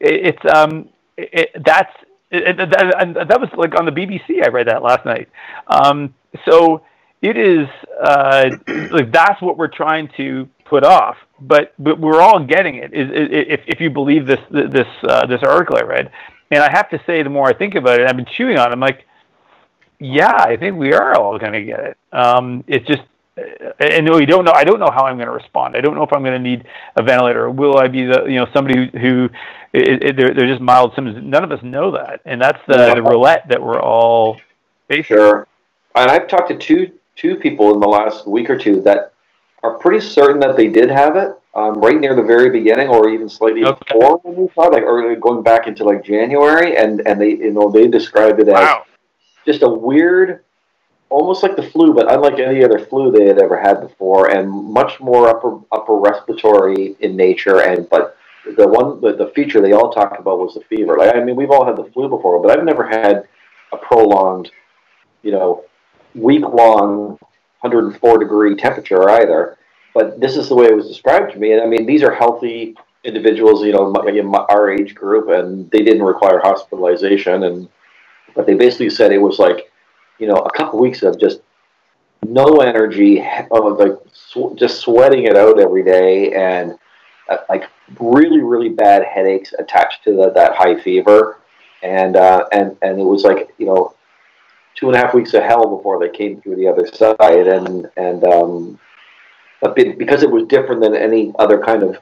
it, 0.00 0.34
it's 0.34 0.54
um, 0.54 0.88
it, 1.16 1.50
that's 1.64 1.92
it, 2.30 2.56
that, 2.56 2.94
and 3.00 3.16
that 3.16 3.40
was 3.40 3.48
like 3.56 3.78
on 3.78 3.86
the 3.86 3.92
BBC. 3.92 4.44
I 4.44 4.48
read 4.48 4.68
that 4.68 4.82
last 4.82 5.06
night. 5.06 5.28
Um, 5.66 6.14
so 6.44 6.82
it 7.22 7.36
is 7.38 7.68
uh, 8.02 8.50
like 8.90 9.10
that's 9.12 9.40
what 9.40 9.56
we're 9.56 9.68
trying 9.68 10.08
to 10.16 10.48
put 10.68 10.84
off 10.84 11.16
but 11.40 11.74
but 11.78 11.98
we're 11.98 12.20
all 12.20 12.40
getting 12.44 12.76
it. 12.76 12.92
Is, 12.94 13.10
if 13.12 13.60
if 13.66 13.80
you 13.80 13.90
believe 13.90 14.26
this 14.26 14.40
this 14.50 14.86
uh, 15.02 15.26
this 15.26 15.42
article 15.42 15.76
I 15.76 15.82
read, 15.82 16.10
and 16.50 16.62
I 16.62 16.70
have 16.70 16.88
to 16.90 17.00
say, 17.06 17.22
the 17.22 17.30
more 17.30 17.48
I 17.48 17.52
think 17.52 17.74
about 17.74 18.00
it, 18.00 18.08
I've 18.08 18.16
been 18.16 18.26
chewing 18.26 18.58
on. 18.58 18.70
it, 18.70 18.72
I'm 18.72 18.80
like, 18.80 19.06
yeah, 19.98 20.34
I 20.34 20.56
think 20.56 20.76
we 20.76 20.92
are 20.92 21.14
all 21.14 21.38
going 21.38 21.52
to 21.52 21.62
get 21.62 21.80
it. 21.80 21.98
Um, 22.12 22.64
it's 22.66 22.86
just, 22.86 23.02
and 23.78 24.08
we 24.10 24.24
don't 24.24 24.44
know. 24.44 24.52
I 24.52 24.64
don't 24.64 24.78
know 24.78 24.90
how 24.90 25.04
I'm 25.04 25.16
going 25.16 25.28
to 25.28 25.34
respond. 25.34 25.76
I 25.76 25.80
don't 25.80 25.94
know 25.94 26.02
if 26.02 26.12
I'm 26.12 26.22
going 26.22 26.32
to 26.32 26.38
need 26.38 26.66
a 26.96 27.02
ventilator. 27.02 27.50
Will 27.50 27.78
I 27.78 27.88
be 27.88 28.06
the 28.06 28.24
you 28.24 28.36
know 28.36 28.46
somebody 28.52 28.90
who, 28.92 28.98
who 28.98 29.28
it, 29.72 30.02
it, 30.02 30.16
they're 30.16 30.32
they're 30.32 30.48
just 30.48 30.62
mild 30.62 30.94
symptoms? 30.94 31.22
None 31.22 31.44
of 31.44 31.52
us 31.52 31.62
know 31.62 31.90
that, 31.92 32.20
and 32.24 32.40
that's 32.40 32.60
the, 32.66 32.94
the 32.94 33.02
roulette 33.02 33.48
that 33.48 33.62
we're 33.62 33.80
all 33.80 34.40
facing. 34.88 35.16
Sure. 35.16 35.46
And 35.94 36.10
I've 36.10 36.28
talked 36.28 36.48
to 36.48 36.56
two 36.56 36.92
two 37.14 37.36
people 37.36 37.74
in 37.74 37.80
the 37.80 37.88
last 37.88 38.26
week 38.26 38.48
or 38.48 38.58
two 38.58 38.80
that 38.82 39.12
are 39.62 39.78
pretty 39.78 40.00
certain 40.00 40.40
that 40.40 40.56
they 40.56 40.68
did 40.68 40.90
have 40.90 41.16
it 41.16 41.32
um, 41.56 41.80
right 41.80 41.98
near 41.98 42.14
the 42.14 42.22
very 42.22 42.50
beginning, 42.50 42.88
or 42.88 43.08
even 43.08 43.28
slightly 43.28 43.64
okay. 43.64 43.80
before 43.88 44.18
when 44.18 44.36
we 44.36 44.48
saw, 44.54 44.62
like, 44.62 44.82
or 44.82 45.16
going 45.16 45.42
back 45.42 45.66
into 45.66 45.84
like 45.84 46.04
January, 46.04 46.76
and 46.76 47.00
and 47.06 47.20
they 47.20 47.30
you 47.30 47.52
know 47.52 47.70
they 47.70 47.88
described 47.88 48.38
it 48.40 48.46
wow. 48.48 48.84
as 48.86 48.94
just 49.46 49.62
a 49.62 49.68
weird, 49.68 50.44
almost 51.08 51.42
like 51.42 51.56
the 51.56 51.62
flu, 51.62 51.94
but 51.94 52.12
unlike 52.12 52.38
any 52.38 52.62
other 52.62 52.78
flu 52.78 53.10
they 53.10 53.24
had 53.24 53.38
ever 53.38 53.58
had 53.58 53.80
before, 53.80 54.30
and 54.30 54.50
much 54.50 55.00
more 55.00 55.28
upper 55.28 55.58
upper 55.72 55.94
respiratory 55.94 56.94
in 57.00 57.16
nature, 57.16 57.60
and 57.62 57.88
but. 57.88 58.16
The 58.56 58.68
one, 58.68 59.00
the, 59.00 59.16
the 59.16 59.32
feature 59.34 59.60
they 59.60 59.72
all 59.72 59.90
talked 59.90 60.20
about 60.20 60.38
was 60.38 60.54
the 60.54 60.60
fever. 60.60 60.96
Like, 60.96 61.16
I 61.16 61.24
mean, 61.24 61.34
we've 61.34 61.50
all 61.50 61.66
had 61.66 61.74
the 61.74 61.90
flu 61.90 62.08
before, 62.08 62.40
but 62.40 62.56
I've 62.56 62.64
never 62.64 62.86
had 62.86 63.26
a 63.72 63.76
prolonged, 63.76 64.52
you 65.24 65.32
know, 65.32 65.64
week 66.14 66.42
long 66.42 67.18
104 67.60 68.18
degree 68.18 68.54
temperature 68.56 69.08
either. 69.10 69.56
But 69.94 70.20
this 70.20 70.36
is 70.36 70.48
the 70.48 70.54
way 70.54 70.66
it 70.66 70.76
was 70.76 70.88
described 70.88 71.32
to 71.32 71.38
me. 71.38 71.52
And 71.52 71.62
I 71.62 71.66
mean, 71.66 71.86
these 71.86 72.02
are 72.02 72.14
healthy 72.14 72.76
individuals, 73.02 73.64
you 73.64 73.72
know, 73.72 73.90
my, 73.90 74.38
our 74.50 74.70
age 74.70 74.94
group, 74.94 75.28
and 75.28 75.70
they 75.70 75.82
didn't 75.82 76.02
require 76.02 76.38
hospitalization. 76.38 77.44
And 77.44 77.68
but 78.34 78.46
they 78.46 78.54
basically 78.54 78.90
said 78.90 79.12
it 79.12 79.18
was 79.18 79.38
like, 79.38 79.72
you 80.18 80.26
know, 80.26 80.34
a 80.34 80.50
couple 80.52 80.78
weeks 80.78 81.02
of 81.02 81.18
just 81.18 81.40
no 82.22 82.60
energy, 82.60 83.24
of 83.50 83.78
like 83.78 83.96
sw- 84.12 84.54
just 84.56 84.80
sweating 84.80 85.24
it 85.24 85.36
out 85.36 85.58
every 85.58 85.82
day, 85.82 86.32
and 86.32 86.78
uh, 87.30 87.38
like 87.48 87.64
really, 87.98 88.40
really 88.40 88.68
bad 88.68 89.02
headaches 89.02 89.54
attached 89.58 90.04
to 90.04 90.14
the, 90.14 90.30
that 90.30 90.54
high 90.54 90.78
fever. 90.78 91.40
And 91.82 92.16
uh, 92.16 92.46
and 92.52 92.76
and 92.82 93.00
it 93.00 93.04
was 93.04 93.22
like 93.22 93.54
you 93.58 93.66
know 93.66 93.94
two 94.76 94.88
and 94.88 94.96
a 94.96 94.98
half 94.98 95.14
weeks 95.14 95.34
of 95.34 95.42
hell 95.42 95.76
before 95.76 95.98
they 95.98 96.10
came 96.10 96.40
through 96.40 96.56
the 96.56 96.68
other 96.68 96.86
side, 96.86 97.48
and 97.48 97.90
and 97.96 98.24
um, 98.24 98.78
but 99.60 99.74
because 99.74 100.22
it 100.22 100.30
was 100.30 100.44
different 100.44 100.82
than 100.82 100.94
any 100.94 101.32
other 101.38 101.62
kind 101.62 101.82
of 101.82 101.98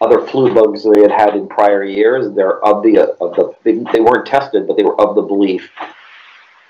other 0.00 0.26
flu 0.26 0.54
bugs 0.54 0.84
they 0.84 1.02
had 1.02 1.10
had 1.10 1.36
in 1.36 1.46
prior 1.48 1.84
years, 1.84 2.32
they're 2.34 2.64
of 2.64 2.82
the 2.82 2.98
of 3.20 3.36
the 3.36 3.54
they, 3.64 3.72
they 3.92 4.00
weren't 4.00 4.26
tested, 4.26 4.66
but 4.66 4.76
they 4.76 4.84
were 4.84 4.98
of 5.00 5.14
the 5.14 5.22
belief. 5.22 5.68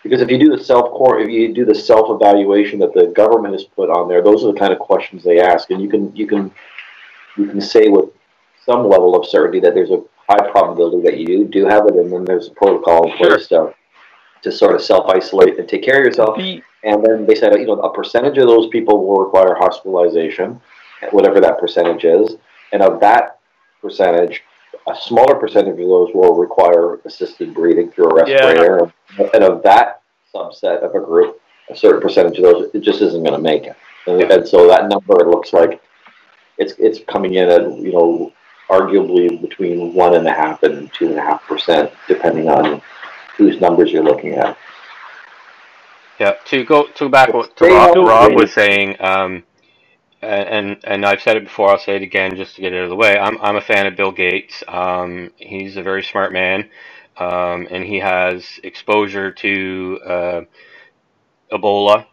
Because 0.03 0.23
if 0.23 0.31
you 0.31 0.39
do 0.39 0.57
the 0.57 0.65
self 0.65 0.91
if 1.21 1.29
you 1.29 1.55
do 1.55 1.67
the 1.67 1.75
self 1.75 2.11
evaluation 2.11 2.79
that 2.81 2.95
the 2.95 3.09
government 3.09 3.55
has 3.55 3.65
put 3.65 3.91
on 3.91 4.09
there, 4.09 4.23
those 4.23 4.43
are 4.43 4.53
the 4.53 4.59
kind 4.59 4.73
of 4.73 4.79
questions 4.79 5.23
they 5.23 5.41
ask, 5.41 5.71
and 5.71 5.83
you 5.83 5.89
can 5.89 6.15
you 6.17 6.27
can 6.27 6.51
you 7.37 7.47
can 7.47 7.61
say 7.61 7.89
with 7.89 8.07
some 8.65 8.89
level 8.89 9.15
of 9.15 9.27
certainty 9.27 9.61
that 9.61 9.75
there's 9.75 9.91
a 9.91 10.03
high 10.29 10.51
probability 10.51 11.03
that 11.03 11.19
you 11.19 11.45
do 11.45 11.67
have 11.67 11.87
it, 11.87 11.95
and 11.95 12.11
then 12.11 12.25
there's 12.25 12.49
a 12.49 12.53
protocol 12.53 13.11
in 13.11 13.17
place 13.19 13.47
sure. 13.49 13.69
to 13.69 13.75
to 14.43 14.53
sort 14.53 14.75
of 14.75 14.83
self 14.83 15.09
isolate 15.09 15.59
and 15.59 15.69
take 15.69 15.83
care 15.83 15.99
of 15.99 16.05
yourself. 16.05 16.39
And 16.39 17.05
then 17.05 17.27
they 17.27 17.35
said, 17.35 17.53
you 17.55 17.67
know, 17.67 17.81
a 17.81 17.93
percentage 17.93 18.39
of 18.39 18.47
those 18.47 18.69
people 18.69 19.07
will 19.07 19.23
require 19.25 19.55
hospitalization, 19.55 20.61
whatever 21.11 21.41
that 21.41 21.59
percentage 21.59 22.05
is. 22.05 22.37
And 22.73 22.83
of 22.83 23.01
that 23.01 23.41
percentage, 23.83 24.43
a 24.87 24.97
smaller 24.97 25.35
percentage 25.35 25.73
of 25.73 25.89
those 25.89 26.11
will 26.15 26.37
require 26.37 27.01
assisted 27.05 27.55
breathing 27.55 27.91
through 27.91 28.11
a 28.11 28.15
respirator. 28.15 28.93
Yeah. 29.19 29.29
And 29.35 29.45
of 29.45 29.63
that 29.65 30.03
subset 30.35 30.83
of 30.83 30.95
a 30.95 31.01
group, 31.01 31.41
a 31.69 31.77
certain 31.77 32.01
percentage 32.01 32.39
of 32.39 32.45
those, 32.45 32.71
it 32.75 32.81
just 32.81 33.03
isn't 33.03 33.23
going 33.23 33.37
to 33.37 33.43
make 33.43 33.65
it. 33.65 33.77
And, 34.07 34.23
and 34.23 34.49
so 34.49 34.67
that 34.69 34.89
number 34.89 35.15
looks 35.15 35.53
like 35.53 35.83
it's 36.57 36.75
it's 36.79 37.01
coming 37.09 37.35
in 37.35 37.49
at 37.49 37.63
you 37.63 37.93
know 37.93 38.33
arguably 38.69 39.41
between 39.41 39.93
one 39.95 40.15
and 40.15 40.27
a 40.27 40.33
half 40.33 40.63
and 40.63 40.93
two 40.93 41.09
and 41.09 41.19
a 41.19 41.23
half 41.23 41.43
percent, 41.47 41.91
depending 42.07 42.49
on 42.49 42.81
whose 43.41 43.61
numbers 43.61 43.91
you're 43.91 44.05
looking 44.05 44.35
at. 44.35 44.57
Yeah, 46.21 46.35
to 46.47 46.65
go 46.65 46.87
to 46.87 47.09
back 47.09 47.33
what 47.33 47.57
to 47.57 47.65
Rob, 47.65 47.97
Rob 47.97 48.35
was 48.35 48.53
saying, 48.53 48.97
um, 49.01 49.43
and 50.21 50.77
and 50.85 51.07
I've 51.07 51.23
said 51.23 51.39
it 51.39 51.45
before. 51.45 51.71
I'll 51.71 51.79
say 51.79 51.97
it 51.97 52.03
again 52.03 52.37
just 52.37 52.57
to 52.57 52.61
get 52.61 52.75
it 52.75 52.77
out 52.77 52.85
of 52.85 52.91
the 52.91 52.97
way. 52.97 53.19
I'm 53.19 53.41
I'm 53.41 53.57
a 53.57 53.63
fan 53.63 53.87
of 53.87 53.97
Bill 53.97 54.13
Gates. 54.13 54.63
Um, 54.69 55.31
he's 55.37 55.79
a 55.79 55.83
very 55.83 56.03
smart 56.03 56.33
man, 56.33 56.69
um, 57.17 57.67
and 57.71 57.83
he 57.85 57.99
has 58.01 58.61
exposure 58.63 59.33
to 59.33 60.01
uh, 60.05 60.41
Ebola 61.51 62.05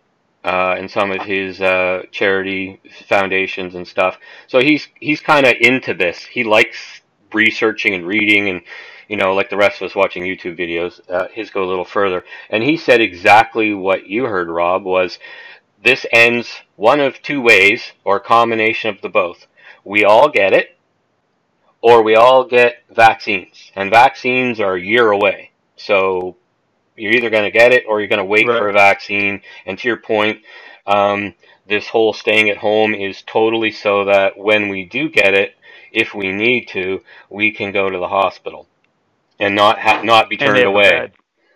uh, 0.46 0.76
and 0.78 0.90
some 0.90 1.12
of 1.12 1.22
his 1.24 1.60
uh, 1.62 2.04
charity 2.12 2.80
foundations 3.10 3.76
and 3.76 3.86
stuff. 3.86 4.18
So 4.48 4.62
he's 4.62 4.88
he's 5.02 5.20
kind 5.20 5.46
of 5.46 5.56
into 5.60 5.94
this. 5.94 6.24
He 6.24 6.46
likes 6.46 7.02
researching 7.34 7.94
and 7.94 8.08
reading 8.08 8.48
and 8.48 8.62
you 9.08 9.18
know 9.18 9.34
like 9.34 9.50
the 9.50 9.58
rest 9.58 9.82
of 9.82 9.90
us 9.90 9.96
watching 9.96 10.24
YouTube 10.24 10.58
videos. 10.58 11.00
Uh, 11.10 11.28
his 11.34 11.50
go 11.50 11.64
a 11.64 11.66
little 11.66 11.86
further, 11.86 12.24
and 12.50 12.64
he 12.64 12.78
said 12.78 13.02
exactly 13.02 13.74
what 13.74 14.08
you 14.08 14.26
heard, 14.26 14.50
Rob. 14.50 14.84
Was 14.84 15.20
this 15.84 16.06
ends 16.12 16.62
one 16.76 17.00
of 17.00 17.22
two 17.22 17.42
ways 17.42 17.92
or 18.04 18.18
a 18.18 18.22
combination 18.22 18.90
of 18.90 19.02
the 19.02 19.10
both. 19.10 19.48
We 19.84 20.04
all 20.04 20.30
get 20.30 20.54
it, 20.54 20.78
or 21.82 22.04
we 22.04 22.16
all 22.16 22.44
get 22.44 22.84
vaccines, 22.90 23.72
and 23.76 23.90
vaccines 23.90 24.60
are 24.60 24.76
a 24.76 24.82
year 24.82 25.12
away. 25.12 25.52
So 25.76 26.36
you're 26.96 27.14
either 27.14 27.30
going 27.30 27.44
to 27.44 27.52
get 27.52 27.72
it 27.72 27.86
or 27.88 28.00
you're 28.00 28.10
going 28.10 28.18
to 28.18 28.26
wait 28.26 28.48
right. 28.48 28.58
for 28.58 28.70
a 28.70 28.74
vaccine. 28.74 29.42
And 29.66 29.78
to 29.78 29.88
your 29.88 29.98
point, 29.98 30.42
um, 30.88 31.36
this 31.68 31.88
whole 31.88 32.12
staying 32.12 32.50
at 32.50 32.58
home 32.58 32.94
is 32.94 33.22
totally 33.22 33.72
so 33.72 34.06
that 34.06 34.38
when 34.38 34.70
we 34.70 34.86
do 34.86 35.10
get 35.10 35.34
it, 35.36 35.56
if 35.92 36.14
we 36.14 36.32
need 36.32 36.68
to, 36.70 37.02
we 37.30 37.52
can 37.52 37.72
go 37.72 37.90
to 37.90 37.98
the 37.98 38.08
hospital 38.08 38.68
and 39.40 39.56
not 39.56 39.80
ha- 39.80 40.02
not 40.04 40.30
be 40.30 40.38
turned 40.38 40.64
away. 40.64 41.12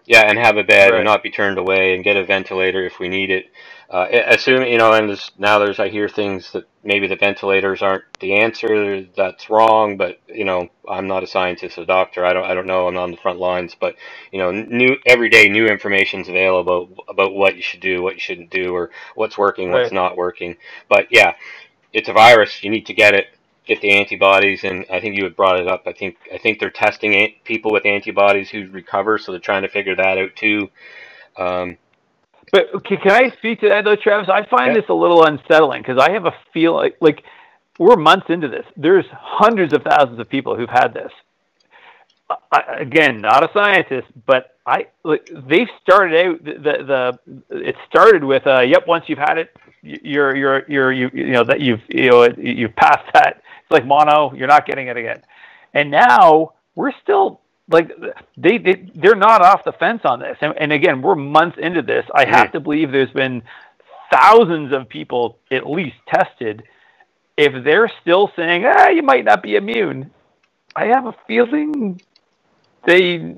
Yeah, 0.06 0.22
and 0.28 0.38
have 0.38 0.58
a 0.58 0.64
bed 0.64 0.92
right. 0.92 0.98
and 0.98 1.06
not 1.06 1.24
be 1.24 1.32
turned 1.32 1.58
away 1.58 1.94
and 1.96 2.04
get 2.04 2.18
a 2.18 2.26
ventilator 2.26 2.86
if 2.86 3.00
we 3.00 3.08
need 3.08 3.30
it 3.30 3.46
uh, 3.92 4.08
assume 4.28 4.64
you 4.64 4.78
know, 4.78 4.94
and 4.94 5.10
there's, 5.10 5.32
now 5.38 5.60
there's 5.60 5.78
I 5.78 5.90
hear 5.90 6.08
things 6.08 6.54
that 6.54 6.64
maybe 6.82 7.08
the 7.08 7.18
ventilators 7.18 7.82
aren't 7.82 8.06
the 8.22 8.36
answer. 8.36 9.06
That's 9.18 9.50
wrong, 9.50 9.98
but 9.98 10.18
you 10.28 10.46
know, 10.46 10.70
I'm 10.90 11.08
not 11.08 11.24
a 11.24 11.28
scientist, 11.28 11.78
a 11.78 11.86
doctor. 11.86 12.26
I 12.26 12.32
don't 12.32 12.46
I 12.46 12.54
don't 12.54 12.68
know. 12.68 12.88
I'm 12.88 12.96
on 12.96 13.12
the 13.12 13.18
front 13.18 13.40
lines, 13.40 13.76
but 13.78 13.96
you 14.32 14.40
know, 14.40 14.52
new 14.52 14.96
every 15.06 15.28
day 15.28 15.50
new 15.50 15.68
information 15.68 16.22
is 16.22 16.30
available 16.30 16.90
about 17.10 17.34
what 17.34 17.58
you 17.58 17.62
should 17.62 17.82
do, 17.82 18.02
what 18.02 18.14
you 18.14 18.22
shouldn't 18.22 18.50
do, 18.50 18.74
or 18.74 18.92
what's 19.16 19.38
working, 19.38 19.72
what's 19.72 19.92
right. 19.92 19.94
not 19.94 20.16
working. 20.16 20.56
But 20.88 21.08
yeah, 21.12 21.34
it's 21.92 22.08
a 22.08 22.14
virus. 22.14 22.64
You 22.64 22.70
need 22.70 22.86
to 22.86 22.94
get 22.94 23.14
it, 23.14 23.28
get 23.72 23.82
the 23.82 23.92
antibodies, 23.92 24.64
and 24.64 24.86
I 24.92 25.00
think 25.00 25.18
you 25.18 25.24
had 25.24 25.36
brought 25.36 25.60
it 25.60 25.68
up. 25.68 25.84
I 25.86 25.94
think 25.94 26.18
I 26.34 26.38
think 26.38 26.60
they're 26.60 26.70
testing 26.70 27.34
people 27.46 27.72
with 27.72 27.86
antibodies 27.86 28.50
who 28.50 28.70
recover, 28.70 29.18
so 29.18 29.32
they're 29.32 29.40
trying 29.40 29.62
to 29.62 29.70
figure 29.70 29.96
that 29.96 30.18
out 30.18 30.36
too. 30.36 30.70
Um, 31.38 31.78
but 32.52 32.84
can, 32.84 32.98
can 32.98 33.12
I 33.12 33.30
speak 33.38 33.62
to 33.62 33.70
that 33.70 33.86
though, 33.86 33.96
Travis? 33.96 34.28
I 34.30 34.46
find 34.46 34.74
yeah. 34.74 34.82
this 34.82 34.90
a 34.90 34.94
little 34.94 35.24
unsettling 35.24 35.82
because 35.82 35.98
I 35.98 36.12
have 36.12 36.26
a 36.26 36.34
feel 36.54 36.74
like, 36.74 36.98
like 37.00 37.24
we're 37.80 37.96
months 37.96 38.28
into 38.30 38.50
this. 38.50 38.66
There's 38.76 39.06
hundreds 39.12 39.74
of 39.74 39.84
thousands 39.84 40.20
of 40.20 40.28
people 40.28 40.58
who've 40.58 40.70
had 40.70 40.94
this. 40.94 41.12
I, 42.52 42.78
again, 42.80 43.22
not 43.22 43.44
a 43.44 43.50
scientist, 43.54 44.08
but 44.26 44.58
I 44.66 44.88
like 45.04 45.30
they've 45.48 45.68
started 45.82 46.26
out 46.26 46.44
the, 46.44 46.54
the, 46.54 47.18
the 47.50 47.68
it 47.68 47.76
started 47.90 48.24
with 48.24 48.46
uh, 48.46 48.62
yep. 48.62 48.86
Once 48.88 49.06
you've 49.08 49.20
had 49.20 49.38
it, 49.38 49.56
you're 49.82 50.36
you're 50.36 50.64
you're 50.70 50.92
you 50.92 51.10
you 51.14 51.32
know 51.32 51.44
that 51.44 51.62
you've 51.62 51.82
you 51.90 52.10
know 52.10 52.28
you've 52.38 52.76
passed 52.76 53.12
that. 53.14 53.41
Like 53.72 53.86
mono. 53.86 54.34
You're 54.34 54.48
not 54.48 54.66
getting 54.66 54.88
it 54.88 54.98
again, 54.98 55.22
and 55.74 55.90
now 55.90 56.54
we're 56.76 56.92
still 57.02 57.42
like 57.70 57.92
they, 58.38 58.58
they 58.58 58.90
they're 58.96 59.16
not 59.16 59.42
off 59.42 59.64
the 59.64 59.72
fence 59.74 60.02
on 60.04 60.20
this. 60.20 60.38
And, 60.42 60.54
and 60.58 60.72
again, 60.72 61.02
we're 61.02 61.16
months 61.16 61.58
into 61.60 61.82
this. 61.82 62.06
I 62.14 62.26
have 62.26 62.48
mm-hmm. 62.48 62.52
to 62.54 62.60
believe 62.60 62.92
there's 62.92 63.12
been 63.12 63.44
thousands 64.12 64.74
of 64.74 64.90
people 64.90 65.38
at 65.52 65.68
least 65.70 65.96
tested. 66.08 66.64
If 67.38 67.64
they're 67.64 67.92
still 68.02 68.30
saying, 68.36 68.66
ah, 68.66 68.90
you 68.90 69.02
might 69.02 69.26
not 69.26 69.42
be 69.42 69.56
immune, 69.56 70.12
I 70.76 70.86
have 70.88 71.06
a 71.06 71.16
feeling 71.28 72.02
they 72.86 73.36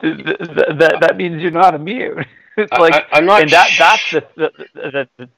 that 0.00 0.98
that 1.00 1.16
means 1.16 1.42
you're 1.42 1.50
not 1.50 1.74
immune. 1.74 2.24
it's 2.56 2.72
like 2.72 2.94
I, 3.12 3.18
am 3.18 3.26
not, 3.26 3.42
and 3.42 3.50
that 3.50 3.70
that's 3.78 4.10
the, 4.10 4.24
the, 4.36 4.50
the, 4.74 5.08
the 5.18 5.28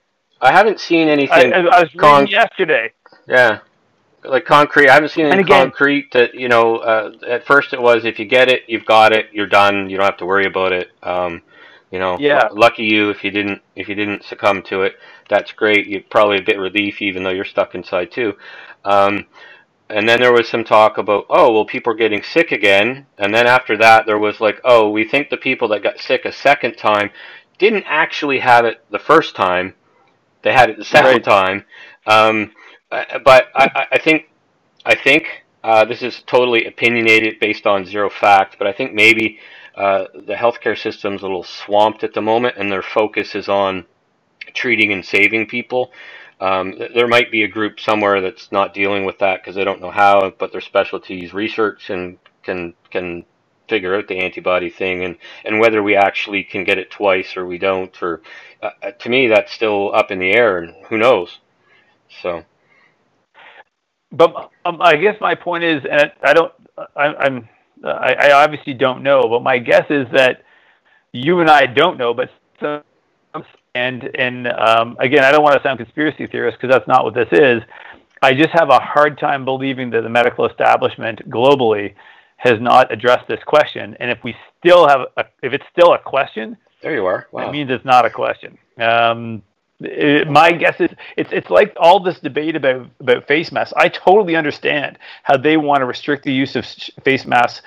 I 0.40 0.52
haven't 0.52 0.80
seen 0.80 1.08
anything. 1.08 1.52
I, 1.52 1.58
I 1.58 1.80
was 1.80 1.94
reading 1.94 2.00
con- 2.00 2.26
yesterday. 2.26 2.92
Yeah, 3.26 3.60
like 4.25 4.45
concrete. 4.45 4.89
I 4.89 4.95
haven't 4.95 5.11
seen 5.11 5.27
any 5.27 5.43
again, 5.43 5.70
concrete 5.70 6.12
that 6.12 6.35
you 6.35 6.49
know. 6.49 6.77
Uh, 6.77 7.12
at 7.27 7.47
first, 7.47 7.73
it 7.73 7.81
was 7.81 8.05
if 8.05 8.18
you 8.18 8.25
get 8.25 8.49
it, 8.49 8.62
you've 8.68 8.87
got 8.87 9.12
it, 9.12 9.27
you're 9.33 9.47
done. 9.47 9.91
You 9.91 9.97
don't 9.97 10.07
have 10.07 10.18
to 10.18 10.27
worry 10.27 10.47
about 10.47 10.73
it. 10.73 10.91
Um, 11.03 11.43
you 11.93 11.99
know, 11.99 12.16
yeah. 12.18 12.49
lucky 12.53 12.85
you 12.85 13.11
if 13.11 13.23
you 13.23 13.31
didn't 13.31 13.61
if 13.77 13.89
you 13.89 13.95
didn't 13.95 14.25
succumb 14.25 14.62
to 14.64 14.83
it. 14.83 14.95
That's 15.29 15.53
great. 15.53 15.87
You 15.87 16.03
probably 16.03 16.39
a 16.39 16.43
bit 16.43 16.59
relief 16.59 17.03
even 17.03 17.23
though 17.23 17.31
you're 17.31 17.45
stuck 17.45 17.75
inside 17.75 18.11
too. 18.11 18.35
Um, 18.85 19.27
and 19.91 20.09
then 20.09 20.20
there 20.20 20.33
was 20.33 20.49
some 20.49 20.64
talk 20.64 20.97
about 20.97 21.27
oh 21.29 21.53
well 21.53 21.66
people 21.66 21.93
are 21.93 21.97
getting 21.97 22.23
sick 22.23 22.51
again. 22.51 23.07
And 23.18 23.35
then 23.35 23.47
after 23.47 23.77
that 23.77 24.07
there 24.07 24.18
was 24.18 24.41
like 24.41 24.59
oh 24.64 24.89
we 24.89 25.07
think 25.07 25.29
the 25.29 25.37
people 25.37 25.68
that 25.68 25.83
got 25.83 25.99
sick 26.01 26.25
a 26.25 26.33
second 26.33 26.77
time 26.77 27.11
didn't 27.59 27.85
actually 27.87 28.39
have 28.39 28.64
it 28.64 28.83
the 28.91 28.99
first 28.99 29.37
time. 29.37 29.75
They 30.43 30.53
had 30.53 30.70
it 30.70 30.79
the 30.79 30.85
second 30.85 31.11
right. 31.11 31.25
time. 31.25 31.64
Um, 32.07 32.53
but 33.24 33.49
I, 33.55 33.86
I 33.93 33.99
think 33.99 34.28
I 34.84 34.95
think 34.95 35.45
uh, 35.64 35.84
this 35.84 36.03
is 36.03 36.22
totally 36.26 36.66
opinionated 36.66 37.38
based 37.40 37.66
on 37.66 37.86
zero 37.86 38.11
fact, 38.11 38.57
but 38.59 38.66
I 38.66 38.72
think 38.72 38.93
maybe 38.93 39.38
uh, 39.76 40.07
the 40.14 40.34
healthcare 40.34 40.78
system's 40.78 41.22
a 41.22 41.24
little 41.24 41.45
swamped 41.45 42.05
at 42.05 42.14
the 42.14 42.20
moment, 42.20 42.57
and 42.59 42.70
their 42.70 42.82
focus 42.82 43.34
is 43.34 43.49
on 43.49 43.86
treating 44.55 44.93
and 44.93 45.05
saving 45.05 45.47
people. 45.47 45.93
Um, 46.40 46.74
there 46.95 47.07
might 47.07 47.30
be 47.30 47.45
a 47.45 47.49
group 47.49 47.78
somewhere 47.78 48.20
that's 48.20 48.51
not 48.51 48.74
dealing 48.74 49.05
with 49.05 49.20
that 49.20 49.40
because 49.40 49.55
they 49.55 49.64
don't 49.64 49.80
know 49.80 49.93
how, 49.93 50.32
but 50.38 50.51
their 50.51 50.61
specialty 50.61 51.24
is 51.24 51.32
research 51.32 51.88
and 51.88 52.18
can 52.43 52.74
can 52.90 53.24
figure 53.68 53.97
out 53.97 54.09
the 54.09 54.18
antibody 54.18 54.68
thing 54.68 55.05
and, 55.05 55.16
and 55.45 55.61
whether 55.61 55.82
we 55.82 55.95
actually 55.95 56.43
can 56.43 56.64
get 56.64 56.78
it 56.78 56.90
twice 56.90 57.36
or 57.36 57.47
we 57.47 57.59
don't. 57.59 58.03
Or 58.03 58.20
uh, 58.61 58.70
uh 58.82 58.90
to 58.90 59.09
me, 59.09 59.28
that's 59.28 59.53
still 59.53 59.95
up 59.95 60.11
in 60.11 60.18
the 60.18 60.32
air, 60.32 60.59
and 60.59 60.74
who 60.86 60.99
knows. 60.99 61.38
So 62.20 62.45
but 64.12 64.50
um, 64.64 64.80
I 64.80 64.96
guess 64.96 65.16
my 65.20 65.34
point 65.34 65.64
is, 65.64 65.82
and 65.90 66.12
I 66.22 66.34
don't, 66.34 66.52
I, 66.96 67.06
I'm, 67.06 67.48
I, 67.84 68.14
I, 68.14 68.32
obviously 68.44 68.74
don't 68.74 69.02
know, 69.02 69.28
but 69.28 69.42
my 69.42 69.58
guess 69.58 69.86
is 69.90 70.06
that 70.12 70.44
you 71.12 71.40
and 71.40 71.50
I 71.50 71.66
don't 71.66 71.98
know, 71.98 72.14
but 72.14 72.30
some, 72.60 72.82
and 73.74 74.10
and 74.16 74.48
um, 74.48 74.96
again, 75.00 75.24
I 75.24 75.32
don't 75.32 75.42
want 75.42 75.56
to 75.56 75.62
sound 75.62 75.78
conspiracy 75.78 76.26
theorist 76.26 76.58
because 76.60 76.72
that's 76.72 76.86
not 76.86 77.04
what 77.04 77.14
this 77.14 77.28
is. 77.32 77.62
I 78.20 78.34
just 78.34 78.50
have 78.50 78.68
a 78.70 78.78
hard 78.78 79.18
time 79.18 79.44
believing 79.44 79.90
that 79.90 80.02
the 80.02 80.08
medical 80.08 80.46
establishment 80.46 81.28
globally 81.28 81.94
has 82.36 82.60
not 82.60 82.92
addressed 82.92 83.26
this 83.28 83.42
question. 83.44 83.96
And 83.98 84.10
if 84.10 84.22
we 84.22 84.36
still 84.58 84.86
have, 84.86 85.06
a, 85.16 85.24
if 85.42 85.52
it's 85.52 85.64
still 85.72 85.94
a 85.94 85.98
question, 85.98 86.56
there 86.82 86.94
you 86.94 87.06
are. 87.06 87.26
Wow. 87.32 87.46
That 87.46 87.52
means 87.52 87.70
it's 87.70 87.84
not 87.84 88.04
a 88.04 88.10
question. 88.10 88.58
Um, 88.78 89.42
it, 89.81 90.29
my 90.29 90.53
guess 90.53 90.81
is 90.81 90.91
it's 91.16 91.33
it's 91.33 91.51
like 91.51 91.75
all 91.79 92.01
this 92.01 92.20
debate 92.20 92.57
about 92.57 92.89
about 93.01 93.27
face 93.27 93.51
masks. 93.51 93.73
I 93.77 93.89
totally 93.89 94.37
understand 94.37 94.99
how 95.23 95.37
they 95.37 95.57
want 95.57 95.81
to 95.81 95.87
restrict 95.87 96.25
the 96.25 96.33
use 96.33 96.57
of 96.57 96.66
face 97.05 97.27
masks 97.27 97.62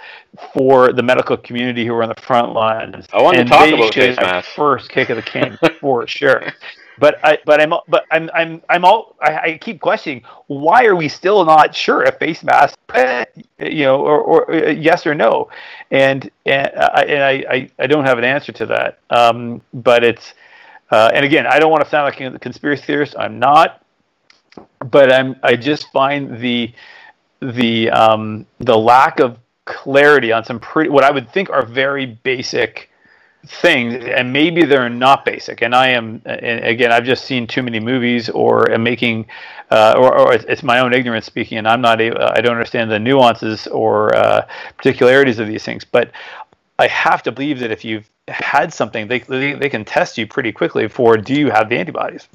for 0.54 0.94
the 0.94 1.04
medical 1.04 1.38
community 1.38 1.86
who 1.86 1.94
are 1.94 2.04
on 2.04 2.10
the 2.10 2.22
front 2.22 2.54
lines. 2.54 3.06
I 3.14 3.22
want 3.22 3.38
and 3.38 3.48
to 3.48 3.54
talk 3.54 3.68
about 3.70 3.94
face 3.94 4.18
masks 4.18 4.52
first. 4.54 4.90
Kick 4.90 5.10
of 5.10 5.18
the 5.18 5.22
can 5.22 5.58
for 5.80 6.08
sure. 6.08 6.54
But 6.98 7.20
I, 7.24 7.40
but 7.46 7.62
I'm, 7.62 7.74
but 7.88 8.06
I'm, 8.12 8.30
I'm, 8.34 8.62
I'm 8.70 8.86
all. 8.86 9.16
I, 9.22 9.38
I, 9.38 9.58
keep 9.60 9.82
questioning 9.82 10.24
why 10.48 10.86
are 10.86 10.96
we 10.96 11.10
still 11.10 11.44
not 11.44 11.76
sure 11.76 12.04
if 12.04 12.18
face 12.20 12.44
masks, 12.44 12.78
you 13.60 13.84
know, 13.84 14.00
or, 14.00 14.20
or 14.20 14.52
uh, 14.52 14.70
yes 14.70 15.06
or 15.06 15.14
no, 15.14 15.50
and 15.92 16.30
and 16.46 16.72
I, 16.78 17.02
and 17.04 17.24
I, 17.24 17.70
I, 17.78 17.88
don't 17.88 18.06
have 18.06 18.18
an 18.18 18.24
answer 18.24 18.52
to 18.54 18.66
that. 18.68 19.00
Um, 19.10 19.62
but 19.74 20.04
it's 20.04 20.34
uh, 20.96 21.12
and 21.14 21.26
again, 21.26 21.46
I 21.46 21.60
don't 21.60 21.72
want 21.72 21.84
to 21.84 21.90
sound 21.90 22.06
like 22.06 22.22
a 22.22 22.40
conspiracy 22.40 22.84
theorist. 22.84 23.16
I'm 23.20 23.38
not, 23.38 23.84
but 24.80 25.12
I'm. 25.12 25.36
I 25.44 25.58
just 25.58 25.92
find 25.92 26.40
the 26.40 26.72
the 27.42 27.90
um, 27.90 28.46
the 28.60 28.78
lack 28.78 29.20
of 29.20 29.38
clarity 29.66 30.32
on 30.32 30.46
some 30.46 30.58
pretty 30.58 30.90
what 30.90 31.04
I 31.04 31.12
would 31.12 31.30
think 31.34 31.50
are 31.50 31.66
very 31.66 32.06
basic 32.06 32.90
things, 33.46 34.06
and 34.06 34.32
maybe 34.32 34.64
they're 34.64 34.88
not 34.88 35.26
basic. 35.26 35.62
And 35.62 35.76
I 35.76 35.90
am, 35.90 36.22
and 36.26 36.64
again, 36.64 36.94
I've 36.94 37.04
just 37.04 37.26
seen 37.26 37.46
too 37.46 37.62
many 37.62 37.82
movies, 37.82 38.30
or 38.30 38.72
am 38.72 38.82
making, 38.82 39.26
uh, 39.72 39.96
or, 39.98 40.18
or, 40.18 40.34
it's 40.34 40.64
my 40.64 40.80
own 40.80 40.94
ignorance 40.94 41.26
speaking, 41.26 41.58
and 41.58 41.68
I'm 41.68 41.82
not, 41.82 42.00
I 42.00 42.40
don't 42.40 42.54
understand 42.54 42.90
the 42.90 43.00
nuances 43.00 43.68
or 43.68 44.16
uh, 44.16 44.48
particularities 44.78 45.40
of 45.40 45.48
these 45.48 45.66
things. 45.66 45.84
But 45.84 46.12
I 46.80 46.88
have 46.88 47.22
to 47.24 47.34
believe 47.34 47.60
that 47.60 47.72
if 47.72 47.84
you've 47.84 48.10
had 48.28 48.74
something, 48.74 49.08
they, 49.08 49.20
they, 49.20 49.54
they 49.54 49.70
can 49.70 49.86
test 49.86 50.18
you 50.18 50.26
pretty 50.28 50.52
quickly 50.52 50.88
for 50.88 51.18
do 51.18 51.34
you 51.34 51.50
have 51.52 51.70
the 51.70 51.78
antibodies? 51.78 52.28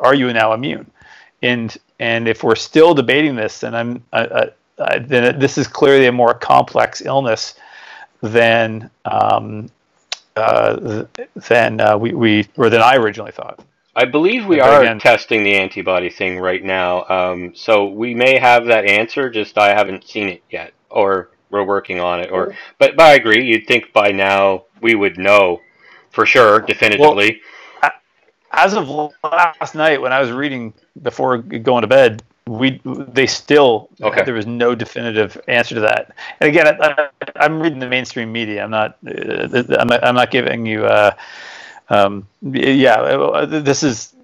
Are 0.00 0.14
you 0.14 0.32
now 0.32 0.52
immune? 0.52 0.90
And 1.42 1.76
and 1.98 2.28
if 2.28 2.42
we're 2.42 2.56
still 2.56 2.94
debating 2.94 3.36
this, 3.36 3.60
then 3.60 3.74
I'm 3.74 4.02
uh, 4.12 4.46
uh, 4.78 4.98
then 5.00 5.38
this 5.38 5.56
is 5.58 5.66
clearly 5.66 6.06
a 6.06 6.12
more 6.12 6.34
complex 6.34 7.00
illness 7.02 7.54
than 8.22 8.90
um, 9.04 9.70
uh, 10.34 11.04
than 11.48 11.80
uh, 11.80 11.96
we, 11.96 12.12
we 12.12 12.48
or 12.56 12.68
than 12.70 12.80
I 12.82 12.96
originally 12.96 13.32
thought. 13.32 13.60
I 13.94 14.04
believe 14.04 14.46
we 14.46 14.56
But 14.58 14.68
are 14.68 14.82
again- 14.82 14.98
testing 14.98 15.44
the 15.44 15.54
antibody 15.56 16.10
thing 16.10 16.38
right 16.38 16.62
now. 16.62 17.04
Um, 17.08 17.54
so 17.54 17.86
we 17.86 18.14
may 18.14 18.38
have 18.38 18.66
that 18.66 18.84
answer, 18.84 19.30
just 19.30 19.56
I 19.56 19.68
haven't 19.74 20.04
seen 20.06 20.28
it 20.28 20.42
yet, 20.50 20.72
or 20.90 21.30
we're 21.50 21.62
working 21.64 22.00
on 22.00 22.20
it. 22.20 22.30
Or, 22.30 22.54
but, 22.78 22.96
but 22.96 23.06
I 23.06 23.14
agree. 23.14 23.44
You'd 23.46 23.66
think 23.66 23.92
by 23.92 24.10
now 24.12 24.64
we 24.80 24.94
would 24.94 25.18
know 25.18 25.60
for 26.10 26.26
sure, 26.26 26.60
definitively. 26.60 27.40
As 28.52 28.74
of 28.74 28.88
last 29.22 29.74
night, 29.74 30.00
when 30.00 30.12
I 30.12 30.20
was 30.20 30.30
reading 30.30 30.72
before 31.02 31.38
going 31.38 31.82
to 31.82 31.88
bed, 31.88 32.22
we 32.46 32.80
they 32.84 33.26
still 33.26 33.88
Okay. 34.00 34.22
there 34.24 34.32
was 34.34 34.46
no 34.46 34.74
definitive 34.74 35.38
answer 35.48 35.74
to 35.74 35.80
that. 35.82 36.12
And 36.40 36.48
again, 36.48 36.66
I, 36.68 36.86
I, 36.86 37.08
I'm 37.36 37.60
reading 37.60 37.80
the 37.80 37.88
mainstream 37.88 38.32
media. 38.32 38.62
I'm 38.62 38.70
not. 38.70 38.96
Uh, 39.06 39.62
I'm, 39.78 39.88
not- 39.88 40.04
I'm 40.04 40.14
not 40.14 40.30
giving 40.30 40.64
you. 40.64 40.86
Uh, 40.86 41.10
um, 41.90 42.26
yeah, 42.42 42.94
uh, 42.94 43.46
this 43.46 43.82
is. 43.82 44.14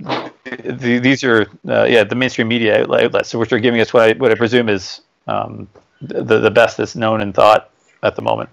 The, 0.00 0.98
these 1.00 1.22
are 1.24 1.46
uh, 1.68 1.84
yeah 1.84 2.04
the 2.04 2.14
mainstream 2.14 2.48
media 2.48 2.82
outlets, 2.82 3.34
which 3.34 3.52
are 3.52 3.60
giving 3.60 3.80
us 3.80 3.92
what 3.92 4.02
I 4.10 4.12
what 4.14 4.32
I 4.32 4.34
presume 4.34 4.68
is 4.68 5.02
um, 5.26 5.68
the 6.00 6.38
the 6.40 6.50
best 6.50 6.76
that's 6.76 6.96
known 6.96 7.20
and 7.20 7.34
thought 7.34 7.70
at 8.02 8.16
the 8.16 8.22
moment. 8.22 8.50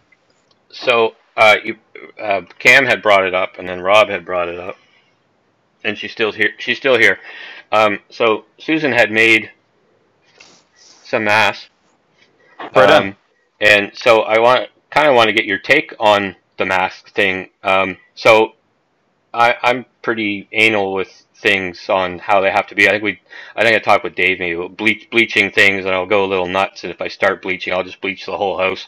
So 0.72 1.16
uh, 1.38 1.56
you, 1.64 1.78
uh, 2.22 2.42
Cam 2.60 2.86
had 2.86 3.02
brought 3.02 3.26
it 3.26 3.34
up, 3.34 3.60
and 3.60 3.68
then 3.68 3.82
Rob 3.82 4.10
had 4.10 4.26
brought 4.26 4.48
it 4.48 4.60
up, 4.60 4.78
and 5.84 5.98
she's 5.98 6.12
still 6.12 6.32
here. 6.32 6.52
She's 6.58 6.78
still 6.78 6.98
here. 6.98 7.20
Um, 7.72 8.00
so 8.10 8.46
Susan 8.58 8.92
had 8.92 9.12
made 9.12 9.52
some 10.76 11.26
masks, 11.26 11.70
Right 12.60 12.90
um, 12.90 13.16
and 13.60 13.92
so 13.94 14.22
I 14.22 14.40
want 14.40 14.70
kind 14.90 15.08
of 15.08 15.16
want 15.16 15.28
to 15.28 15.34
get 15.34 15.46
your 15.46 15.58
take 15.58 15.94
on 16.00 16.36
the 16.58 16.66
mask 16.66 17.10
thing. 17.10 17.50
Um, 17.64 17.98
so 18.16 18.54
I, 19.34 19.56
I'm 19.64 19.86
pretty 20.02 20.48
anal 20.52 20.94
with 20.94 21.23
things 21.36 21.90
on 21.90 22.20
how 22.20 22.42
they 22.42 22.52
have 22.52 22.68
to 22.68 22.76
be. 22.76 22.88
I 22.88 22.92
think 22.92 23.04
we, 23.04 23.20
I 23.56 23.64
think 23.64 23.76
I 23.76 23.80
talked 23.80 24.04
with 24.04 24.16
Dave 24.16 24.40
maybe 24.40 24.56
about 24.56 24.78
bleach, 24.78 25.10
bleaching 25.10 25.52
things, 25.52 25.86
and 25.86 25.94
I'll 25.94 26.06
go 26.06 26.26
a 26.26 26.28
little 26.28 26.48
nuts. 26.48 26.84
And 26.84 26.92
if 26.92 27.02
I 27.02 27.08
start 27.08 27.42
bleaching, 27.42 27.74
I'll 27.74 27.84
just 27.84 28.02
bleach 28.02 28.26
the 28.26 28.38
whole 28.38 28.58
house 28.58 28.88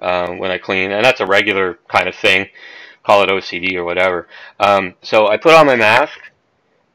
um, 0.00 0.38
when 0.38 0.50
I 0.50 0.58
clean, 0.58 0.90
and 0.90 1.04
that's 1.04 1.20
a 1.20 1.26
regular 1.26 1.78
kind 1.88 2.08
of 2.08 2.14
thing. 2.14 2.48
Call 3.02 3.22
it 3.22 3.30
OCD 3.30 3.74
or 3.74 3.84
whatever. 3.84 4.28
Um, 4.58 4.94
so 5.02 5.28
I 5.28 5.36
put 5.36 5.54
on 5.54 5.66
my 5.66 5.76
mask, 5.76 6.18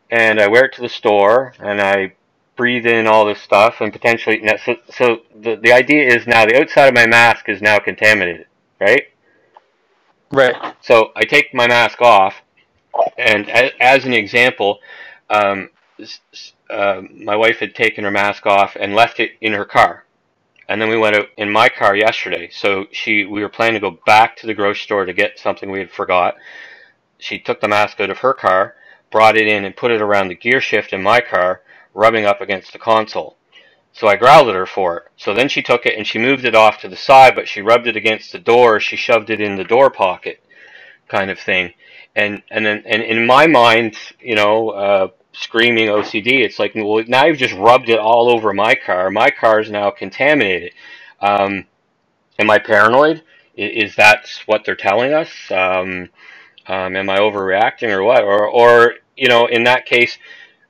and 0.09 0.39
I 0.39 0.47
wear 0.47 0.65
it 0.65 0.73
to 0.75 0.81
the 0.81 0.89
store, 0.89 1.53
and 1.59 1.81
I 1.81 2.13
breathe 2.55 2.85
in 2.85 3.07
all 3.07 3.25
this 3.25 3.41
stuff, 3.41 3.81
and 3.81 3.91
potentially. 3.91 4.47
So, 4.63 4.75
so 4.89 5.21
the 5.35 5.55
the 5.55 5.73
idea 5.73 6.07
is 6.07 6.27
now 6.27 6.45
the 6.45 6.59
outside 6.59 6.87
of 6.87 6.93
my 6.95 7.07
mask 7.07 7.49
is 7.49 7.61
now 7.61 7.79
contaminated, 7.79 8.47
right? 8.79 9.07
Right. 10.31 10.55
So 10.81 11.11
I 11.15 11.23
take 11.23 11.53
my 11.53 11.67
mask 11.67 12.01
off, 12.01 12.41
and 13.17 13.49
as, 13.49 14.05
an 14.05 14.13
example, 14.13 14.79
um, 15.29 15.69
uh, 16.69 17.01
my 17.11 17.35
wife 17.35 17.59
had 17.59 17.75
taken 17.75 18.03
her 18.03 18.11
mask 18.11 18.45
off 18.45 18.75
and 18.79 18.95
left 18.95 19.19
it 19.19 19.31
in 19.41 19.53
her 19.53 19.65
car, 19.65 20.05
and 20.67 20.81
then 20.81 20.89
we 20.89 20.97
went 20.97 21.15
out 21.15 21.27
in 21.37 21.51
my 21.51 21.69
car 21.69 21.95
yesterday. 21.95 22.49
So 22.51 22.87
she, 22.91 23.25
we 23.25 23.41
were 23.41 23.49
planning 23.49 23.81
to 23.81 23.91
go 23.91 23.99
back 24.05 24.37
to 24.37 24.47
the 24.47 24.53
grocery 24.53 24.83
store 24.83 25.05
to 25.05 25.13
get 25.13 25.39
something 25.39 25.69
we 25.69 25.79
had 25.79 25.91
forgot. 25.91 26.35
She 27.17 27.39
took 27.39 27.61
the 27.61 27.67
mask 27.67 27.99
out 27.99 28.09
of 28.09 28.19
her 28.19 28.33
car, 28.33 28.75
brought 29.11 29.37
it 29.37 29.47
in, 29.47 29.65
and 29.65 29.75
put 29.75 29.91
it 29.91 30.01
around 30.01 30.27
the 30.27 30.35
gear 30.35 30.61
shift 30.61 30.93
in 30.93 31.01
my 31.01 31.21
car, 31.21 31.61
rubbing 31.93 32.25
up 32.25 32.41
against 32.41 32.73
the 32.73 32.79
console. 32.79 33.37
So 33.93 34.07
I 34.07 34.17
growled 34.17 34.49
at 34.49 34.55
her 34.55 34.65
for 34.65 34.97
it. 34.97 35.03
So 35.15 35.33
then 35.33 35.47
she 35.47 35.61
took 35.61 35.85
it 35.85 35.97
and 35.97 36.05
she 36.05 36.19
moved 36.19 36.43
it 36.43 36.53
off 36.53 36.81
to 36.81 36.89
the 36.89 36.97
side, 36.97 37.33
but 37.33 37.47
she 37.47 37.61
rubbed 37.61 37.87
it 37.87 37.95
against 37.95 38.33
the 38.33 38.39
door. 38.39 38.81
She 38.81 38.97
shoved 38.97 39.29
it 39.29 39.39
in 39.39 39.55
the 39.55 39.63
door 39.63 39.89
pocket, 39.89 40.43
kind 41.07 41.31
of 41.31 41.39
thing. 41.39 41.73
And 42.15 42.41
and 42.49 42.65
then 42.65 42.83
and 42.85 43.01
in 43.01 43.25
my 43.25 43.47
mind, 43.47 43.97
you 44.19 44.35
know, 44.35 44.69
uh, 44.69 45.07
screaming 45.33 45.87
OCD, 45.87 46.43
it's 46.45 46.59
like, 46.59 46.73
well, 46.75 47.03
now 47.07 47.25
you've 47.25 47.37
just 47.37 47.53
rubbed 47.55 47.89
it 47.89 47.99
all 47.99 48.29
over 48.29 48.53
my 48.53 48.75
car. 48.75 49.09
My 49.11 49.29
car 49.29 49.59
is 49.59 49.69
now 49.69 49.91
contaminated. 49.91 50.71
Um, 51.19 51.65
am 52.39 52.49
I 52.49 52.59
paranoid? 52.59 53.23
Is 53.55 53.95
that 53.95 54.27
what 54.45 54.65
they're 54.65 54.75
telling 54.75 55.13
us? 55.13 55.29
Um, 55.49 56.09
um, 56.67 56.95
am 56.95 57.09
I 57.09 57.19
overreacting 57.19 57.89
or 57.89 58.03
what? 58.03 58.23
Or 58.23 58.47
or 58.47 58.95
you 59.15 59.27
know, 59.27 59.47
in 59.47 59.63
that 59.63 59.85
case, 59.85 60.17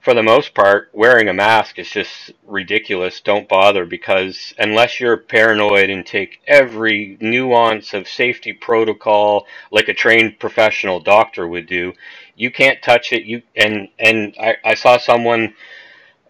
for 0.06 0.14
the 0.14 0.22
most 0.22 0.54
part, 0.54 0.92
wearing 0.94 1.28
a 1.30 1.34
mask 1.34 1.80
is 1.80 1.90
just 1.90 2.32
ridiculous. 2.46 3.22
Don't 3.22 3.50
bother 3.50 3.86
because 3.86 4.54
unless 4.60 5.00
you're 5.00 5.18
paranoid 5.18 5.90
and 5.90 6.06
take 6.06 6.42
every 6.46 7.18
nuance 7.20 7.92
of 7.92 8.08
safety 8.08 8.54
protocol 8.54 9.48
like 9.72 9.88
a 9.88 9.96
trained 9.96 10.38
professional 10.40 11.00
doctor 11.00 11.48
would 11.48 11.66
do, 11.66 11.92
you 12.36 12.52
can't 12.52 12.84
touch 12.84 13.12
it. 13.14 13.24
You 13.24 13.42
and 13.56 13.88
and 13.98 14.36
I, 14.40 14.58
I 14.64 14.76
saw 14.76 14.98
someone, 14.98 15.56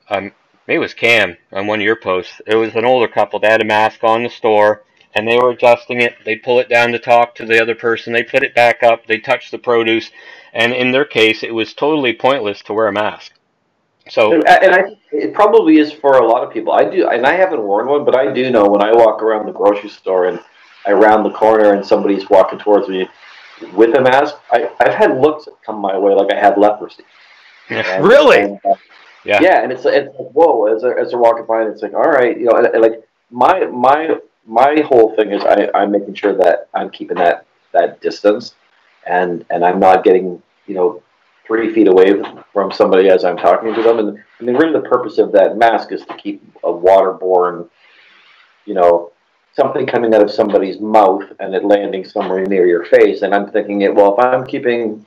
um, 0.09 0.31
maybe 0.67 0.77
it 0.77 0.79
was 0.79 0.93
Cam 0.93 1.35
on 1.51 1.67
one 1.67 1.81
of 1.81 1.85
your 1.85 1.97
posts. 1.97 2.39
It 2.47 2.55
was 2.55 2.73
an 2.75 2.85
older 2.85 3.09
couple. 3.09 3.41
They 3.41 3.49
had 3.49 3.61
a 3.61 3.65
mask 3.65 4.05
on 4.05 4.23
the 4.23 4.29
store. 4.29 4.83
And 5.17 5.27
they 5.27 5.37
were 5.37 5.51
adjusting 5.51 6.01
it. 6.01 6.15
They'd 6.25 6.43
pull 6.43 6.59
it 6.59 6.67
down 6.67 6.91
to 6.91 6.99
talk 6.99 7.35
to 7.35 7.45
the 7.45 7.61
other 7.61 7.75
person. 7.75 8.11
They'd 8.11 8.27
put 8.27 8.43
it 8.43 8.53
back 8.53 8.83
up. 8.83 9.05
They'd 9.05 9.23
touch 9.23 9.49
the 9.49 9.57
produce. 9.57 10.11
And 10.53 10.73
in 10.73 10.91
their 10.91 11.05
case, 11.05 11.41
it 11.41 11.53
was 11.53 11.73
totally 11.73 12.13
pointless 12.13 12.61
to 12.63 12.73
wear 12.73 12.87
a 12.87 12.93
mask. 12.93 13.31
So 14.09 14.33
And, 14.33 14.47
and 14.47 14.75
I, 14.75 14.83
it 15.11 15.33
probably 15.33 15.77
is 15.77 15.91
for 15.91 16.17
a 16.17 16.27
lot 16.27 16.43
of 16.43 16.53
people. 16.53 16.73
I 16.73 16.85
do, 16.85 17.07
and 17.09 17.25
I 17.25 17.33
haven't 17.33 17.61
worn 17.61 17.87
one, 17.87 18.05
but 18.05 18.15
I 18.15 18.31
do 18.31 18.49
know 18.51 18.65
when 18.67 18.81
I 18.81 18.91
walk 18.93 19.23
around 19.23 19.45
the 19.47 19.51
grocery 19.51 19.89
store 19.89 20.25
and 20.25 20.39
I 20.85 20.91
round 20.93 21.25
the 21.25 21.31
corner 21.31 21.73
and 21.73 21.85
somebody's 21.85 22.29
walking 22.29 22.59
towards 22.59 22.87
me 22.87 23.07
with 23.73 23.95
a 23.97 24.01
mask, 24.01 24.35
I, 24.51 24.69
I've 24.79 24.93
had 24.93 25.19
looks 25.19 25.47
come 25.65 25.79
my 25.79 25.97
way 25.97 26.13
like 26.13 26.31
I 26.31 26.39
had 26.39 26.57
leprosy. 26.57 27.03
And- 27.69 28.05
Really? 28.05 28.41
and, 28.41 28.59
uh, 28.63 28.75
Yeah. 29.23 29.39
Yeah, 29.41 29.63
and 29.63 29.71
it's 29.71 29.85
it's 29.85 30.13
like 30.19 30.29
whoa 30.33 30.67
as 30.67 30.83
they're, 30.83 30.99
as 30.99 31.09
they're 31.09 31.19
walking 31.19 31.45
by, 31.47 31.61
and 31.63 31.71
it's 31.73 31.81
like 31.81 31.95
all 31.95 32.03
right, 32.11 32.37
you 32.37 32.45
know, 32.45 32.57
and, 32.57 32.67
and 32.67 32.81
like 32.81 33.01
my 33.31 33.65
my 33.65 34.17
my 34.45 34.81
whole 34.81 35.15
thing 35.15 35.31
is 35.31 35.41
I 35.43 35.69
I'm 35.73 35.89
making 35.91 36.13
sure 36.13 36.33
that 36.37 36.67
I'm 36.75 36.91
keeping 36.91 37.17
that 37.17 37.47
that 37.71 38.01
distance, 38.01 38.53
and 39.07 39.43
and 39.49 39.65
I'm 39.65 39.79
not 39.79 40.03
getting 40.03 40.43
you 40.67 40.75
know 40.75 41.01
three 41.47 41.73
feet 41.73 41.87
away 41.87 42.13
from 42.53 42.71
somebody 42.71 43.09
as 43.09 43.23
I'm 43.23 43.37
talking 43.37 43.73
to 43.73 43.81
them, 43.81 43.99
and 43.99 44.23
mean 44.39 44.55
really 44.55 44.73
the 44.73 44.87
purpose 44.87 45.17
of 45.17 45.31
that 45.33 45.57
mask 45.57 45.91
is 45.91 46.05
to 46.05 46.17
keep 46.17 46.43
a 46.63 46.71
waterborne, 46.71 47.69
you 48.65 48.73
know. 48.73 49.11
Something 49.53 49.85
coming 49.85 50.13
out 50.13 50.21
of 50.21 50.29
somebody's 50.29 50.81
mouth 50.81 51.23
and 51.39 51.55
it 51.55 51.63
landing 51.63 52.03
somewhere 52.03 52.43
near 52.45 52.67
your 52.67 52.83
face, 52.83 53.21
and 53.21 53.33
I'm 53.33 53.49
thinking. 53.49 53.79
Well, 53.95 54.13
if 54.13 54.19
I'm 54.19 54.45
keeping 54.45 55.05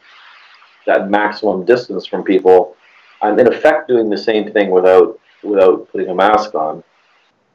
that 0.86 1.10
maximum 1.10 1.66
distance 1.66 2.06
from 2.06 2.22
people, 2.24 2.74
I'm 3.20 3.38
in 3.38 3.52
effect 3.52 3.88
doing 3.88 4.08
the 4.08 4.16
same 4.16 4.50
thing 4.50 4.70
without 4.70 5.20
without 5.42 5.90
putting 5.92 6.08
a 6.08 6.14
mask 6.14 6.54
on. 6.54 6.82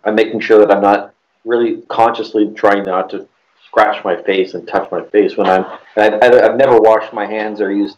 I'm 0.03 0.13
making 0.13 0.41
sure 0.41 0.59
that 0.59 0.71
I'm 0.71 0.83
not 0.83 1.15
really 1.45 1.81
consciously 1.89 2.51
trying 2.53 2.83
not 2.83 3.09
to 3.09 3.27
scratch 3.65 4.03
my 4.05 4.21
face 4.21 4.53
and 4.53 4.67
touch 4.67 4.91
my 4.91 5.03
face 5.05 5.35
when 5.35 5.47
I'm. 5.47 5.65
I, 5.97 6.09
I, 6.09 6.45
I've 6.45 6.57
never 6.57 6.77
washed 6.77 7.11
my 7.11 7.25
hands 7.25 7.59
or 7.59 7.71
used 7.71 7.97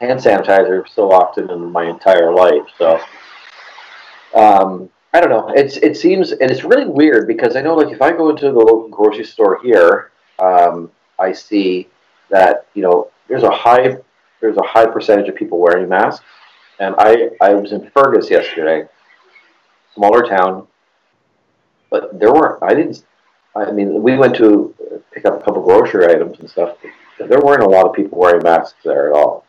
hand 0.00 0.20
sanitizer 0.20 0.88
so 0.88 1.10
often 1.10 1.50
in 1.50 1.72
my 1.72 1.84
entire 1.84 2.32
life. 2.32 2.66
So, 2.78 3.00
um, 4.34 4.90
I 5.12 5.20
don't 5.20 5.30
know. 5.30 5.52
It's 5.54 5.76
it 5.78 5.96
seems 5.96 6.32
and 6.32 6.50
it's 6.50 6.64
really 6.64 6.86
weird 6.86 7.26
because 7.26 7.56
I 7.56 7.62
know 7.62 7.74
like 7.74 7.92
if 7.92 8.02
I 8.02 8.12
go 8.12 8.30
into 8.30 8.46
the 8.46 8.58
local 8.58 8.88
grocery 8.88 9.24
store 9.24 9.60
here, 9.62 10.10
um, 10.38 10.90
I 11.18 11.32
see 11.32 11.88
that 12.30 12.66
you 12.74 12.82
know 12.82 13.10
there's 13.28 13.42
a 13.42 13.50
high 13.50 13.96
there's 14.40 14.56
a 14.56 14.62
high 14.62 14.86
percentage 14.86 15.28
of 15.28 15.34
people 15.34 15.58
wearing 15.58 15.88
masks. 15.88 16.24
And 16.78 16.94
I, 16.98 17.30
I 17.40 17.54
was 17.54 17.72
in 17.72 17.90
Fergus 17.90 18.30
yesterday, 18.30 18.86
smaller 19.94 20.26
town, 20.26 20.66
but 21.90 22.18
there 22.18 22.32
weren't, 22.32 22.62
I 22.62 22.74
didn't, 22.74 23.02
I 23.54 23.72
mean, 23.72 24.02
we 24.02 24.16
went 24.16 24.36
to 24.36 24.74
pick 25.12 25.24
up 25.24 25.40
a 25.40 25.42
couple 25.44 25.62
grocery 25.62 26.06
items 26.06 26.38
and 26.38 26.50
stuff. 26.50 26.76
There 27.18 27.40
weren't 27.40 27.62
a 27.62 27.68
lot 27.68 27.86
of 27.86 27.94
people 27.94 28.18
wearing 28.18 28.42
masks 28.42 28.78
there 28.84 29.10
at 29.10 29.16
all. 29.16 29.45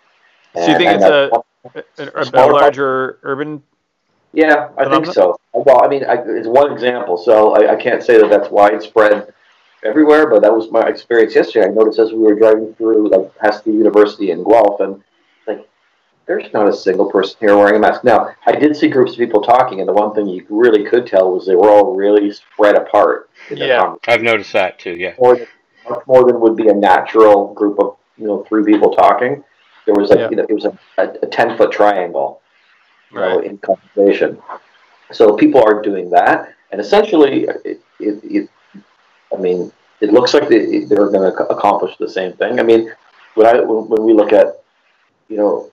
So 0.65 0.71
you 0.71 0.77
think 0.77 0.91
it's 0.91 1.03
and 1.03 1.13
a, 1.13 1.43
a, 2.15 2.21
a 2.21 2.25
Smaller- 2.25 2.53
larger 2.53 3.19
urban? 3.23 3.63
yeah, 4.33 4.69
I 4.77 4.85
think 4.89 5.07
so. 5.07 5.37
Well, 5.53 5.83
I 5.83 5.87
mean, 5.87 6.03
I, 6.03 6.15
it's 6.25 6.47
one 6.47 6.71
example, 6.71 7.17
so 7.17 7.55
I, 7.55 7.73
I 7.73 7.75
can't 7.75 8.03
say 8.03 8.19
that 8.19 8.29
that's 8.29 8.49
widespread 8.49 9.33
everywhere, 9.83 10.29
but 10.29 10.41
that 10.41 10.53
was 10.53 10.69
my 10.71 10.81
experience 10.87 11.33
yesterday. 11.35 11.65
I 11.67 11.69
noticed 11.69 11.99
as 11.99 12.11
we 12.11 12.19
were 12.19 12.35
driving 12.35 12.73
through, 12.75 13.09
like, 13.09 13.35
past 13.37 13.63
the 13.63 13.71
university 13.71 14.31
in 14.31 14.43
Guelph, 14.43 14.79
and 14.79 15.01
like, 15.47 15.67
there's 16.27 16.51
not 16.53 16.67
a 16.67 16.73
single 16.73 17.09
person 17.09 17.37
here 17.39 17.55
wearing 17.57 17.75
a 17.75 17.79
mask. 17.79 18.03
Now, 18.03 18.35
I 18.45 18.51
did 18.51 18.75
see 18.75 18.87
groups 18.89 19.13
of 19.13 19.17
people 19.17 19.41
talking, 19.41 19.79
and 19.79 19.87
the 19.89 19.93
one 19.93 20.13
thing 20.13 20.27
you 20.27 20.45
really 20.49 20.83
could 20.87 21.07
tell 21.07 21.31
was 21.31 21.45
they 21.47 21.55
were 21.55 21.69
all 21.69 21.95
really 21.95 22.31
spread 22.31 22.75
apart. 22.75 23.29
in 23.49 23.57
Yeah. 23.57 23.95
I've 24.07 24.21
noticed 24.21 24.53
that 24.53 24.77
too. 24.77 24.91
Yeah. 24.97 25.13
More 25.19 25.37
than, 25.37 25.47
much 25.89 26.05
more 26.05 26.25
than 26.25 26.39
would 26.41 26.55
be 26.55 26.67
a 26.67 26.73
natural 26.73 27.53
group 27.53 27.79
of, 27.79 27.95
you 28.17 28.27
know, 28.27 28.43
three 28.47 28.63
people 28.63 28.93
talking. 28.93 29.43
There 29.87 29.95
was 29.95 30.09
like, 30.09 30.19
Yeah. 30.19 30.29
you 30.29 30.35
know, 30.35 30.45
it 30.47 30.53
was 30.53 30.65
a, 30.65 30.77
a, 30.97 31.25
10 31.25 31.57
foot 31.57 31.71
triangle 31.71 32.41
you 33.11 33.19
know, 33.19 33.39
in 33.39 33.57
conversation. 33.57 34.37
So 35.11 35.35
people 35.35 35.63
are 35.63 35.81
doing 35.81 36.09
that, 36.11 36.53
and 36.71 36.81
essentially, 36.81 37.45
it, 37.63 37.81
it, 37.99 38.19
it 38.23 38.49
I 39.33 39.37
mean, 39.37 39.71
it 40.01 40.11
looks 40.11 40.33
like 40.33 40.49
they, 40.49 40.83
they're 40.83 41.09
going 41.09 41.31
to 41.31 41.47
accomplish 41.47 41.95
the 41.97 42.09
same 42.09 42.33
thing. 42.33 42.59
I 42.59 42.63
mean, 42.63 42.91
when 43.35 43.47
I 43.47 43.61
when, 43.61 43.87
when 43.87 44.03
we 44.03 44.13
look 44.13 44.33
at, 44.33 44.61
you 45.29 45.37
know, 45.37 45.71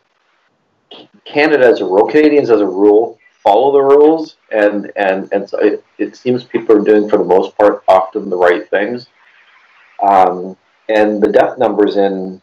Canada 1.25 1.67
as 1.67 1.81
a 1.81 1.85
rule, 1.85 2.07
Canadians 2.07 2.51
as 2.51 2.61
a 2.61 2.67
rule, 2.67 3.19
follow 3.43 3.73
the 3.73 3.83
rules, 3.83 4.37
and 4.53 4.93
and 4.95 5.29
and 5.33 5.51
so 5.51 5.59
it, 5.59 5.85
it 5.99 6.17
seems 6.17 6.45
people 6.45 6.77
are 6.77 6.85
doing 6.85 7.09
for 7.09 7.17
the 7.17 7.25
most 7.25 7.57
part 7.59 7.83
often 7.89 8.31
the 8.31 8.37
right 8.37 8.71
things. 8.71 9.09
Um, 10.01 10.57
and 10.89 11.21
the 11.23 11.33
death 11.33 11.59
numbers 11.59 11.97
in 11.97 12.41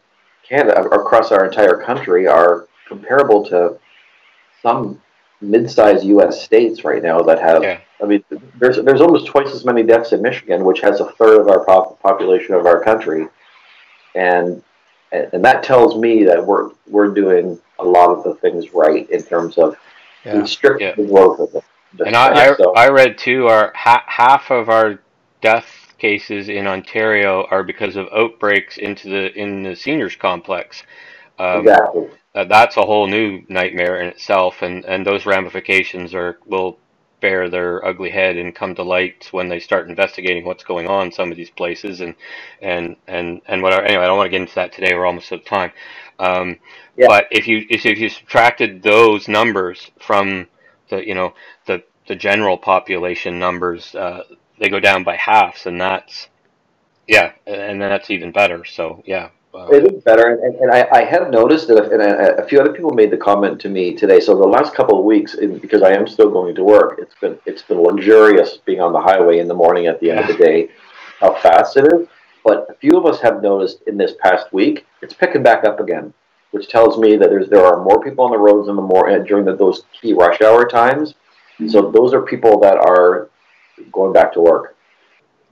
Canada 0.48 0.82
across 0.82 1.32
our 1.32 1.44
entire 1.44 1.76
country 1.82 2.26
are 2.26 2.66
comparable 2.88 3.44
to 3.46 3.78
some 4.62 5.00
mid-sized 5.40 6.04
U.S. 6.04 6.42
states 6.42 6.84
right 6.84 7.02
now 7.02 7.20
that 7.22 7.40
have. 7.40 7.62
Yeah. 7.62 7.80
I 8.02 8.06
mean, 8.06 8.24
there's 8.58 8.76
there's 8.82 9.00
almost 9.00 9.26
twice 9.26 9.52
as 9.54 9.64
many 9.64 9.82
deaths 9.82 10.12
in 10.12 10.22
Michigan, 10.22 10.64
which 10.64 10.80
has 10.80 11.00
a 11.00 11.10
third 11.12 11.40
of 11.40 11.48
our 11.48 11.64
pop- 11.64 12.00
population 12.02 12.54
of 12.54 12.66
our 12.66 12.82
country, 12.82 13.26
and 14.14 14.62
and 15.12 15.44
that 15.44 15.62
tells 15.62 15.96
me 15.96 16.24
that 16.24 16.44
we're 16.44 16.70
we're 16.86 17.08
doing 17.14 17.60
a 17.78 17.84
lot 17.84 18.10
of 18.10 18.24
the 18.24 18.34
things 18.36 18.72
right 18.74 19.08
in 19.10 19.22
terms 19.22 19.58
of 19.58 19.76
Yeah. 20.24 20.38
restricting 20.38 20.88
Yeah. 20.88 20.94
the 20.96 21.06
growth 21.06 21.40
of 21.40 21.54
it. 21.54 21.64
And 22.06 22.16
I, 22.16 22.50
I, 22.52 22.56
So- 22.56 22.72
I 22.74 22.88
read 22.88 23.18
too, 23.18 23.48
our 23.48 23.72
ha- 23.74 24.04
half 24.06 24.50
of 24.50 24.68
our 24.68 24.98
death 25.42 25.81
cases 26.02 26.48
in 26.48 26.66
Ontario 26.66 27.46
are 27.50 27.62
because 27.62 27.94
of 27.96 28.08
outbreaks 28.12 28.76
into 28.76 29.08
the 29.08 29.32
in 29.42 29.62
the 29.62 29.74
seniors 29.76 30.16
complex. 30.16 30.82
Um, 31.38 31.60
exactly. 31.60 32.08
uh, 32.34 32.44
that's 32.44 32.76
a 32.76 32.82
whole 32.82 33.06
new 33.06 33.42
nightmare 33.48 34.00
in 34.02 34.08
itself, 34.08 34.62
and, 34.62 34.84
and 34.84 35.06
those 35.06 35.24
ramifications 35.24 36.12
are 36.12 36.38
will 36.44 36.76
bear 37.20 37.48
their 37.48 37.86
ugly 37.86 38.10
head 38.10 38.36
and 38.36 38.52
come 38.52 38.74
to 38.74 38.82
light 38.82 39.28
when 39.30 39.48
they 39.48 39.60
start 39.60 39.88
investigating 39.88 40.44
what's 40.44 40.64
going 40.64 40.88
on 40.88 41.06
in 41.06 41.12
some 41.12 41.30
of 41.30 41.36
these 41.36 41.50
places 41.50 42.00
and 42.00 42.14
and 42.60 42.96
and 43.06 43.40
and 43.46 43.62
whatever. 43.62 43.84
Anyway, 43.84 44.02
I 44.02 44.08
don't 44.08 44.18
want 44.18 44.26
to 44.26 44.36
get 44.36 44.42
into 44.42 44.56
that 44.56 44.72
today. 44.72 44.92
We're 44.94 45.06
almost 45.06 45.32
out 45.32 45.38
of 45.38 45.44
time. 45.46 45.72
Um, 46.18 46.58
Yeah. 46.96 47.06
But 47.08 47.28
if 47.30 47.46
you 47.46 47.64
if 47.70 47.84
you 47.84 48.08
subtracted 48.08 48.82
those 48.82 49.28
numbers 49.28 49.90
from 50.00 50.48
the 50.90 50.98
you 51.06 51.14
know 51.14 51.34
the 51.66 51.84
the 52.08 52.16
general 52.16 52.58
population 52.58 53.38
numbers, 53.38 53.94
uh, 53.94 54.24
they 54.62 54.70
go 54.70 54.80
down 54.80 55.02
by 55.02 55.16
halves, 55.16 55.66
and 55.66 55.78
that's 55.80 56.28
yeah, 57.08 57.32
and 57.46 57.82
then 57.82 57.90
that's 57.90 58.10
even 58.10 58.30
better. 58.30 58.64
So 58.64 59.02
yeah. 59.04 59.30
Uh, 59.52 59.68
It 59.70 59.92
is 59.92 60.02
better, 60.02 60.40
and, 60.42 60.54
and 60.54 60.70
I, 60.70 60.88
I 60.90 61.04
have 61.04 61.28
noticed 61.28 61.68
that, 61.68 61.92
and 61.92 62.00
a, 62.00 62.42
a 62.42 62.48
few 62.48 62.58
other 62.58 62.72
people 62.72 62.92
made 62.92 63.10
the 63.10 63.18
comment 63.18 63.60
to 63.60 63.68
me 63.68 63.92
today. 63.94 64.18
So 64.18 64.34
the 64.34 64.46
last 64.46 64.74
couple 64.74 64.98
of 64.98 65.04
weeks, 65.04 65.36
because 65.60 65.82
I 65.82 65.92
am 65.92 66.06
still 66.06 66.30
going 66.30 66.54
to 66.54 66.64
work, 66.64 66.98
it's 67.02 67.14
been 67.20 67.38
it's 67.44 67.60
been 67.60 67.82
luxurious 67.82 68.56
being 68.64 68.80
on 68.80 68.92
the 68.94 69.00
highway 69.00 69.40
in 69.40 69.48
the 69.48 69.54
morning 69.54 69.88
at 69.88 70.00
the 70.00 70.10
end 70.10 70.20
of 70.20 70.26
the 70.28 70.42
day, 70.42 70.70
how 71.20 71.34
fast 71.34 71.76
it 71.76 71.84
is. 71.92 72.08
But 72.44 72.66
a 72.70 72.74
few 72.74 72.96
of 72.96 73.04
us 73.04 73.20
have 73.20 73.42
noticed 73.42 73.82
in 73.86 73.98
this 73.98 74.14
past 74.22 74.52
week, 74.52 74.86
it's 75.02 75.12
picking 75.12 75.42
back 75.42 75.64
up 75.64 75.80
again, 75.80 76.14
which 76.52 76.68
tells 76.68 76.98
me 76.98 77.16
that 77.16 77.28
there's 77.28 77.48
there 77.50 77.66
are 77.66 77.84
more 77.84 78.02
people 78.02 78.24
on 78.24 78.30
the 78.30 78.38
roads 78.38 78.68
in 78.68 78.76
the 78.76 78.82
more 78.82 79.06
during 79.18 79.44
the, 79.44 79.54
those 79.54 79.82
key 79.92 80.12
rush 80.14 80.40
hour 80.40 80.66
times. 80.66 81.14
So 81.68 81.90
those 81.90 82.14
are 82.14 82.22
people 82.22 82.58
that 82.60 82.78
are 82.78 83.28
going 83.90 84.12
back 84.12 84.32
to 84.34 84.40
work. 84.40 84.76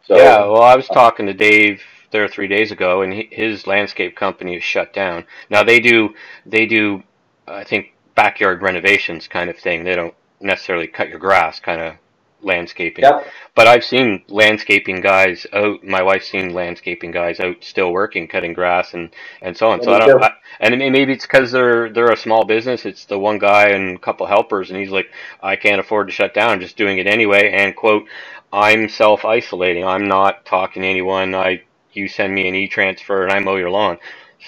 So 0.02 0.16
yeah, 0.16 0.38
well, 0.46 0.62
I 0.62 0.76
was 0.76 0.88
talking 0.88 1.26
to 1.26 1.34
Dave 1.34 1.82
there 2.10 2.26
three 2.28 2.48
days 2.48 2.72
ago, 2.72 3.02
and 3.02 3.12
he, 3.12 3.28
his 3.30 3.66
landscape 3.66 4.16
company 4.16 4.56
is 4.56 4.64
shut 4.64 4.92
down. 4.92 5.24
Now 5.48 5.62
they 5.62 5.80
do 5.80 6.14
they 6.46 6.66
do 6.66 7.02
I 7.46 7.64
think 7.64 7.94
backyard 8.14 8.62
renovations 8.62 9.28
kind 9.28 9.50
of 9.50 9.58
thing. 9.58 9.84
They 9.84 9.94
don't 9.94 10.14
necessarily 10.40 10.86
cut 10.86 11.08
your 11.08 11.18
grass 11.18 11.60
kind 11.60 11.80
of 11.80 11.94
landscaping. 12.42 13.04
Yep. 13.04 13.26
But 13.54 13.66
I've 13.66 13.84
seen 13.84 14.22
landscaping 14.28 15.00
guys 15.00 15.46
out. 15.52 15.84
My 15.84 16.02
wife's 16.02 16.28
seen 16.28 16.52
landscaping 16.54 17.10
guys 17.10 17.40
out 17.40 17.56
still 17.62 17.92
working, 17.92 18.28
cutting 18.28 18.52
grass 18.52 18.94
and 18.94 19.10
and 19.42 19.56
so 19.56 19.70
on. 19.70 19.82
So 19.82 19.92
I 19.92 19.98
don't. 19.98 20.22
I, 20.22 20.32
and 20.60 20.74
it 20.74 20.78
may- 20.78 20.90
maybe 20.90 21.12
it's 21.12 21.26
because 21.26 21.52
they're 21.52 21.90
they're 21.90 22.12
a 22.12 22.16
small 22.16 22.44
business. 22.44 22.84
It's 22.86 23.04
the 23.04 23.18
one 23.18 23.38
guy 23.38 23.68
and 23.70 23.96
a 23.96 24.00
couple 24.00 24.26
helpers, 24.26 24.70
and 24.70 24.78
he's 24.78 24.90
like, 24.90 25.10
I 25.42 25.56
can't 25.56 25.80
afford 25.80 26.08
to 26.08 26.12
shut 26.12 26.34
down. 26.34 26.50
I'm 26.50 26.60
just 26.60 26.76
doing 26.76 26.98
it 26.98 27.06
anyway. 27.06 27.50
And 27.52 27.74
quote, 27.76 28.04
I'm 28.52 28.88
self 28.88 29.24
isolating. 29.24 29.84
I'm 29.84 30.08
not 30.08 30.44
talking 30.44 30.82
to 30.82 30.88
anyone. 30.88 31.34
I 31.34 31.62
you 31.92 32.08
send 32.08 32.34
me 32.34 32.48
an 32.48 32.54
e 32.54 32.68
transfer 32.68 33.22
and 33.24 33.32
I 33.32 33.38
mow 33.40 33.56
your 33.56 33.70
lawn. 33.70 33.98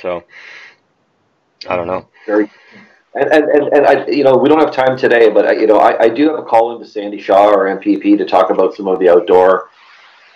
So 0.00 0.24
I 1.68 1.76
don't 1.76 1.86
know. 1.86 2.08
Very, 2.26 2.50
and, 3.14 3.30
and, 3.32 3.44
and, 3.50 3.72
and 3.74 3.86
I, 3.86 4.06
you 4.06 4.24
know, 4.24 4.36
we 4.36 4.48
don't 4.48 4.60
have 4.60 4.72
time 4.74 4.96
today, 4.96 5.28
but 5.30 5.46
I, 5.46 5.52
you 5.52 5.66
know, 5.66 5.78
I, 5.78 6.04
I 6.04 6.08
do 6.08 6.28
have 6.30 6.38
a 6.38 6.42
call 6.42 6.74
into 6.74 6.86
Sandy 6.86 7.20
Shaw 7.20 7.50
or 7.50 7.66
MPP 7.78 8.16
to 8.18 8.24
talk 8.24 8.50
about 8.50 8.74
some 8.74 8.88
of 8.88 8.98
the 8.98 9.08
outdoor, 9.10 9.68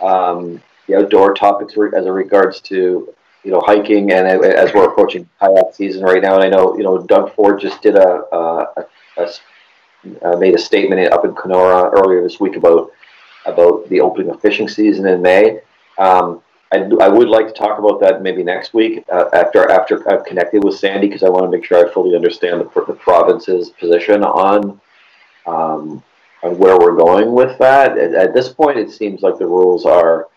um, 0.00 0.62
the 0.86 0.96
outdoor 0.96 1.34
topics 1.34 1.72
as 1.72 2.06
it 2.06 2.10
regards 2.10 2.60
to, 2.62 3.12
you 3.44 3.50
know, 3.50 3.62
hiking 3.64 4.12
and 4.12 4.26
a- 4.26 4.58
as 4.58 4.74
we're 4.74 4.88
approaching 4.90 5.28
kayak 5.40 5.74
season 5.74 6.02
right 6.02 6.22
now. 6.22 6.34
And 6.34 6.44
I 6.44 6.48
know, 6.48 6.76
you 6.76 6.82
know, 6.82 6.98
Doug 6.98 7.34
Ford 7.34 7.60
just 7.60 7.80
did 7.82 7.96
a, 7.96 8.22
a, 8.32 8.68
a- 8.76 8.86
a 9.18 9.28
uh, 10.22 10.36
made 10.36 10.54
a 10.54 10.58
statement 10.58 11.12
up 11.12 11.24
in 11.24 11.34
Kenora 11.34 11.90
earlier 11.90 12.22
this 12.22 12.38
week 12.38 12.56
about 12.56 12.92
about 13.46 13.88
the 13.88 14.00
opening 14.00 14.30
of 14.30 14.40
fishing 14.40 14.68
season 14.68 15.06
in 15.06 15.22
May. 15.22 15.60
Um, 15.98 16.42
I, 16.72 16.78
I 17.00 17.08
would 17.08 17.28
like 17.28 17.46
to 17.46 17.52
talk 17.52 17.78
about 17.78 18.00
that 18.00 18.22
maybe 18.22 18.42
next 18.42 18.74
week 18.74 19.04
uh, 19.10 19.26
after 19.32 19.70
after 19.70 20.08
I've 20.10 20.24
connected 20.24 20.64
with 20.64 20.78
Sandy 20.78 21.06
because 21.06 21.22
I 21.22 21.28
want 21.28 21.44
to 21.44 21.50
make 21.50 21.64
sure 21.64 21.86
I 21.86 21.92
fully 21.92 22.16
understand 22.16 22.60
the, 22.60 22.84
the 22.86 22.94
province's 22.94 23.70
position 23.70 24.24
on 24.24 24.80
um, 25.46 26.02
on 26.42 26.58
where 26.58 26.76
we're 26.78 26.96
going 26.96 27.32
with 27.32 27.56
that. 27.58 27.96
At, 27.96 28.14
at 28.14 28.34
this 28.34 28.48
point, 28.48 28.78
it 28.78 28.90
seems 28.90 29.22
like 29.22 29.38
the 29.38 29.46
rules 29.46 29.84
are 29.86 30.28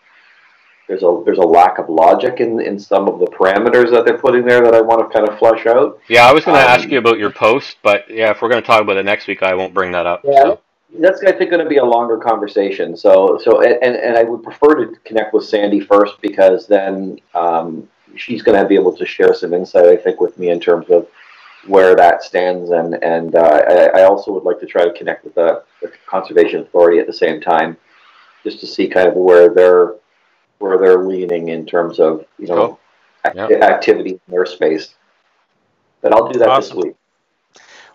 there's 0.88 1.04
a 1.04 1.22
there's 1.26 1.38
a 1.40 1.42
lack 1.42 1.78
of 1.80 1.90
logic 1.90 2.40
in, 2.40 2.60
in 2.62 2.80
some 2.80 3.08
of 3.08 3.20
the 3.20 3.28
parameters 3.28 3.92
that 3.92 4.06
they're 4.06 4.18
putting 4.18 4.46
there 4.46 4.62
that 4.62 4.76
I 4.76 4.82
want 4.82 5.02
to 5.02 5.16
kind 5.16 5.28
of 5.28 5.38
flesh 5.40 5.66
out. 5.66 6.00
Yeah, 6.10 6.28
I 6.28 6.34
was 6.34 6.46
going 6.46 6.58
to 6.58 6.64
Um, 6.64 6.80
ask 6.80 6.90
you 6.90 7.00
about 7.00 7.18
your 7.18 7.32
post, 7.32 7.78
but 7.82 8.10
yeah, 8.10 8.32
if 8.32 8.42
we're 8.42 8.50
going 8.50 8.62
to 8.62 8.68
talk 8.68 8.82
about 8.82 8.98
it 8.98 9.06
next 9.06 9.28
week, 9.28 9.42
I 9.42 9.56
won't 9.56 9.74
bring 9.74 9.92
that 9.94 10.06
up. 10.06 10.22
Yeah. 10.24 10.42
So. 10.42 10.60
That's 10.98 11.22
I 11.24 11.32
think 11.32 11.52
going 11.52 11.64
to 11.64 11.70
be 11.70 11.78
a 11.78 11.86
longer 11.86 12.18
conversation. 12.18 12.98
So 12.98 13.40
so 13.44 13.62
and, 13.62 13.96
and 13.96 14.18
I 14.18 14.24
would 14.24 14.44
prefer 14.44 14.86
to 14.86 14.96
connect 15.06 15.34
with 15.34 15.46
Sandy 15.46 15.80
first 15.80 16.20
because 16.22 16.68
then 16.68 17.20
um, 17.36 17.88
she's 18.16 18.42
going 18.42 18.60
to 18.62 18.68
be 18.68 18.76
able 18.76 18.96
to 18.98 19.06
share 19.06 19.34
some 19.34 19.54
insight 19.54 19.86
I 19.86 19.96
think 19.96 20.20
with 20.20 20.38
me 20.40 20.50
in 20.50 20.60
terms 20.60 20.90
of 20.90 21.08
where 21.68 21.96
that 21.96 22.24
stands 22.24 22.72
and 22.72 22.96
and 23.04 23.36
uh, 23.36 23.62
I, 23.68 24.00
I 24.00 24.04
also 24.06 24.32
would 24.32 24.44
like 24.44 24.60
to 24.62 24.66
try 24.66 24.84
to 24.86 24.94
connect 24.94 25.26
with 25.26 25.36
the, 25.36 25.64
the 25.82 25.92
conservation 26.08 26.62
authority 26.62 27.00
at 27.00 27.06
the 27.08 27.14
same 27.14 27.40
time 27.40 27.78
just 28.44 28.60
to 28.62 28.68
see 28.68 28.88
kind 28.88 29.08
of 29.08 29.14
where 29.14 29.54
they're 29.54 29.94
where 30.58 30.78
they're 30.78 31.04
leaning 31.06 31.50
in 31.50 31.66
terms 31.66 32.00
of 32.00 32.26
you 32.40 32.48
know 32.48 32.80
Yeah. 33.36 33.48
activity 33.48 34.12
in 34.12 34.20
their 34.28 34.46
space. 34.46 34.96
But 36.02 36.14
I'll 36.14 36.30
do 36.32 36.40
that 36.40 36.50
Awesome. 36.50 36.78
this 36.78 36.86
week. 36.86 36.96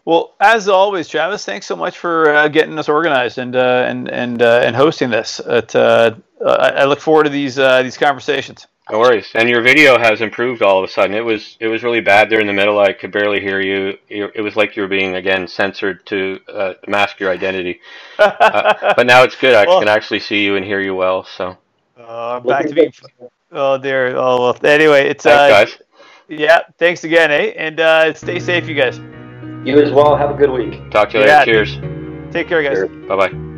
Well, 0.04 0.34
as 0.38 0.68
always, 0.68 1.08
Travis, 1.08 1.44
thanks 1.46 1.66
so 1.66 1.76
much 1.76 1.96
for 1.98 2.28
uh, 2.34 2.48
getting 2.48 2.78
us 2.78 2.88
organized 2.88 3.38
and 3.38 3.56
uh, 3.56 3.84
and 3.88 4.08
and 4.10 4.42
uh, 4.42 4.60
and 4.62 4.76
hosting 4.76 5.08
this. 5.10 5.40
It, 5.44 5.74
uh, 5.74 6.14
I, 6.44 6.70
I 6.70 6.84
look 6.84 7.00
forward 7.00 7.24
to 7.24 7.30
these 7.30 7.58
uh, 7.58 7.82
these 7.82 7.96
conversations. 7.96 8.66
No 8.90 8.98
worries. 8.98 9.30
And 9.34 9.48
your 9.48 9.62
video 9.62 9.98
has 9.98 10.20
improved 10.20 10.60
all 10.60 10.76
of 10.76 10.84
a 10.84 10.92
sudden. 10.92 11.16
It 11.16 11.24
was 11.24 11.56
it 11.58 11.68
was 11.68 11.82
really 11.82 12.02
bad 12.02 12.28
there 12.28 12.38
in 12.40 12.46
the 12.46 12.52
middle. 12.52 12.78
I 12.78 12.92
could 12.92 13.12
barely 13.12 13.40
hear 13.40 13.60
you. 13.62 13.96
It 14.10 14.30
it 14.34 14.40
was 14.42 14.56
like 14.56 14.76
you 14.76 14.82
were 14.82 14.88
being 14.88 15.14
again 15.14 15.48
censored 15.48 16.04
to 16.06 16.38
uh, 16.52 16.74
mask 16.86 17.18
your 17.18 17.30
identity. 17.30 17.80
Uh, 18.18 18.92
but 18.96 19.06
now 19.06 19.22
it's 19.22 19.36
good. 19.36 19.54
I 19.54 19.64
Well- 19.64 19.78
can 19.78 19.88
actually 19.88 20.20
see 20.20 20.44
you 20.44 20.56
and 20.56 20.64
hear 20.66 20.80
you 20.80 20.94
well. 20.94 21.24
So 21.24 21.56
Uh, 21.98 22.40
back 22.40 22.66
to 22.66 22.74
being. 22.74 22.92
Oh 23.52 23.78
dear. 23.78 24.14
Oh 24.16 24.42
well. 24.42 24.56
Anyway, 24.70 25.08
it's 25.08 25.24
thanks, 25.24 25.40
uh, 25.40 25.48
guys. 25.48 25.82
yeah. 26.28 26.58
Thanks 26.76 27.04
again, 27.04 27.30
eh? 27.30 27.54
And 27.56 27.80
uh, 27.80 28.12
stay 28.12 28.38
safe, 28.38 28.68
you 28.68 28.74
guys. 28.74 29.00
You 29.64 29.80
as 29.80 29.92
well. 29.92 30.16
Have 30.16 30.30
a 30.30 30.34
good 30.34 30.50
week. 30.50 30.90
Talk 30.90 31.10
to 31.10 31.18
you 31.18 31.24
Yeah. 31.24 31.40
later. 31.40 31.64
Cheers. 31.64 32.32
Take 32.32 32.48
care, 32.48 32.62
guys. 32.62 32.88
Bye 33.08 33.16
bye. 33.16 33.53